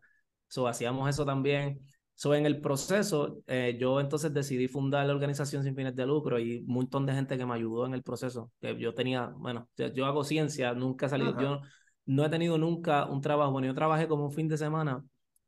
[0.49, 1.79] So, hacíamos eso también.
[2.13, 6.39] So, en el proceso, eh, yo entonces decidí fundar la organización sin fines de lucro
[6.39, 8.51] y un montón de gente que me ayudó en el proceso.
[8.59, 11.41] Que yo tenía, bueno, yo, hago ciencia, nunca he salido, Ajá.
[11.41, 11.61] yo
[12.05, 13.53] no he tenido nunca un trabajo.
[13.53, 15.01] Bueno, yo trabajé como un fin de semana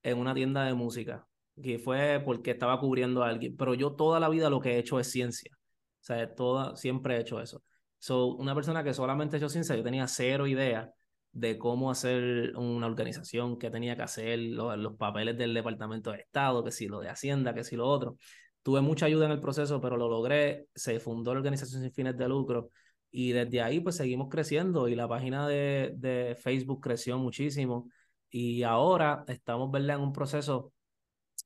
[0.04, 1.28] en una tienda de música,
[1.62, 4.80] que fue porque estaba cubriendo a alguien, pero yo toda la vida lo que he
[4.80, 5.52] hecho es ciencia.
[5.54, 7.62] O sea, toda, siempre he hecho eso.
[8.00, 10.92] So, una persona que solamente ha hecho ciencia, yo tenía cero idea
[11.32, 16.20] de cómo hacer una organización, qué tenía que hacer, los, los papeles del Departamento de
[16.20, 18.18] Estado, que si lo de Hacienda, que si lo otro.
[18.64, 20.68] Tuve mucha ayuda en el proceso, pero lo logré.
[20.74, 22.72] Se fundó la organización sin fines de lucro
[23.12, 27.90] y desde ahí pues seguimos creciendo y la página de, de Facebook creció muchísimo
[28.30, 30.74] y ahora estamos, ¿verdad?, en un proceso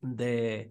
[0.02, 0.70] de,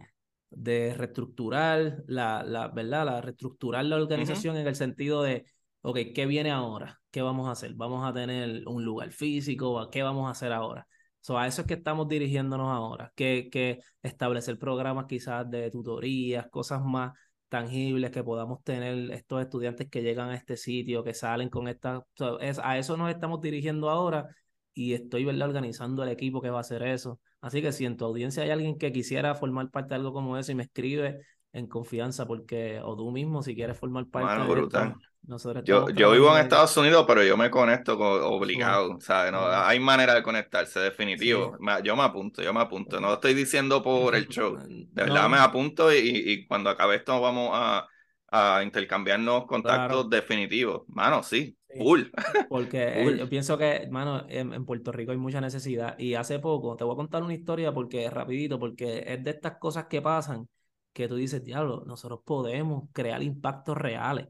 [0.51, 3.07] de reestructurar la, la, ¿verdad?
[3.07, 4.63] La reestructurar la organización uh -huh.
[4.63, 5.45] en el sentido de,
[5.83, 7.01] ok, ¿qué viene ahora?
[7.11, 7.75] ¿Qué vamos a hacer?
[7.75, 9.89] ¿Vamos a tener un lugar físico?
[9.91, 10.87] ¿Qué vamos a hacer ahora?
[11.21, 16.49] So, a eso es que estamos dirigiéndonos ahora, que, que establecer programas quizás de tutorías,
[16.51, 17.13] cosas más
[17.49, 22.05] tangibles que podamos tener estos estudiantes que llegan a este sitio, que salen con esta...
[22.15, 24.29] So, es, a eso nos estamos dirigiendo ahora
[24.75, 25.49] y estoy ¿verdad?
[25.49, 27.21] organizando el equipo que va a hacer eso.
[27.41, 30.39] Así que si en tu audiencia hay alguien que quisiera formar parte de algo como
[30.39, 31.21] eso y me escribe
[31.53, 34.89] en confianza, porque, o tú mismo, si quieres formar parte bueno, de brutal.
[34.89, 39.31] esto, nosotros yo, yo vivo en Estados Unidos, pero yo me conecto con, obligado, ¿sabes?
[39.31, 41.57] No, hay manera de conectarse, definitivo.
[41.61, 41.67] Sí.
[41.85, 43.01] Yo me apunto, yo me apunto.
[43.01, 44.57] No estoy diciendo por el show.
[44.67, 45.29] De verdad no.
[45.29, 47.87] me apunto y, y, cuando acabe esto vamos a,
[48.33, 50.09] a intercambiarnos contactos claro.
[50.09, 50.83] definitivos.
[50.89, 52.05] Mano, sí, full.
[52.49, 52.83] Porque.
[52.93, 55.97] Eh, yo pienso que, mano, en, en, Puerto Rico hay mucha necesidad.
[55.99, 59.59] Y hace poco, te voy a contar una historia porque rapidito, porque es de estas
[59.59, 60.49] cosas que pasan
[60.93, 64.29] que tú dices, diablo, nosotros podemos crear impactos reales.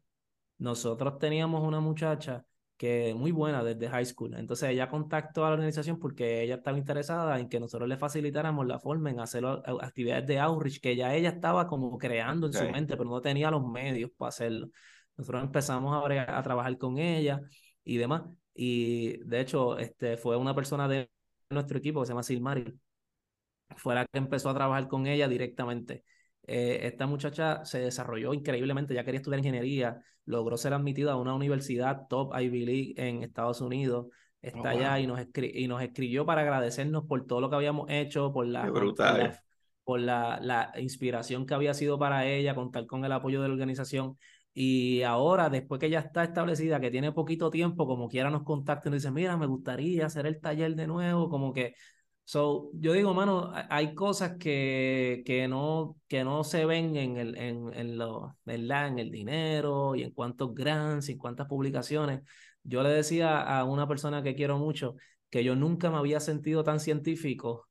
[0.58, 2.44] Nosotros teníamos una muchacha
[2.76, 4.34] que muy buena desde high school.
[4.34, 8.66] Entonces ella contactó a la organización porque ella estaba interesada en que nosotros le facilitáramos
[8.66, 12.66] la forma en hacer actividades de outreach que ya ella estaba como creando en okay.
[12.66, 14.68] su mente, pero no tenía los medios para hacerlo.
[15.16, 17.40] Nosotros empezamos a, a trabajar con ella
[17.84, 18.22] y demás.
[18.54, 21.10] Y de hecho, este, fue una persona de
[21.50, 22.80] nuestro equipo que se llama Silmaril,
[23.76, 26.04] fue la que empezó a trabajar con ella directamente.
[26.46, 31.34] Eh, esta muchacha se desarrolló increíblemente, ya quería estudiar ingeniería, logró ser admitida a una
[31.34, 34.06] universidad top Ivy League en Estados Unidos,
[34.40, 37.88] está oh, allá y, nos y nos escribió para agradecernos por todo lo que habíamos
[37.90, 39.42] hecho, por la, por la,
[39.84, 43.54] por la, la inspiración que había sido para ella, contar con el apoyo de la
[43.54, 44.16] organización.
[44.54, 48.88] Y ahora, después que ya está establecida, que tiene poquito tiempo, como quiera nos contacta
[48.88, 51.74] y nos dice, mira, me gustaría hacer el taller de nuevo, como que
[52.24, 57.36] So, yo digo, mano, hay cosas que, que, no, que no se ven en el,
[57.36, 58.88] en, en, lo, ¿verdad?
[58.88, 62.22] en el dinero y en cuántos grants y en cuántas publicaciones.
[62.62, 64.94] Yo le decía a una persona que quiero mucho
[65.30, 67.68] que yo nunca me había sentido tan científico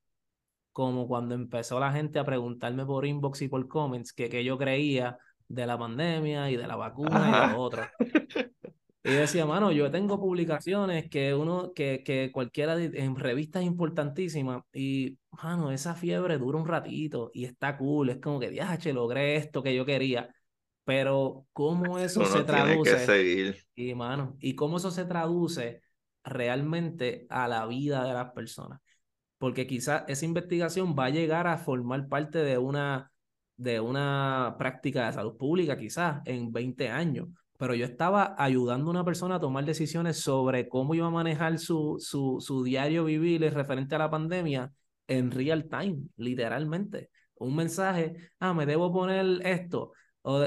[0.73, 4.57] como cuando empezó la gente a preguntarme por inbox y por comments que, que yo
[4.57, 5.17] creía
[5.47, 7.45] de la pandemia y de la vacuna Ajá.
[7.45, 7.83] y de lo otro.
[9.03, 14.63] Y decía, mano, yo tengo publicaciones que uno, que, que cualquiera de, en revistas importantísimas,
[14.71, 19.37] y, mano, esa fiebre dura un ratito y está cool, es como que, viaje, logré
[19.37, 20.29] esto que yo quería.
[20.83, 22.91] Pero, ¿cómo eso uno se traduce?
[22.91, 23.57] Que seguir.
[23.73, 25.81] Y, mano, y cómo eso se traduce
[26.23, 28.79] realmente a la vida de las personas.
[29.39, 33.11] Porque quizás esa investigación va a llegar a formar parte de una,
[33.57, 37.29] de una práctica de salud pública, quizás en 20 años
[37.61, 41.59] pero yo estaba ayudando a una persona a tomar decisiones sobre cómo iba a manejar
[41.59, 44.73] su, su, su diario vivir referente a la pandemia
[45.05, 47.11] en real time, literalmente.
[47.35, 49.91] Un mensaje, ah, me debo poner esto.
[50.23, 50.43] O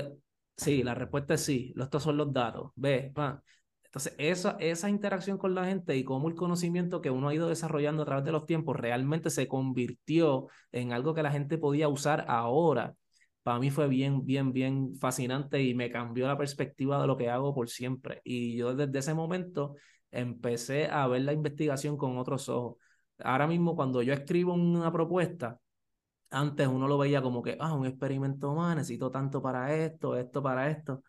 [0.57, 2.73] sí, la respuesta es sí, estos son los datos.
[2.75, 3.41] Ve, va.
[3.85, 7.49] Entonces, esa, esa interacción con la gente y cómo el conocimiento que uno ha ido
[7.49, 11.87] desarrollando a través de los tiempos realmente se convirtió en algo que la gente podía
[11.87, 12.97] usar ahora
[13.45, 17.29] para mí fue bien, bien, bien fascinante y me cambió la perspectiva de lo que
[17.29, 18.23] hago por siempre.
[18.25, 19.77] Y yo desde ese momento
[20.11, 22.79] empecé a ver la investigación con otros ojos.
[23.19, 25.61] Ahora mismo cuando yo escribo una propuesta,
[26.31, 30.43] antes uno lo veía como que, ah, un experimento más, necesito tanto para esto, esto
[30.43, 31.03] para esto.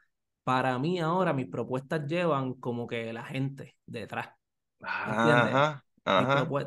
[0.43, 4.29] Para mí ahora mis propuestas llevan como que la gente detrás.
[4.81, 5.85] Ajá.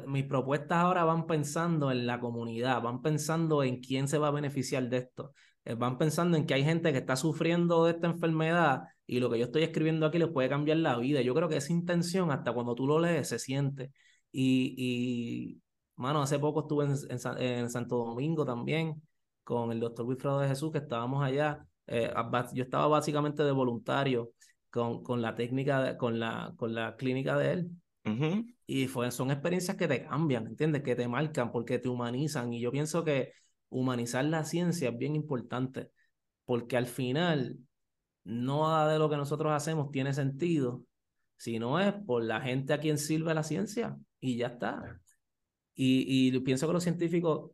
[0.06, 4.32] Mis, propuestas ahora van pensando en la comunidad, van pensando en quién se va a
[4.32, 5.32] beneficiar de esto,
[5.76, 9.38] van pensando en que hay gente que está sufriendo de esta enfermedad y lo que
[9.38, 11.22] yo estoy escribiendo aquí les puede cambiar la vida.
[11.22, 13.90] Yo creo que esa intención, hasta cuando tú lo lees, se siente.
[14.30, 15.62] Y, y
[15.96, 19.02] mano, hace poco estuve en, en, Santo Domingo también
[19.44, 21.66] con el doctor Wilfredo de Jesús, que estábamos allá.
[21.86, 22.12] Eh,
[22.52, 24.32] yo estaba básicamente de voluntario
[24.70, 27.70] con, con la técnica, con, la, con la clínica de él.
[28.66, 30.82] Y fue, son experiencias que te cambian, ¿entiendes?
[30.82, 32.52] Que te marcan porque te humanizan.
[32.52, 33.32] Y yo pienso que
[33.70, 35.90] humanizar la ciencia es bien importante,
[36.44, 37.58] porque al final
[38.24, 40.82] nada de lo que nosotros hacemos tiene sentido,
[41.36, 45.00] si no es por la gente a quien sirve la ciencia y ya está.
[45.74, 47.50] Y, y pienso que los científicos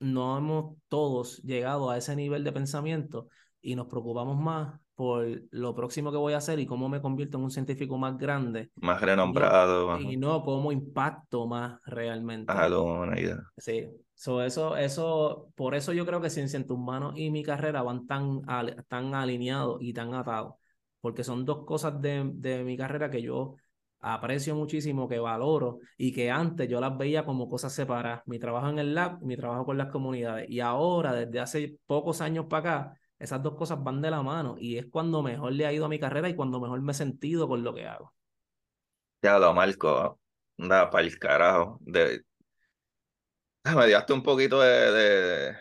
[0.00, 3.28] no hemos todos llegado a ese nivel de pensamiento
[3.62, 7.38] y nos preocupamos más por lo próximo que voy a hacer y cómo me convierto
[7.38, 8.70] en un científico más grande.
[8.76, 9.98] Más renombrado.
[9.98, 12.52] Y no, cómo impacto más realmente.
[12.52, 13.40] A la humanidad.
[13.56, 13.88] Sí.
[14.16, 18.06] Eso, eso, por eso yo creo que Ciencia en tus manos y mi carrera van
[18.06, 18.42] tan,
[18.88, 20.54] tan alineados y tan atados.
[21.00, 23.56] Porque son dos cosas de, de mi carrera que yo
[24.00, 28.22] aprecio muchísimo, que valoro y que antes yo las veía como cosas separadas.
[28.26, 30.48] Mi trabajo en el lab, mi trabajo con las comunidades.
[30.48, 34.56] Y ahora, desde hace pocos años para acá, esas dos cosas van de la mano
[34.58, 36.94] y es cuando mejor le ha ido a mi carrera y cuando mejor me he
[36.94, 38.12] sentido con lo que hago.
[39.22, 40.20] Ya lo marco,
[40.58, 41.80] anda para el carajo.
[43.64, 45.56] Me diste un poquito de,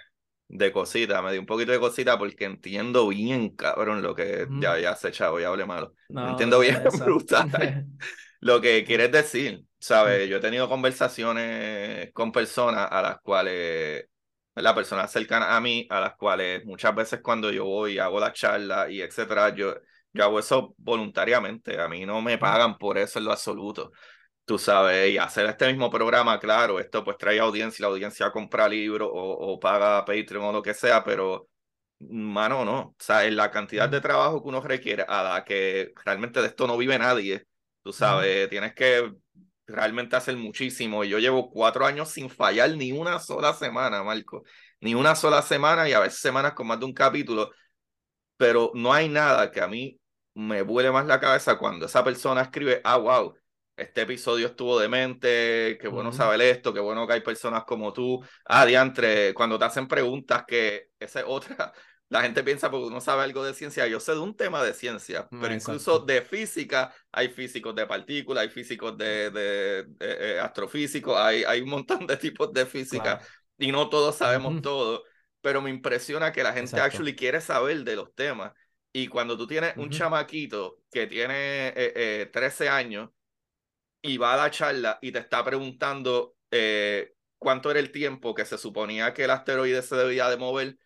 [0.49, 4.77] de, cosita, me dio un poquito de cosita porque entiendo bien, cabrón, lo que ya,
[4.77, 5.95] ya se chavo, ya hablé malo.
[6.09, 7.49] entiendo bien, brutal,
[8.41, 9.63] lo que quieres decir.
[9.79, 10.29] ¿Sabes?
[10.29, 14.05] Yo he tenido conversaciones con personas a las cuales
[14.55, 18.31] las personas cercanas a mí, a las cuales muchas veces cuando yo voy, hago la
[18.31, 19.75] charla y etcétera, yo,
[20.13, 23.91] yo hago eso voluntariamente, a mí no me pagan por eso en lo absoluto.
[24.45, 28.67] Tú sabes, y hacer este mismo programa, claro, esto pues trae audiencia, la audiencia compra
[28.67, 31.47] libros o, o paga Patreon o lo que sea, pero
[31.99, 32.79] mano, no.
[32.79, 36.47] O sea, en la cantidad de trabajo que uno requiere, a la que realmente de
[36.47, 37.45] esto no vive nadie,
[37.83, 39.13] tú sabes, tienes que
[39.67, 41.03] realmente hacer muchísimo.
[41.03, 44.43] Y yo llevo cuatro años sin fallar ni una sola semana, Marco.
[44.81, 47.51] Ni una sola semana y a veces semanas con más de un capítulo.
[48.37, 49.99] Pero no hay nada que a mí
[50.33, 53.35] me vuele más la cabeza cuando esa persona escribe, ah, wow,
[53.75, 58.23] este episodio estuvo demente, qué bueno saber esto, qué bueno que hay personas como tú.
[58.45, 61.73] Ah, diantre, cuando te hacen preguntas que esa es otra
[62.13, 63.87] la gente piensa porque uno sabe algo de ciencia.
[63.87, 68.43] Yo sé de un tema de ciencia, pero incluso de física hay físicos de partículas,
[68.43, 73.19] hay físicos de, de, eh, astrofísicos, hay, hay un montón de tipos de física
[73.57, 75.03] y no todos sabemos todo.
[75.41, 78.53] Pero me impresiona que la gente actually quiere saber de los temas.
[78.91, 83.09] Y cuando tú tienes un chamaquito que tiene eh, 13 eh, años
[84.03, 88.45] y va a la charla y te está preguntando eh, cuánto era el tiempo que
[88.45, 90.77] se suponía que el asteroide se debía de mover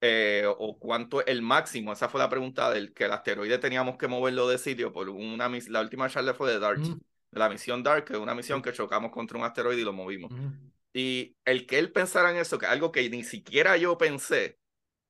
[0.00, 1.92] eh, o cuánto el máximo.
[1.92, 5.50] Esa fue la pregunta del que el asteroide teníamos que moverlo de sitio por una
[5.68, 8.72] la última charla fue de DART, de la misión DART, que es una misión que
[8.72, 10.32] chocamos contra un asteroide y lo movimos.
[10.92, 14.58] Y el que él pensara en eso, que algo que ni siquiera yo pensé,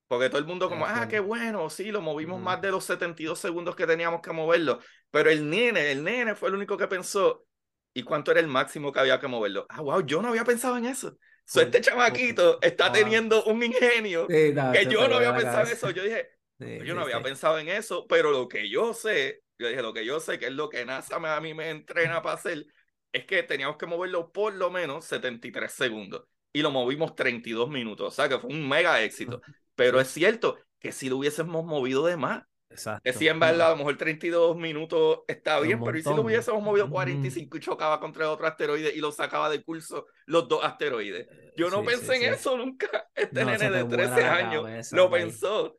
[0.07, 3.39] porque todo el mundo como, ah, qué bueno, sí, lo movimos más de los 72
[3.39, 4.79] segundos que teníamos que moverlo,
[5.09, 7.45] pero el nene, el nene fue el único que pensó,
[7.93, 9.65] ¿y cuánto era el máximo que había que moverlo?
[9.69, 11.17] Ah, wow, yo no había pensado en eso
[11.59, 14.53] este chamaquito está teniendo un ingenio que
[14.89, 15.89] yo no había pensado en eso.
[15.91, 16.29] Yo dije,
[16.85, 20.05] yo no había pensado en eso, pero lo que yo sé, yo dije, lo que
[20.05, 22.65] yo sé, que es lo que NASA a mí me entrena para hacer,
[23.11, 26.23] es que teníamos que moverlo por lo menos 73 segundos.
[26.53, 28.07] Y lo movimos 32 minutos.
[28.07, 29.41] O sea que fue un mega éxito.
[29.75, 33.01] Pero es cierto que si lo hubiésemos movido de más, Exacto.
[33.03, 36.21] Que si en verdad a lo mejor 32 minutos está bien, pero ¿y si lo
[36.21, 40.63] hubiésemos movido 45 y chocaba contra otro asteroide y lo sacaba de curso los dos
[40.63, 41.27] asteroides?
[41.29, 42.87] Eh, Yo no pensé en eso nunca.
[43.15, 45.77] Este nene de 13 años lo pensó.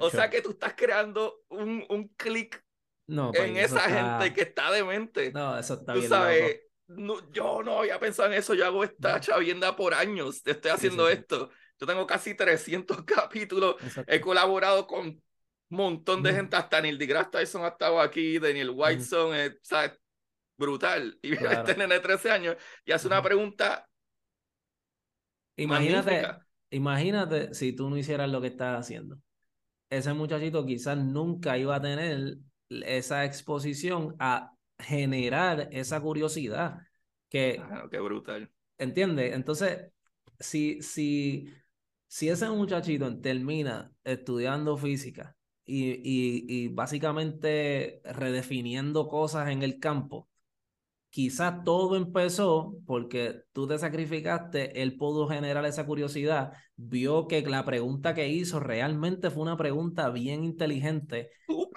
[0.00, 2.62] O sea que tú estás creando un, un clic
[3.06, 5.32] no, en pues, esa gente que está demente.
[5.32, 6.10] No, eso está tú bien.
[6.10, 8.54] Sabes, no, yo no había pensado en eso.
[8.54, 10.42] Yo hago esta chavienda por años.
[10.44, 11.50] Estoy haciendo esto.
[11.78, 13.76] Yo tengo casi 300 capítulos.
[14.06, 15.22] He colaborado con
[15.74, 19.92] montón de gente, hasta Neil deGrasse Tyson ha estado aquí, Daniel Whiteson, eh, ¿sabes?
[20.56, 21.18] brutal.
[21.22, 23.88] Y viene este nene de 13 años y hace una pregunta.
[25.56, 26.26] Imagínate,
[26.70, 29.18] imagínate si tú no hicieras lo que estás haciendo.
[29.90, 32.38] Ese muchachito quizás nunca iba a tener
[32.68, 36.78] esa exposición a generar esa curiosidad.
[37.28, 38.50] Que, claro, qué brutal.
[38.78, 39.34] ¿Entiendes?
[39.34, 39.92] Entonces,
[40.40, 41.48] si, si,
[42.08, 50.28] si ese muchachito termina estudiando física y, y, básicamente redefiniendo cosas en el campo
[51.14, 57.64] quizás todo empezó porque tú te sacrificaste, él pudo generar esa curiosidad, vio que la
[57.64, 61.30] pregunta que hizo realmente fue una pregunta bien inteligente.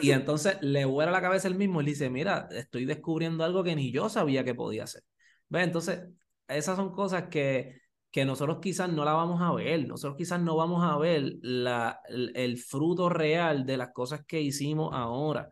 [0.00, 3.62] Y entonces le vuela la cabeza el mismo y le dice, mira, estoy descubriendo algo
[3.62, 5.02] que ni yo sabía que podía hacer.
[5.48, 5.64] ¿Ves?
[5.64, 6.00] Entonces,
[6.48, 7.81] esas son cosas que,
[8.12, 12.00] que nosotros quizás no la vamos a ver, nosotros quizás no vamos a ver la,
[12.08, 15.48] el fruto real de las cosas que hicimos ahora,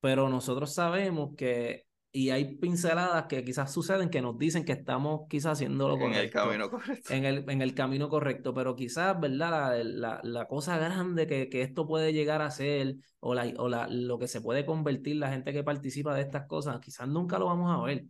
[0.00, 5.28] pero nosotros sabemos que y hay pinceladas que quizás suceden que nos dicen que estamos
[5.28, 6.18] quizás haciendo lo correcto.
[6.18, 7.14] En el camino correcto.
[7.14, 9.80] En el, en el camino correcto, pero quizás, ¿verdad?
[9.84, 13.86] La, la, cosa grande que, que, esto puede llegar a ser o, la, o la,
[13.88, 17.46] lo que se puede convertir la gente que participa de estas cosas, quizás nunca lo
[17.46, 18.06] vamos a ver,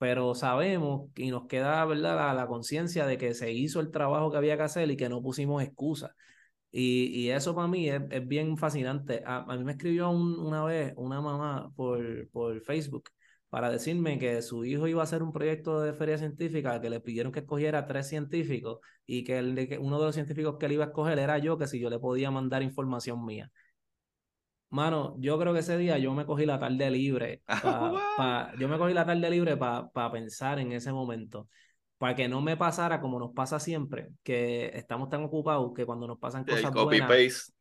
[0.00, 2.16] pero sabemos y nos queda, ¿verdad?
[2.16, 5.10] La, la conciencia de que se hizo el trabajo que había que hacer y que
[5.10, 6.12] no pusimos excusas.
[6.72, 9.22] Y, y, eso para mí es, es bien fascinante.
[9.26, 13.10] A, a, mí me escribió una vez una mamá por, por Facebook
[13.50, 17.00] para decirme que su hijo iba a hacer un proyecto de feria científica, que le
[17.00, 20.72] pidieron que escogiera tres científicos y que, el, que uno de los científicos que él
[20.72, 23.50] iba a escoger era yo, que si yo le podía mandar información mía.
[24.70, 27.42] Mano, yo creo que ese día yo me cogí la tarde libre.
[28.16, 31.48] Pa, yo me cogí la tarde libre para pensar en ese momento.
[31.98, 36.06] Para que no me pasara como nos pasa siempre, que estamos tan ocupados que cuando
[36.06, 37.52] nos pasan cosas buenas.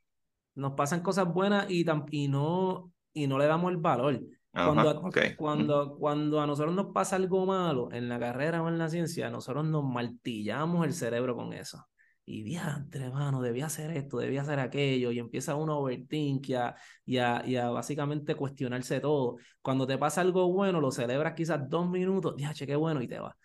[0.55, 4.21] Nos pasan cosas buenas y, y, no, y no le damos el valor.
[4.51, 8.89] Cuando, cuando, cuando a nosotros nos pasa algo malo en la carrera o en la
[8.89, 11.85] ciencia, nosotros nos martillamos el cerebro con eso.
[12.31, 16.53] Y diantre, hermano, debía hacer esto, debía hacer aquello, y empieza uno a overthink y
[16.53, 19.37] a, y, a, básicamente cuestionarse todo.
[19.63, 23.19] Cuando te pasa algo bueno, lo celebras quizás dos minutos, che, qué bueno, y te
[23.19, 23.35] va.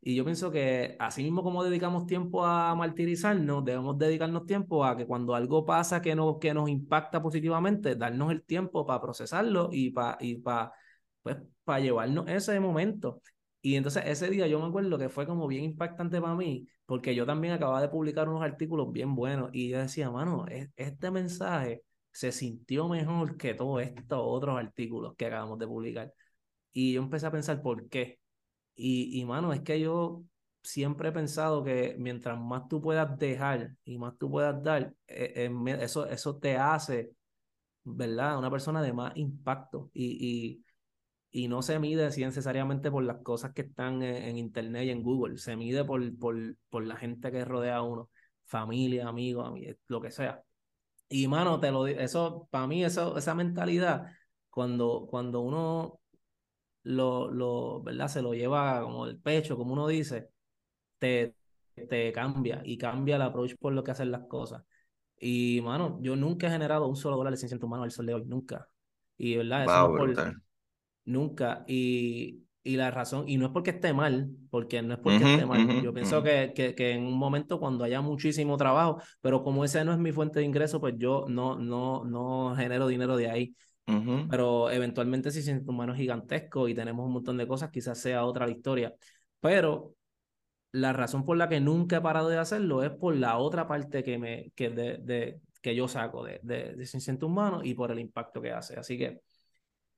[0.00, 4.96] Y yo pienso que así mismo como dedicamos tiempo a martirizarnos, debemos dedicarnos tiempo a
[4.96, 9.68] que cuando algo pasa que, no, que nos impacta positivamente, darnos el tiempo para procesarlo
[9.72, 10.72] y para y pa,
[11.22, 13.20] pues, para llevarnos ese momento.
[13.60, 17.14] Y entonces ese día yo me acuerdo que fue como bien impactante para mí, porque
[17.14, 21.82] yo también acababa de publicar unos artículos bien buenos y yo decía, mano, este mensaje
[22.12, 26.14] se sintió mejor que todos estos otros artículos que acabamos de publicar.
[26.72, 28.20] Y yo empecé a pensar por qué.
[28.74, 30.24] Y, y, mano, es que yo
[30.62, 35.50] siempre he pensado que mientras más tú puedas dejar y más tú puedas dar, eh,
[35.80, 37.12] eso, eso te hace,
[37.84, 38.38] ¿verdad?
[38.38, 39.90] Una persona de más impacto.
[39.92, 40.64] Y,
[41.30, 45.02] y no se mide así necesariamente por las cosas que están en, Internet y en
[45.02, 46.36] Google, se mide por, por,
[46.70, 48.10] por la gente que rodea a uno,
[48.44, 49.52] familia, amigos,
[49.88, 50.42] lo que sea.
[51.08, 54.06] Y mano, te lo eso, para mí, eso, esa mentalidad,
[54.50, 56.00] cuando, cuando uno
[56.82, 58.08] lo, lo, ¿verdad?
[58.08, 60.30] Se lo lleva como el pecho, como uno dice,
[60.98, 61.34] te,
[61.88, 64.64] te cambia y cambia el approach por lo que hacen las cosas.
[65.20, 67.90] Y, mano, yo nunca he generado un solo dólar de ciencia en tu mano al
[67.90, 68.68] sol de hoy, nunca.
[69.16, 69.64] Y, ¿verdad?
[69.64, 70.14] Eso por,
[71.08, 71.64] nunca.
[71.66, 75.46] Y, y la razón, y no es porque esté mal, porque no es porque esté
[75.46, 75.82] mal.
[75.82, 79.84] yo pienso que, que, que, en un momento cuando haya muchísimo trabajo, pero como esa
[79.84, 83.54] no es mi fuente de ingreso, pues yo no, no, no genero dinero de ahí.
[84.28, 88.46] Pero eventualmente si siento humano gigantesco y tenemos un montón de cosas, quizás sea otra
[88.46, 88.92] la historia.
[89.40, 89.94] Pero
[90.72, 94.02] la razón por la que nunca he parado de hacerlo es por la otra parte
[94.02, 97.98] que, me, que, de, de que yo saco de, de, de manos y por el
[97.98, 98.78] impacto que hace.
[98.78, 99.20] Así que,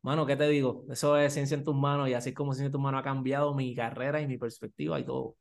[0.03, 0.85] mano, ¿qué te digo?
[0.91, 3.55] Eso es Ciencia en tus manos y así como Ciencia en tus manos ha cambiado
[3.55, 5.37] mi carrera y mi perspectiva y todo.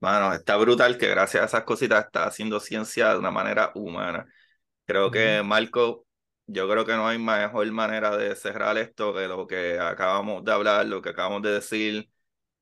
[0.00, 4.26] Mano, está brutal que gracias a esas cositas está haciendo ciencia de una manera humana.
[4.86, 6.06] Creo que Marco
[6.48, 10.52] yo creo que no hay mejor manera de cerrar esto que lo que acabamos de
[10.52, 12.10] hablar, lo que acabamos de decir.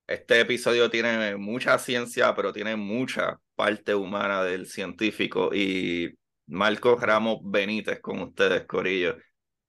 [0.09, 5.55] Este episodio tiene mucha ciencia, pero tiene mucha parte humana del científico.
[5.55, 9.17] Y Marco Ramos Benítez con ustedes, Corillo.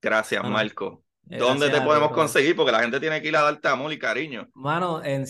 [0.02, 1.07] Gracias, Marco.
[1.30, 2.56] ¿Dónde te podemos conseguir?
[2.56, 4.48] Porque la gente tiene que ir a darte amor y cariño.
[4.54, 5.26] Mano, en,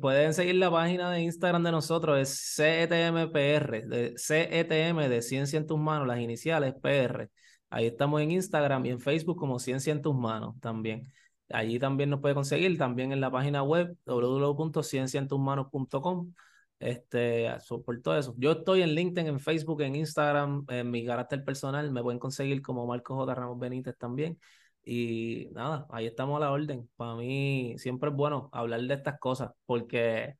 [0.00, 5.66] pueden seguir la página de Instagram de nosotros, es CETMPR, de CETM de Ciencia en
[5.66, 7.28] tus manos, las iniciales PR.
[7.68, 11.12] Ahí estamos en Instagram y en Facebook como Ciencia en tus manos también.
[11.50, 16.32] Allí también nos puede conseguir, también en la página web www.cienciaentusmanos.com.
[16.78, 17.50] Este,
[17.84, 18.34] por todo eso.
[18.38, 22.60] Yo estoy en LinkedIn, en Facebook, en Instagram, en mi carácter personal, me pueden conseguir
[22.60, 23.34] como Marco J.
[23.34, 24.38] Ramos Benítez también.
[24.84, 26.88] Y nada, ahí estamos a la orden.
[26.96, 30.34] Para mí siempre es bueno hablar de estas cosas porque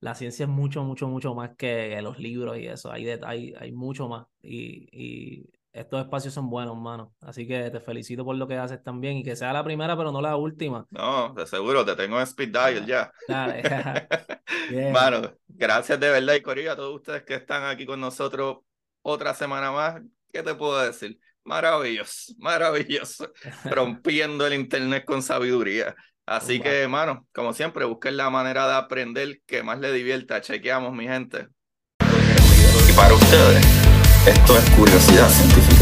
[0.00, 2.92] la ciencia es mucho, mucho, mucho más que los libros y eso.
[2.92, 4.26] Hay, hay, hay mucho más.
[4.42, 7.12] Y, y estos espacios son buenos, mano.
[7.20, 10.12] Así que te felicito por lo que haces también y que sea la primera, pero
[10.12, 10.86] no la última.
[10.90, 13.12] No, de seguro, te tengo en speed dial ya.
[13.26, 13.62] Dale.
[14.92, 18.58] Mano, gracias de verdad y Corillo a todos ustedes que están aquí con nosotros
[19.02, 20.00] otra semana más.
[20.32, 21.18] ¿Qué te puedo decir?
[21.44, 23.32] Maravilloso, maravilloso.
[23.64, 25.94] Rompiendo el internet con sabiduría.
[26.26, 30.40] Así que, hermano, como siempre, busquen la manera de aprender que más le divierta.
[30.40, 31.48] Chequeamos, mi gente.
[32.00, 33.64] Y para ustedes,
[34.26, 35.73] esto es curiosidad científica.